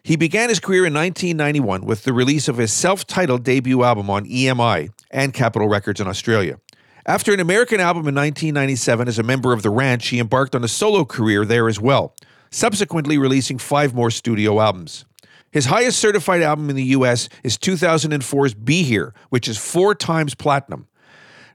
He 0.04 0.18
began 0.18 0.50
his 0.50 0.60
career 0.60 0.86
in 0.86 0.94
1991 0.94 1.86
with 1.86 2.04
the 2.04 2.12
release 2.12 2.50
of 2.50 2.58
his 2.58 2.74
self 2.74 3.08
titled 3.08 3.46
debut 3.46 3.84
album 3.84 4.10
on 4.10 4.26
EMI 4.26 4.90
and 5.12 5.34
Capitol 5.34 5.70
Records 5.70 6.02
in 6.02 6.08
Australia. 6.10 6.60
After 7.06 7.34
an 7.34 7.40
American 7.40 7.80
album 7.80 8.02
in 8.02 8.16
1997 8.16 9.08
as 9.08 9.18
a 9.18 9.24
member 9.24 9.54
of 9.54 9.64
The 9.64 9.70
Ranch, 9.70 10.10
he 10.10 10.20
embarked 10.20 10.56
on 10.56 10.66
a 10.66 10.68
solo 10.68 11.06
career 11.06 11.46
there 11.46 11.70
as 11.70 11.80
well, 11.80 12.14
subsequently 12.52 13.18
releasing 13.18 13.60
five 13.60 13.94
more 13.94 14.12
studio 14.12 14.60
albums. 14.60 15.06
His 15.52 15.66
highest 15.66 16.00
certified 16.00 16.42
album 16.42 16.70
in 16.70 16.76
the 16.76 16.84
US 16.84 17.30
is 17.44 17.58
2004's 17.58 18.54
Be 18.54 18.84
Here, 18.84 19.14
which 19.30 19.48
is 19.48 19.58
four 19.58 19.96
times 19.96 20.36
platinum. 20.36 20.88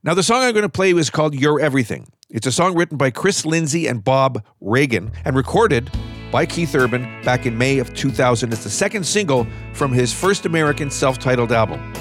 Now, 0.02 0.14
the 0.14 0.22
song 0.22 0.42
I'm 0.42 0.52
going 0.52 0.62
to 0.62 0.68
play 0.68 0.92
is 0.92 1.10
called 1.10 1.34
Your 1.34 1.60
Everything. 1.60 2.10
It's 2.28 2.46
a 2.46 2.52
song 2.52 2.74
written 2.74 2.96
by 2.96 3.10
Chris 3.10 3.44
Lindsey 3.44 3.86
and 3.86 4.02
Bob 4.02 4.42
Regan 4.60 5.12
and 5.24 5.36
recorded 5.36 5.90
by 6.32 6.46
Keith 6.46 6.74
Urban 6.74 7.22
back 7.22 7.44
in 7.44 7.58
May 7.58 7.78
of 7.78 7.92
2000. 7.94 8.52
It's 8.52 8.64
the 8.64 8.70
second 8.70 9.04
single 9.04 9.46
from 9.74 9.92
his 9.92 10.12
first 10.12 10.46
American 10.46 10.90
self 10.90 11.18
titled 11.18 11.52
album. 11.52 11.92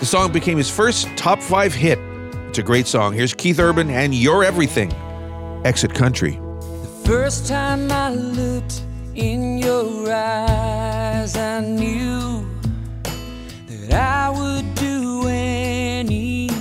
The 0.00 0.06
song 0.06 0.32
became 0.32 0.58
his 0.58 0.68
first 0.68 1.06
top 1.16 1.40
five 1.40 1.72
hit. 1.72 1.98
It's 2.48 2.58
a 2.58 2.62
great 2.64 2.88
song. 2.88 3.12
Here's 3.12 3.32
Keith 3.32 3.60
Urban 3.60 3.88
and 3.90 4.12
Your 4.12 4.42
Everything. 4.42 4.92
Exit 5.64 5.94
Country. 5.94 6.40
First 7.04 7.46
time 7.46 7.90
I 7.92 8.10
looked 8.10 8.82
in 9.14 9.58
your 9.58 10.12
eyes, 10.12 11.36
I 11.36 11.60
knew 11.60 12.46
that 13.66 13.92
I 13.92 14.30
would 14.30 14.74
do 14.74 15.26
anything 15.26 16.52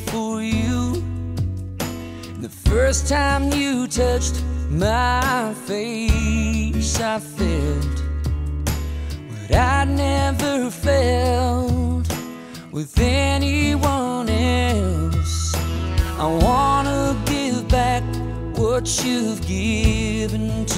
for 0.00 0.42
you. 0.42 1.02
The 2.40 2.48
first 2.48 3.08
time 3.08 3.52
you 3.52 3.86
touched 3.86 4.42
my 4.70 5.54
face, 5.66 6.98
I 7.00 7.20
felt 7.20 8.02
what 9.28 9.52
I'd 9.54 9.88
never 9.88 10.70
felt 10.70 12.08
with 12.72 12.98
anyone 12.98 14.28
else. 14.28 15.54
I 16.18 16.26
wanna 16.26 17.16
give 17.26 17.68
back 17.68 18.02
what 18.56 19.04
you've 19.04 19.46
given 19.46 20.64
to 20.66 20.75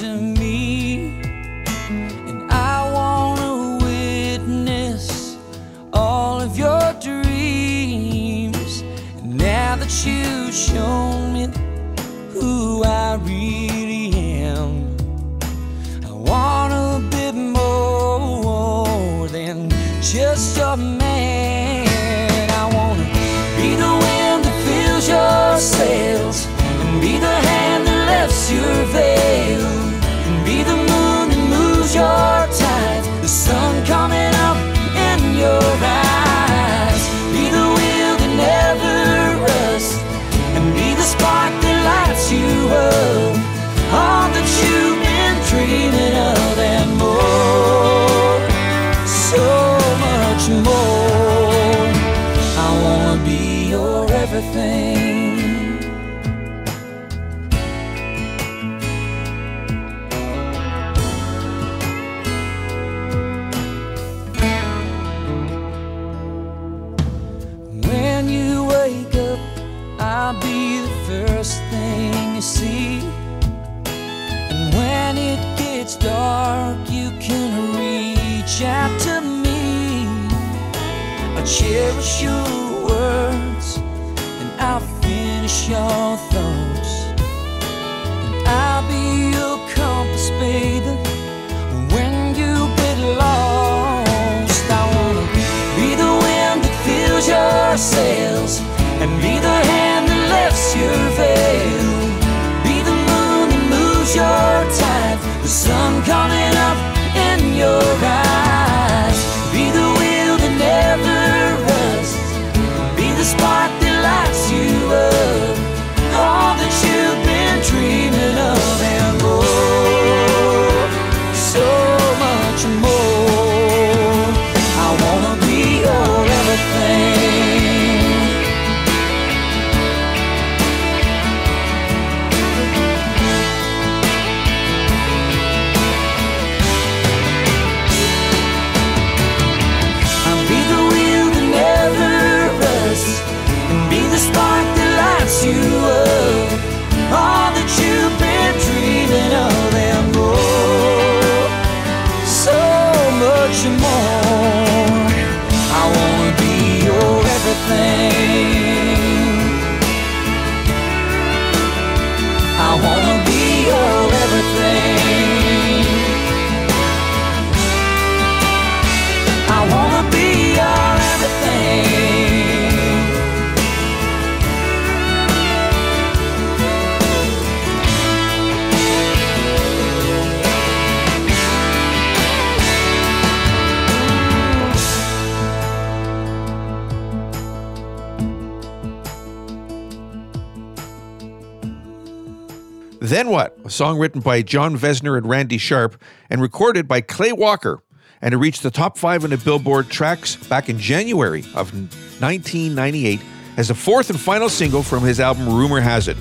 Then 193.09 193.29
What? 193.29 193.57
A 193.65 193.71
song 193.71 193.97
written 193.97 194.21
by 194.21 194.43
Jon 194.43 194.77
Vezner 194.77 195.17
and 195.17 195.27
Randy 195.27 195.57
Sharp 195.57 195.99
and 196.29 196.43
recorded 196.43 196.87
by 196.87 197.01
Clay 197.01 197.31
Walker. 197.31 197.81
And 198.21 198.35
it 198.35 198.37
reached 198.37 198.61
the 198.61 198.69
top 198.69 198.99
five 198.99 199.23
on 199.23 199.31
the 199.31 199.37
Billboard 199.37 199.89
tracks 199.89 200.35
back 200.35 200.69
in 200.69 200.77
January 200.77 201.39
of 201.55 201.73
1998 201.73 203.19
as 203.57 203.69
the 203.69 203.73
fourth 203.73 204.11
and 204.11 204.19
final 204.19 204.47
single 204.47 204.83
from 204.83 205.01
his 205.01 205.19
album 205.19 205.49
Rumor 205.49 205.79
Has 205.79 206.07
It. 206.07 206.17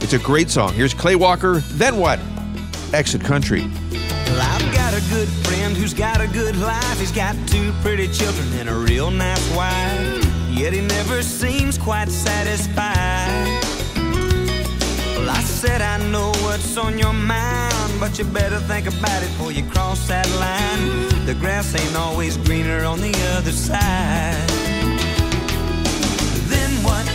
It's 0.00 0.14
a 0.14 0.18
great 0.18 0.50
song. 0.50 0.72
Here's 0.72 0.94
Clay 0.94 1.14
Walker, 1.14 1.58
Then 1.74 1.98
What? 1.98 2.18
Exit 2.92 3.22
Country. 3.22 3.60
Well, 4.26 4.72
got 4.72 4.94
a 4.94 5.10
good 5.10 5.28
friend 5.46 5.76
who's 5.76 5.94
got 5.94 6.20
a 6.20 6.26
good 6.26 6.56
life. 6.56 6.98
He's 6.98 7.12
got 7.12 7.36
two 7.46 7.70
pretty 7.82 8.08
children 8.08 8.52
and 8.54 8.68
a 8.68 8.74
real 8.74 9.12
nice 9.12 9.48
wife. 9.54 10.26
Yet 10.50 10.72
he 10.72 10.80
never 10.80 11.22
seems 11.22 11.78
quite 11.78 12.08
satisfied. 12.08 13.61
Well, 15.22 15.30
I 15.30 15.40
said 15.42 15.80
I 15.80 15.98
know 16.10 16.32
what's 16.42 16.76
on 16.76 16.98
your 16.98 17.12
mind, 17.12 18.00
but 18.00 18.18
you 18.18 18.24
better 18.24 18.58
think 18.58 18.88
about 18.88 19.22
it 19.22 19.30
before 19.30 19.52
you 19.52 19.62
cross 19.70 20.08
that 20.08 20.28
line. 20.42 21.26
The 21.26 21.34
grass 21.34 21.76
ain't 21.76 21.94
always 21.94 22.36
greener 22.38 22.82
on 22.84 23.00
the 23.00 23.14
other 23.36 23.52
side. 23.52 24.48
Then 26.50 26.70
what? 26.82 27.06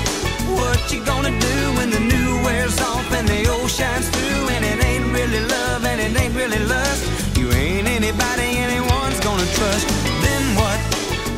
What 0.56 0.80
you 0.90 1.04
gonna 1.04 1.38
do 1.38 1.58
when 1.76 1.90
the 1.90 2.00
new 2.00 2.30
wears 2.48 2.80
off 2.80 3.12
and 3.12 3.28
the 3.28 3.46
old 3.50 3.70
shines 3.70 4.08
through 4.08 4.56
and 4.56 4.64
it 4.64 4.80
ain't 4.86 5.12
really 5.12 5.44
love 5.46 5.84
and 5.84 6.00
it 6.00 6.16
ain't 6.18 6.34
really 6.34 6.64
lust? 6.64 7.04
You 7.38 7.52
ain't 7.52 7.90
anybody 7.90 8.48
anyone's 8.68 9.20
gonna 9.20 9.50
trust. 9.60 9.86
Then 10.24 10.44
what? 10.56 10.80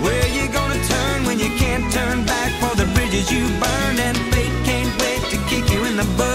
Where 0.06 0.28
you 0.38 0.46
gonna 0.54 0.80
turn 0.86 1.26
when 1.26 1.40
you 1.40 1.50
can't 1.58 1.91
turn 1.91 2.26
back 2.26 2.52
for 2.62 2.76
the 2.78 2.86
bridges 2.94 3.32
you 3.32 3.41
burned 3.58 4.00
and 4.00 4.16
fate 4.32 4.54
can't 4.70 4.94
wait 5.02 5.22
to 5.34 5.38
kick 5.50 5.66
you 5.74 5.84
in 5.86 5.98
the 5.98 6.06
butt? 6.16 6.28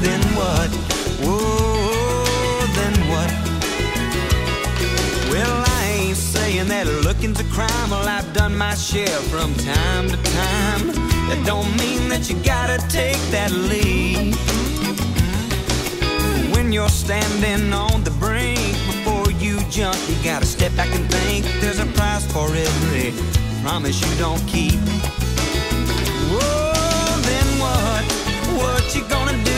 Then 0.00 0.22
what? 0.36 0.70
Whoa, 1.24 2.66
then 2.78 2.94
what? 3.12 3.30
Well, 5.32 5.64
I 5.66 5.84
ain't 5.98 6.16
saying 6.16 6.68
that 6.68 6.86
looking's 7.04 7.40
a 7.40 7.44
crime. 7.44 7.90
Well, 7.90 8.08
I've 8.08 8.32
done 8.32 8.56
my 8.56 8.74
share 8.74 9.20
from 9.30 9.54
time 9.54 10.08
to 10.08 10.16
time. 10.16 10.86
That 11.28 11.42
don't 11.44 11.70
mean 11.76 12.08
that 12.08 12.30
you 12.30 12.36
gotta 12.44 12.78
take 12.88 13.20
that 13.30 13.50
leap. 13.50 14.34
When 16.54 16.72
you're 16.72 16.88
standing 16.88 17.72
on 17.72 18.04
the 18.04 18.12
brink, 18.12 18.58
before 18.86 19.30
you 19.32 19.60
jump, 19.68 19.98
you 20.08 20.16
gotta 20.22 20.46
step 20.46 20.74
back 20.76 20.94
and 20.94 21.10
think. 21.10 21.44
There's 21.60 21.80
a 21.80 21.86
price 21.98 22.24
for 22.32 22.46
every 22.46 23.12
promise 23.62 24.00
you 24.00 24.16
don't 24.18 24.44
keep. 24.46 24.80
Whoa, 26.30 27.20
then 27.28 27.48
what? 27.58 28.04
What 28.60 28.94
you 28.94 29.02
gonna 29.08 29.36
do 29.44 29.57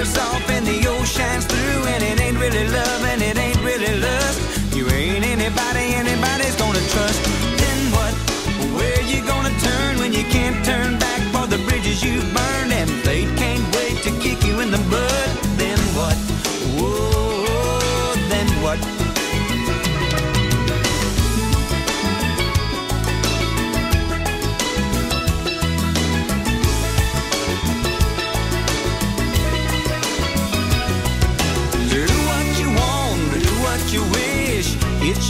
new 0.00 0.16
off 0.16 0.48
and 0.48 0.66
the 0.66 0.88
old 0.88 1.06
through 1.44 1.84
and 1.92 2.02
it 2.02 2.20
ain't 2.20 2.38
really 2.38 2.66
love 2.68 3.04
and 3.04 3.20
it 3.20 3.36
ain't 3.36 3.62
really 3.62 4.00
lust? 4.00 4.74
You 4.74 4.88
ain't 4.88 5.26
anybody 5.26 5.94
anybody's 5.94 6.56
gonna 6.56 6.80
trust. 6.94 7.20
Then 7.60 7.78
what? 7.92 8.14
Where 8.76 9.02
you 9.02 9.20
gonna 9.26 9.52
turn 9.60 9.98
when 9.98 10.12
you 10.12 10.24
can't 10.24 10.64
turn 10.64 10.98
back 10.98 11.20
for 11.34 11.46
the 11.46 11.58
bridges 11.68 12.02
you 12.02 12.20
burned 12.32 12.69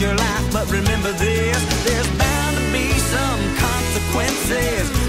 your 0.01 0.15
life, 0.15 0.53
but 0.53 0.71
remember 0.71 1.13
this 1.13 1.85
there's 1.85 2.09
bound 2.17 2.57
to 2.57 2.73
be 2.73 2.89
some 3.13 3.57
consequences 3.57 5.00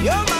You're 0.00 0.14
mine. 0.14 0.37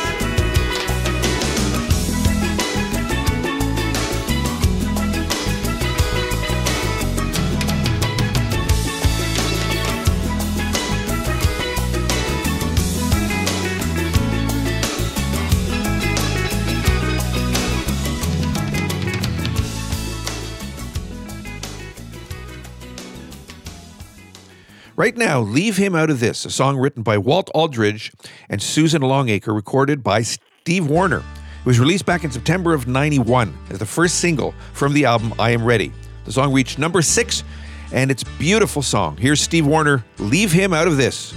Right 24.99 25.17
now, 25.17 25.39
Leave 25.39 25.77
Him 25.77 25.95
Out 25.95 26.11
of 26.11 26.19
This, 26.19 26.45
a 26.45 26.51
song 26.51 26.77
written 26.77 27.05
by 27.05 27.19
Walt 27.19 27.51
Aldridge 27.55 28.11
and 28.49 28.61
Susan 28.61 29.01
Longacre, 29.01 29.55
recorded 29.55 30.03
by 30.03 30.23
Steve 30.23 30.89
Wariner. 30.89 31.21
It 31.21 31.67
was 31.67 31.79
released 31.79 32.05
back 32.05 32.25
in 32.25 32.33
September 32.33 32.75
of 32.75 32.89
91 32.89 33.57
as 33.71 33.79
the 33.79 33.87
first 33.87 34.17
single 34.17 34.53
from 34.73 34.95
the 34.95 35.05
album 35.05 35.35
I 35.39 35.51
Am 35.51 35.65
Ready. 35.65 35.93
The 36.25 36.33
song 36.33 36.53
reached 36.53 36.81
number 36.81 37.01
six, 37.01 37.45
and 37.93 38.11
it's 38.11 38.25
a 38.25 38.39
beautiful 38.41 38.83
song. 38.83 39.17
Here's 39.17 39.41
Steve 39.41 39.69
Wariner, 39.69 40.05
Leave 40.19 40.51
Him 40.51 40.75
Out 40.75 40.89
of 40.89 40.97
This, 40.97 41.33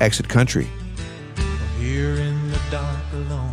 Exit 0.00 0.26
Country. 0.26 0.66
Here 1.78 2.14
in 2.14 2.50
the 2.50 2.60
dark 2.70 3.12
alone, 3.12 3.52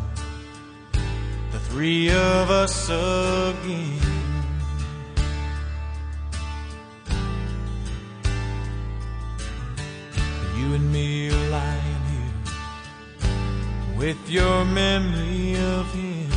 the 1.52 1.60
three 1.60 2.08
of 2.12 2.50
us 2.50 2.88
again. 2.88 4.09
You 10.70 10.76
and 10.76 10.94
me 10.94 11.30
are 11.30 11.50
lying 11.50 12.04
here 12.12 13.98
with 13.98 14.30
your 14.30 14.66
memory 14.66 15.56
of 15.56 15.92
him. 15.96 16.30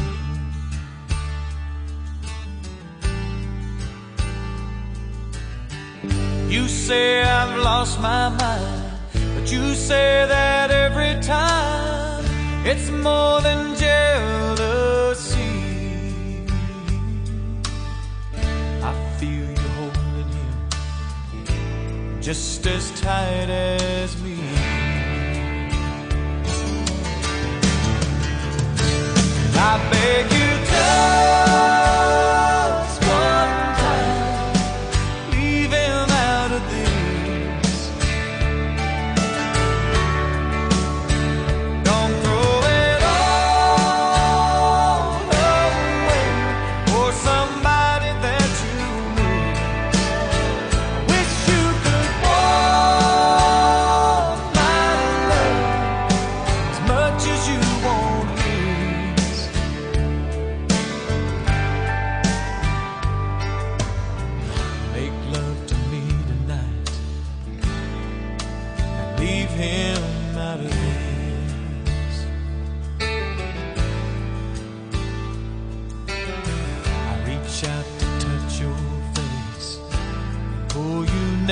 You 6.51 6.67
say 6.67 7.21
I've 7.23 7.59
lost 7.59 8.01
my 8.01 8.31
mind, 8.31 8.93
but 9.35 9.53
you 9.53 9.75
say 9.75 10.25
that 10.27 10.71
every 10.71 11.21
time 11.21 12.25
it's 12.65 12.89
more 12.89 13.43
than 13.43 13.77
jealousy. 13.77 14.92
Just 22.23 22.65
as 22.69 22.89
tight 23.01 23.51
as 23.51 24.17
me. 24.23 24.37
I 29.55 29.91
beg 29.91 30.33
you 30.33 30.67
just 30.71 31.52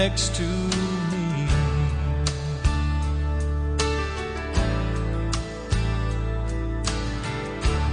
next 0.09 0.35
to 0.35 0.48
me. 1.12 1.47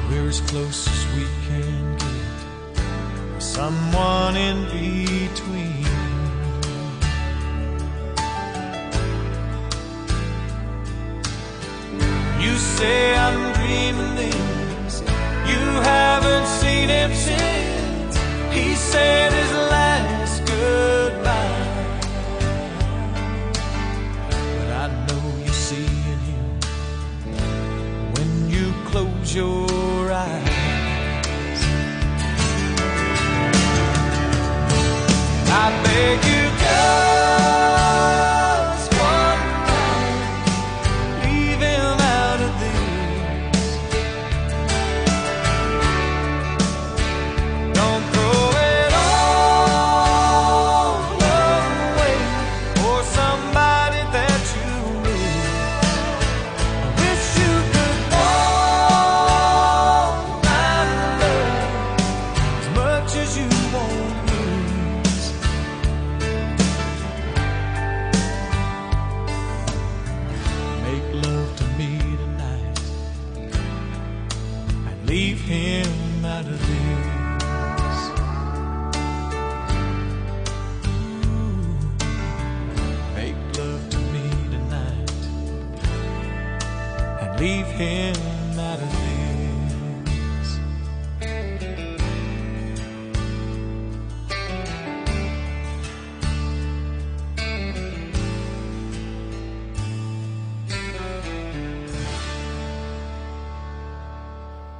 We're 0.09 0.29
as 0.29 0.39
close 0.49 0.87
as 0.87 1.01
we 1.15 1.25
can 1.47 1.97
get, 2.03 3.41
someone 3.41 4.37
in 4.37 4.57
between. 4.77 5.83
You 12.43 12.53
say 12.77 13.17
I'm 13.25 13.41
dreaming 13.57 14.15
this. 14.15 15.01
You 15.51 15.63
haven't 15.93 16.47
seen 16.61 16.87
him 16.87 17.11
since 17.13 18.15
he 18.55 18.75
said 18.75 19.26
Beg 35.97 36.23
you 36.25 36.46
leave 87.39 87.67
him 87.67 88.15
out 88.59 88.79
of 88.79 88.91
this. 88.91 89.07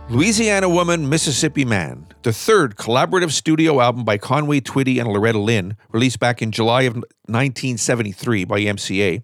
Louisiana 0.09 0.69
Woman, 0.69 1.09
Mississippi 1.09 1.63
Man, 1.65 2.07
the 2.23 2.34
third 2.34 2.75
collaborative 2.75 3.31
studio 3.31 3.81
album 3.81 4.03
by 4.03 4.17
Conway 4.17 4.61
Twitty 4.61 4.99
and 4.99 5.09
Loretta 5.09 5.38
Lynn, 5.38 5.75
released 5.91 6.19
back 6.19 6.41
in 6.41 6.51
July 6.51 6.84
of 6.84 6.95
1973 6.95 8.45
by 8.45 8.61
MCA. 8.61 9.21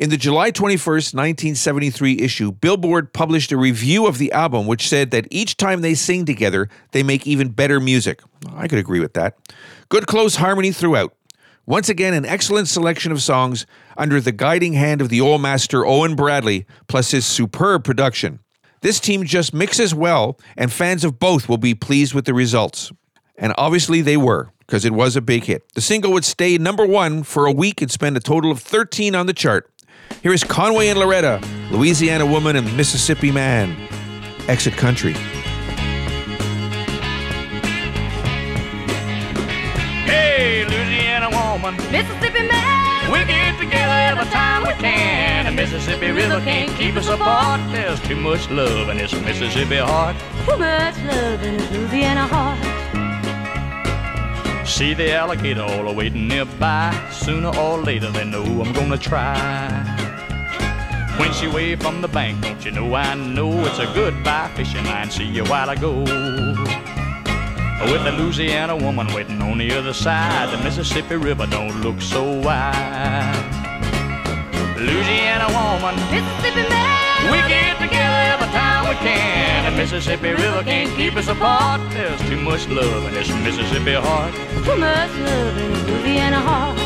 In 0.00 0.08
the 0.08 0.16
July 0.16 0.50
21st, 0.50 1.12
1973 1.12 2.20
issue, 2.20 2.52
Billboard 2.52 3.12
published 3.12 3.52
a 3.52 3.58
review 3.58 4.06
of 4.06 4.16
the 4.16 4.32
album 4.32 4.66
which 4.66 4.88
said 4.88 5.10
that 5.10 5.28
each 5.30 5.58
time 5.58 5.82
they 5.82 5.92
sing 5.92 6.24
together, 6.24 6.70
they 6.92 7.02
make 7.02 7.26
even 7.26 7.50
better 7.50 7.78
music. 7.78 8.22
I 8.50 8.66
could 8.66 8.78
agree 8.78 9.00
with 9.00 9.12
that. 9.12 9.36
Good 9.90 10.06
close 10.06 10.36
harmony 10.36 10.72
throughout. 10.72 11.14
Once 11.66 11.90
again, 11.90 12.14
an 12.14 12.24
excellent 12.24 12.68
selection 12.68 13.12
of 13.12 13.20
songs 13.20 13.66
under 13.98 14.22
the 14.22 14.32
guiding 14.32 14.72
hand 14.72 15.02
of 15.02 15.10
the 15.10 15.20
old 15.20 15.42
master 15.42 15.84
Owen 15.84 16.16
Bradley, 16.16 16.64
plus 16.88 17.10
his 17.10 17.26
superb 17.26 17.84
production. 17.84 18.38
This 18.80 19.00
team 19.00 19.24
just 19.24 19.52
mixes 19.52 19.94
well, 19.94 20.38
and 20.56 20.72
fans 20.72 21.04
of 21.04 21.18
both 21.18 21.46
will 21.46 21.58
be 21.58 21.74
pleased 21.74 22.14
with 22.14 22.24
the 22.24 22.32
results. 22.32 22.90
And 23.36 23.52
obviously 23.58 24.00
they 24.00 24.16
were, 24.16 24.48
because 24.60 24.86
it 24.86 24.94
was 24.94 25.14
a 25.14 25.20
big 25.20 25.44
hit. 25.44 25.70
The 25.74 25.82
single 25.82 26.12
would 26.12 26.24
stay 26.24 26.56
number 26.56 26.86
one 26.86 27.22
for 27.22 27.44
a 27.44 27.52
week 27.52 27.82
and 27.82 27.90
spend 27.90 28.16
a 28.16 28.20
total 28.20 28.50
of 28.50 28.60
13 28.60 29.14
on 29.14 29.26
the 29.26 29.34
chart. 29.34 29.70
Here 30.22 30.34
is 30.34 30.44
Conway 30.44 30.88
and 30.88 30.98
Loretta, 30.98 31.40
Louisiana 31.70 32.26
Woman 32.26 32.54
and 32.54 32.76
Mississippi 32.76 33.32
Man. 33.32 33.74
Exit 34.48 34.74
Country. 34.74 35.14
Hey, 40.04 40.66
Louisiana 40.66 41.30
woman, 41.30 41.74
Mississippi 41.90 42.46
man, 42.46 43.10
we 43.10 43.24
get 43.24 43.58
together 43.58 44.20
every 44.20 44.30
time 44.30 44.64
we 44.64 44.74
can. 44.74 45.46
The 45.46 45.52
Mississippi 45.52 46.10
River 46.10 46.40
can't 46.40 46.70
keep 46.76 46.96
us 46.96 47.08
apart. 47.08 47.62
There's 47.72 48.00
too 48.00 48.16
much 48.16 48.50
love 48.50 48.90
in 48.90 48.98
this 48.98 49.14
Mississippi 49.22 49.78
heart. 49.78 50.16
too 50.44 50.58
much 50.58 50.98
love 51.04 51.42
in 51.42 51.58
his 51.58 51.70
Louisiana 51.70 52.26
heart. 52.26 52.89
See 54.70 54.94
the 54.94 55.12
alligator 55.12 55.62
all 55.62 55.92
waiting 55.94 56.28
nearby. 56.28 56.94
Sooner 57.10 57.54
or 57.58 57.78
later, 57.78 58.10
they 58.12 58.24
know 58.24 58.44
I'm 58.62 58.72
gonna 58.72 58.96
try. 58.96 59.68
When 61.18 61.32
she 61.32 61.48
waved 61.48 61.82
from 61.82 62.00
the 62.00 62.08
bank, 62.08 62.40
don't 62.40 62.64
you 62.64 62.70
know 62.70 62.94
I 62.94 63.14
know 63.14 63.50
it's 63.66 63.78
a 63.80 63.86
goodbye 63.92 64.48
fishing 64.54 64.84
line. 64.84 65.10
See 65.10 65.24
you 65.24 65.44
while 65.44 65.68
I 65.68 65.74
go. 65.74 65.98
With 67.90 68.04
the 68.04 68.12
Louisiana 68.12 68.76
woman 68.76 69.08
waiting 69.12 69.42
on 69.42 69.58
the 69.58 69.72
other 69.72 69.92
side, 69.92 70.56
the 70.56 70.62
Mississippi 70.62 71.16
River 71.16 71.46
don't 71.46 71.80
look 71.82 72.00
so 72.00 72.22
wide. 72.40 73.34
Louisiana 74.78 75.48
woman, 75.48 75.96
Mississippi 76.12 76.68
man, 76.70 77.32
we 77.32 77.38
get 77.48 77.79
together 77.79 77.79
every 77.79 77.79
time 77.79 77.79
we 78.90 78.96
can. 78.96 79.70
The 79.70 79.76
Mississippi 79.76 80.30
River 80.30 80.62
can't 80.64 80.90
keep 80.96 81.14
us 81.14 81.28
apart. 81.28 81.80
There's 81.92 82.20
too 82.28 82.40
much 82.40 82.66
love 82.68 83.06
in 83.06 83.14
this 83.14 83.30
Mississippi 83.46 83.94
heart. 83.94 84.34
too 84.64 84.76
much 84.76 85.12
love 85.28 85.56
in 85.62 85.70
his 85.70 85.84
Louisiana 85.88 86.40
heart. 86.40 86.76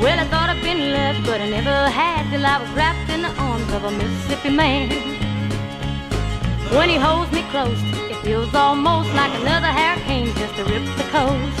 Well, 0.00 0.18
I 0.18 0.24
thought 0.32 0.48
I'd 0.48 0.62
been 0.62 0.92
left, 0.96 1.20
but 1.26 1.38
I 1.40 1.48
never 1.50 1.76
had 1.90 2.22
till 2.30 2.44
I 2.46 2.56
was 2.62 2.70
wrapped 2.70 3.10
in 3.10 3.20
the 3.20 3.32
arms 3.46 3.70
of 3.76 3.84
a 3.84 3.90
Mississippi 3.90 4.50
man. 4.50 4.88
When 6.76 6.88
he 6.88 6.96
holds 6.96 7.30
me 7.32 7.42
close, 7.52 7.80
it 8.10 8.16
feels 8.24 8.54
almost 8.54 9.12
like 9.12 9.32
another 9.42 9.70
hurricane 9.78 10.32
just 10.40 10.54
to 10.56 10.64
rip 10.64 10.84
the 10.96 11.06
coast. 11.12 11.58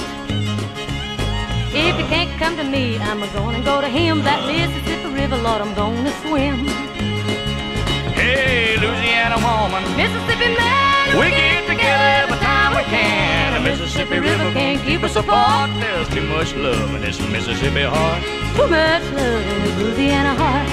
If 1.74 1.94
you 2.00 2.06
can't 2.06 2.32
come 2.40 2.56
to 2.56 2.64
me, 2.64 2.98
I'm 2.98 3.20
gonna 3.36 3.62
go 3.62 3.82
to 3.82 3.88
him. 3.88 4.22
That 4.24 4.40
Mississippi 4.48 5.08
River, 5.12 5.36
Lord, 5.36 5.60
I'm 5.60 5.74
gonna 5.74 6.12
swim. 6.24 6.56
Hey, 8.32 8.78
Louisiana 8.78 9.36
woman, 9.36 9.82
Mississippi 9.94 10.48
man, 10.56 11.18
we 11.18 11.28
get 11.30 11.66
together 11.68 12.08
every 12.22 12.38
time 12.38 12.74
we 12.74 12.82
can. 12.84 13.52
The 13.52 13.60
Mississippi 13.60 14.18
River 14.20 14.50
can't 14.52 14.80
keep 14.82 15.02
us 15.02 15.16
apart. 15.16 15.68
There's 15.80 16.08
too 16.08 16.22
much 16.22 16.54
love 16.54 16.94
in 16.94 17.02
this 17.02 17.20
Mississippi 17.20 17.82
heart. 17.82 18.22
Too 18.56 18.68
much 18.68 19.04
love 19.12 19.46
in 19.52 19.60
his 19.60 19.76
Louisiana 19.82 20.34
heart. 20.34 20.68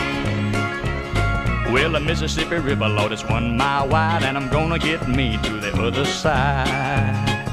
Well, 1.73 1.91
the 1.91 1.99
Mississippi 1.99 2.60
River, 2.60 2.88
Lord, 2.88 3.11
it's 3.11 3.26
one 3.26 3.57
mile 3.57 3.90
wide, 3.90 4.23
and 4.23 4.38
I'm 4.38 4.48
gonna 4.49 4.80
get 4.80 5.07
me 5.10 5.38
to 5.44 5.60
the 5.60 5.73
other 5.84 6.06
side. 6.06 7.45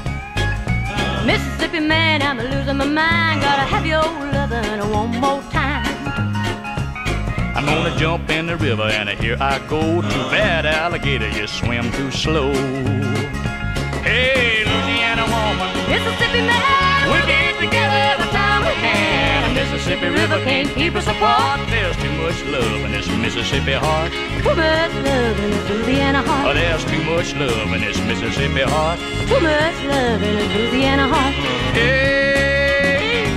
Mississippi 1.25 1.81
man, 1.81 2.21
I'm 2.21 2.37
losing 2.37 2.77
my 2.77 2.85
mind. 2.85 3.41
Gotta 3.41 3.63
have 3.63 3.85
your 3.85 4.03
lovin' 4.31 4.89
one 4.89 5.11
more 5.19 5.41
time. 5.51 5.66
I'm 7.67 7.83
gonna 7.83 7.97
jump 7.97 8.29
in 8.29 8.45
the 8.47 8.55
river, 8.55 8.83
and 8.83 9.09
here 9.09 9.37
I 9.39 9.59
go. 9.67 10.01
Too 10.01 10.25
bad, 10.31 10.65
alligator, 10.65 11.29
you 11.29 11.47
swim 11.47 11.91
too 11.91 12.11
slow. 12.11 12.53
Hey, 14.07 14.63
Louisiana 14.63 15.23
woman, 15.27 15.69
Mississippi 15.91 16.41
man, 16.47 17.11
we 17.11 17.19
get 17.27 17.59
together 17.59 17.99
every 18.13 18.29
time 18.31 18.61
we 18.63 18.73
can. 18.79 19.53
The 19.53 19.61
Mississippi 19.61 20.07
River 20.07 20.39
can't 20.45 20.69
keep 20.69 20.95
us 20.95 21.07
apart. 21.07 21.59
There's 21.69 21.95
too 21.97 22.11
much 22.23 22.39
love 22.45 22.85
in 22.85 22.91
this 22.91 23.07
Mississippi 23.09 23.73
heart. 23.73 24.11
Too 24.13 24.55
much 24.55 24.93
love 25.03 25.39
in 25.39 25.51
his 25.51 25.69
Louisiana 25.69 26.23
Oh, 26.25 26.29
heart. 26.31 26.55
there's 26.55 26.85
too 26.85 27.03
much 27.03 27.33
love 27.35 27.73
in 27.73 27.81
this 27.81 27.99
Mississippi 28.07 28.61
heart. 28.61 28.99
Too 29.27 29.39
much 29.41 29.77
love 29.91 30.23
in 30.23 30.35
his 30.37 30.49
Louisiana 30.55 31.07
heart. 31.07 31.33
Hey, 31.75 33.27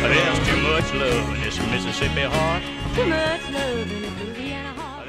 there's 0.00 0.38
too 0.48 0.61
much 0.72 0.94
love 0.94 1.34
in 1.34 1.40
this 1.42 1.58
Mississippi 1.66 2.22
heart. 2.22 2.62
Too 2.94 3.06
much 3.06 3.50
love 3.50 3.92
in 3.92 4.04
a 4.04 4.24
Louisiana 4.24 4.72
heart. 4.72 5.06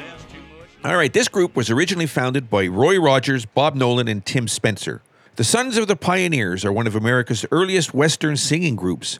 All 0.84 0.98
right, 0.98 1.14
this 1.14 1.30
group 1.30 1.56
was 1.56 1.70
originally 1.70 2.06
founded 2.06 2.50
by 2.50 2.68
Roy 2.68 3.00
Rogers, 3.00 3.46
Bob 3.46 3.74
Nolan, 3.74 4.10
and 4.10 4.26
Tim 4.26 4.50
Spencer. 4.50 5.02
The 5.38 5.46
Sons 5.46 5.78
of 5.78 5.88
the 5.88 5.96
Pioneers 5.96 6.66
are 6.66 6.74
one 6.74 6.86
of 6.86 6.98
America's 6.98 7.46
earliest 7.50 7.94
Western 7.94 8.36
singing 8.36 8.76
groups. 8.76 9.20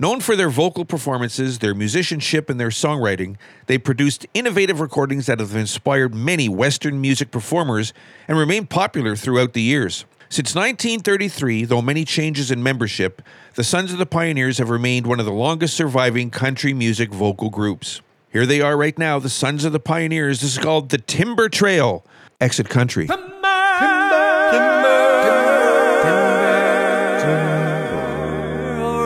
Known 0.00 0.18
for 0.18 0.34
their 0.34 0.50
vocal 0.50 0.84
performances, 0.84 1.60
their 1.60 1.76
musicianship, 1.76 2.50
and 2.50 2.58
their 2.58 2.70
songwriting, 2.70 3.36
they 3.66 3.78
produced 3.78 4.26
innovative 4.34 4.80
recordings 4.80 5.26
that 5.26 5.38
have 5.38 5.54
inspired 5.54 6.12
many 6.12 6.48
Western 6.48 7.00
music 7.00 7.30
performers 7.30 7.92
and 8.26 8.36
remain 8.36 8.66
popular 8.66 9.14
throughout 9.14 9.52
the 9.52 9.62
years. 9.62 10.06
Since 10.34 10.56
1933, 10.56 11.64
though 11.64 11.80
many 11.80 12.04
changes 12.04 12.50
in 12.50 12.60
membership, 12.60 13.22
the 13.54 13.62
Sons 13.62 13.92
of 13.92 13.98
the 13.98 14.04
Pioneers 14.04 14.58
have 14.58 14.68
remained 14.68 15.06
one 15.06 15.20
of 15.20 15.26
the 15.26 15.32
longest 15.32 15.76
surviving 15.76 16.28
country 16.28 16.74
music 16.74 17.12
vocal 17.12 17.50
groups. 17.50 18.00
Here 18.32 18.44
they 18.44 18.60
are 18.60 18.76
right 18.76 18.98
now, 18.98 19.20
the 19.20 19.30
Sons 19.30 19.64
of 19.64 19.70
the 19.70 19.78
Pioneers. 19.78 20.40
This 20.40 20.56
is 20.56 20.58
called 20.58 20.88
the 20.88 20.98
Timber 20.98 21.48
Trail. 21.48 22.04
Exit 22.40 22.68
Country. 22.68 23.08
O'er 23.08 23.16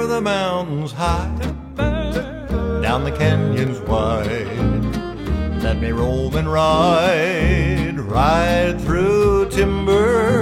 the 0.06 0.22
mountains 0.22 0.92
high, 0.92 1.28
down 2.80 3.04
the 3.04 3.14
canyons 3.14 3.80
wide. 3.80 4.46
Let 5.62 5.78
me 5.78 5.90
roam 5.90 6.36
and 6.36 6.50
ride, 6.50 8.00
ride 8.00 8.80
through 8.80 9.50
timber. 9.50 10.37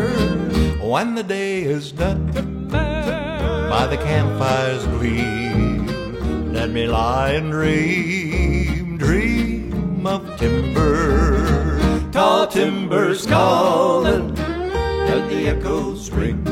When 0.87 1.17
the 1.17 1.25
day 1.25 1.63
is 1.65 1.91
done, 1.91 2.31
by 2.71 3.89
the 3.91 3.97
campfire's 3.97 4.87
gleam, 4.87 6.53
let 6.53 6.71
me 6.71 6.87
lie 6.87 7.31
and 7.33 7.51
dream, 7.51 8.97
dream 8.97 10.07
of 10.07 10.39
timber. 10.39 11.81
Tall 12.13 12.47
timbers 12.47 13.27
calling, 13.27 14.39
and 14.39 15.29
the 15.29 15.49
echoes 15.49 16.09
ring. 16.11 16.45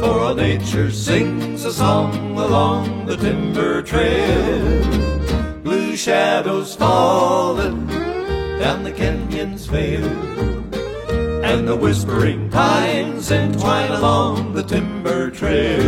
For 0.00 0.20
all 0.20 0.36
nature 0.36 0.92
sings 0.92 1.64
a 1.64 1.72
song 1.72 2.38
along 2.38 3.06
the 3.06 3.16
timber 3.16 3.82
trail. 3.82 5.58
Blue 5.64 5.96
shadows 5.96 6.76
falling 6.76 7.88
down 8.60 8.84
the 8.84 8.92
canyon's 8.92 9.66
veil. 9.66 10.08
And 11.42 11.66
the 11.68 11.76
whispering 11.76 12.50
pines 12.50 13.30
entwine 13.30 13.90
along 13.90 14.54
the 14.54 14.62
timber 14.62 15.30
trail. 15.30 15.82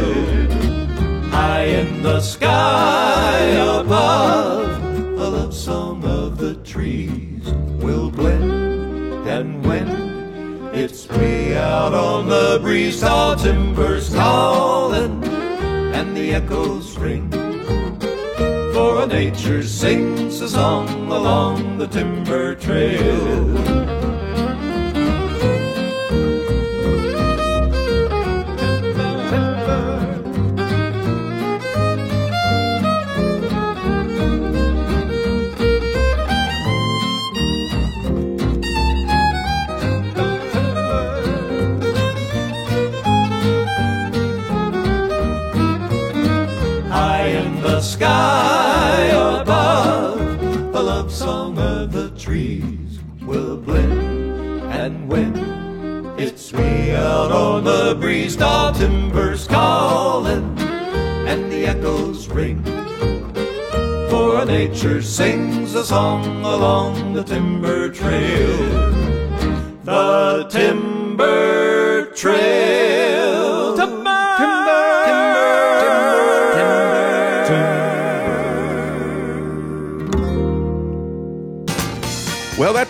High 1.30 1.64
in 1.64 2.02
the 2.02 2.20
sky 2.20 3.38
above, 3.80 4.82
a 4.82 5.28
love 5.28 5.54
song 5.54 6.04
of 6.04 6.38
the 6.38 6.56
trees 6.56 7.44
will 7.80 8.10
blend. 8.10 9.28
And 9.28 9.64
when 9.64 9.88
it's 10.74 11.08
way 11.08 11.56
out 11.56 11.94
on 11.94 12.28
the 12.28 12.58
breeze, 12.60 13.00
tall 13.00 13.36
timbers 13.36 14.12
calling, 14.12 15.24
and 15.24 16.16
the 16.16 16.34
echoes 16.34 16.98
ring. 16.98 17.30
For 18.72 19.06
nature 19.06 19.62
sings 19.62 20.40
a 20.40 20.48
song 20.48 20.88
along 21.10 21.78
the 21.78 21.86
timber 21.86 22.56
trail. 22.56 23.93
Sky 47.94 49.04
above. 49.40 50.18
The 50.72 50.82
love 50.82 51.12
song 51.12 51.56
of 51.58 51.92
the 51.92 52.10
trees 52.18 52.98
will 53.22 53.56
blend, 53.56 54.62
and 54.82 55.08
when 55.08 55.32
it's 56.18 56.52
way 56.52 56.96
out 56.96 57.30
on 57.30 57.62
the 57.62 57.94
breeze, 57.94 58.34
tall 58.34 58.72
timbers 58.72 59.46
calling, 59.46 60.58
and 61.30 61.52
the 61.52 61.66
echoes 61.66 62.28
ring. 62.28 62.64
For 64.10 64.44
nature 64.44 65.00
sings 65.00 65.76
a 65.76 65.84
song 65.84 66.44
along 66.44 67.12
the 67.12 67.22
timber 67.22 67.90
trail. 67.90 68.56
The 69.84 70.48
timber 70.50 72.06
trail. 72.06 73.03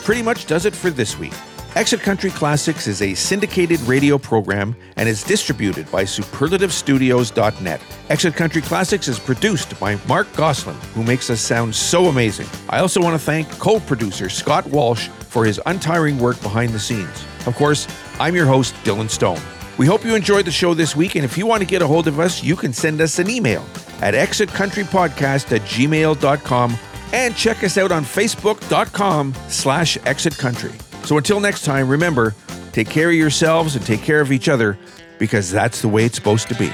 Pretty 0.05 0.23
much 0.23 0.47
does 0.47 0.67
it 0.67 0.75
for 0.75 0.91
this 0.91 1.19
week. 1.19 1.33
Exit 1.75 2.01
Country 2.01 2.31
Classics 2.31 2.87
is 2.87 3.03
a 3.03 3.15
syndicated 3.15 3.81
radio 3.81 4.17
program 4.17 4.77
and 4.95 5.09
is 5.09 5.25
distributed 5.25 5.91
by 5.91 6.05
superlativestudios.net. 6.05 7.81
Exit 8.11 8.37
Country 8.37 8.63
Classics 8.63 9.09
is 9.09 9.19
produced 9.19 9.79
by 9.81 9.99
Mark 10.07 10.33
Goslin, 10.35 10.77
who 10.95 11.03
makes 11.03 11.31
us 11.31 11.41
sound 11.41 11.75
so 11.75 12.07
amazing. 12.07 12.47
I 12.69 12.79
also 12.79 13.01
want 13.03 13.15
to 13.15 13.19
thank 13.19 13.51
co 13.59 13.81
producer 13.81 14.29
Scott 14.29 14.67
Walsh 14.69 15.09
for 15.09 15.45
his 15.45 15.61
untiring 15.67 16.19
work 16.21 16.41
behind 16.43 16.73
the 16.73 16.79
scenes. 16.79 17.25
Of 17.47 17.57
course, 17.57 17.89
I'm 18.21 18.37
your 18.37 18.47
host, 18.47 18.75
Dylan 18.85 19.11
Stone. 19.11 19.41
We 19.77 19.87
hope 19.87 20.05
you 20.05 20.15
enjoyed 20.15 20.45
the 20.45 20.53
show 20.53 20.75
this 20.75 20.95
week, 20.95 21.17
and 21.17 21.25
if 21.25 21.37
you 21.37 21.47
want 21.47 21.61
to 21.63 21.67
get 21.67 21.83
a 21.83 21.87
hold 21.89 22.07
of 22.07 22.21
us, 22.21 22.41
you 22.41 22.55
can 22.55 22.73
send 22.73 23.01
us 23.01 23.19
an 23.19 23.29
email 23.29 23.67
at 24.01 24.15
exitcountrypodcast 24.15 25.51
at 25.51 25.63
gmail.com 25.63 26.79
and 27.15 27.37
check 27.37 27.63
us 27.63 27.79
out 27.79 27.93
on 27.93 28.05
facebook.com 28.05 29.33
slash 29.49 29.97
exitcountry. 29.99 30.75
So 31.07 31.17
until 31.17 31.39
next 31.39 31.65
time, 31.65 31.89
remember, 31.89 32.35
take 32.73 32.91
care 32.91 33.09
of 33.09 33.15
yourselves 33.15 33.77
and 33.77 33.87
take 33.87 34.03
care 34.03 34.21
of 34.21 34.33
each 34.33 34.49
other 34.49 34.77
because 35.19 35.51
that's 35.51 35.81
the 35.81 35.89
way 35.89 36.05
it's 36.05 36.17
supposed 36.17 36.49
to 36.49 36.57
be. 36.57 36.73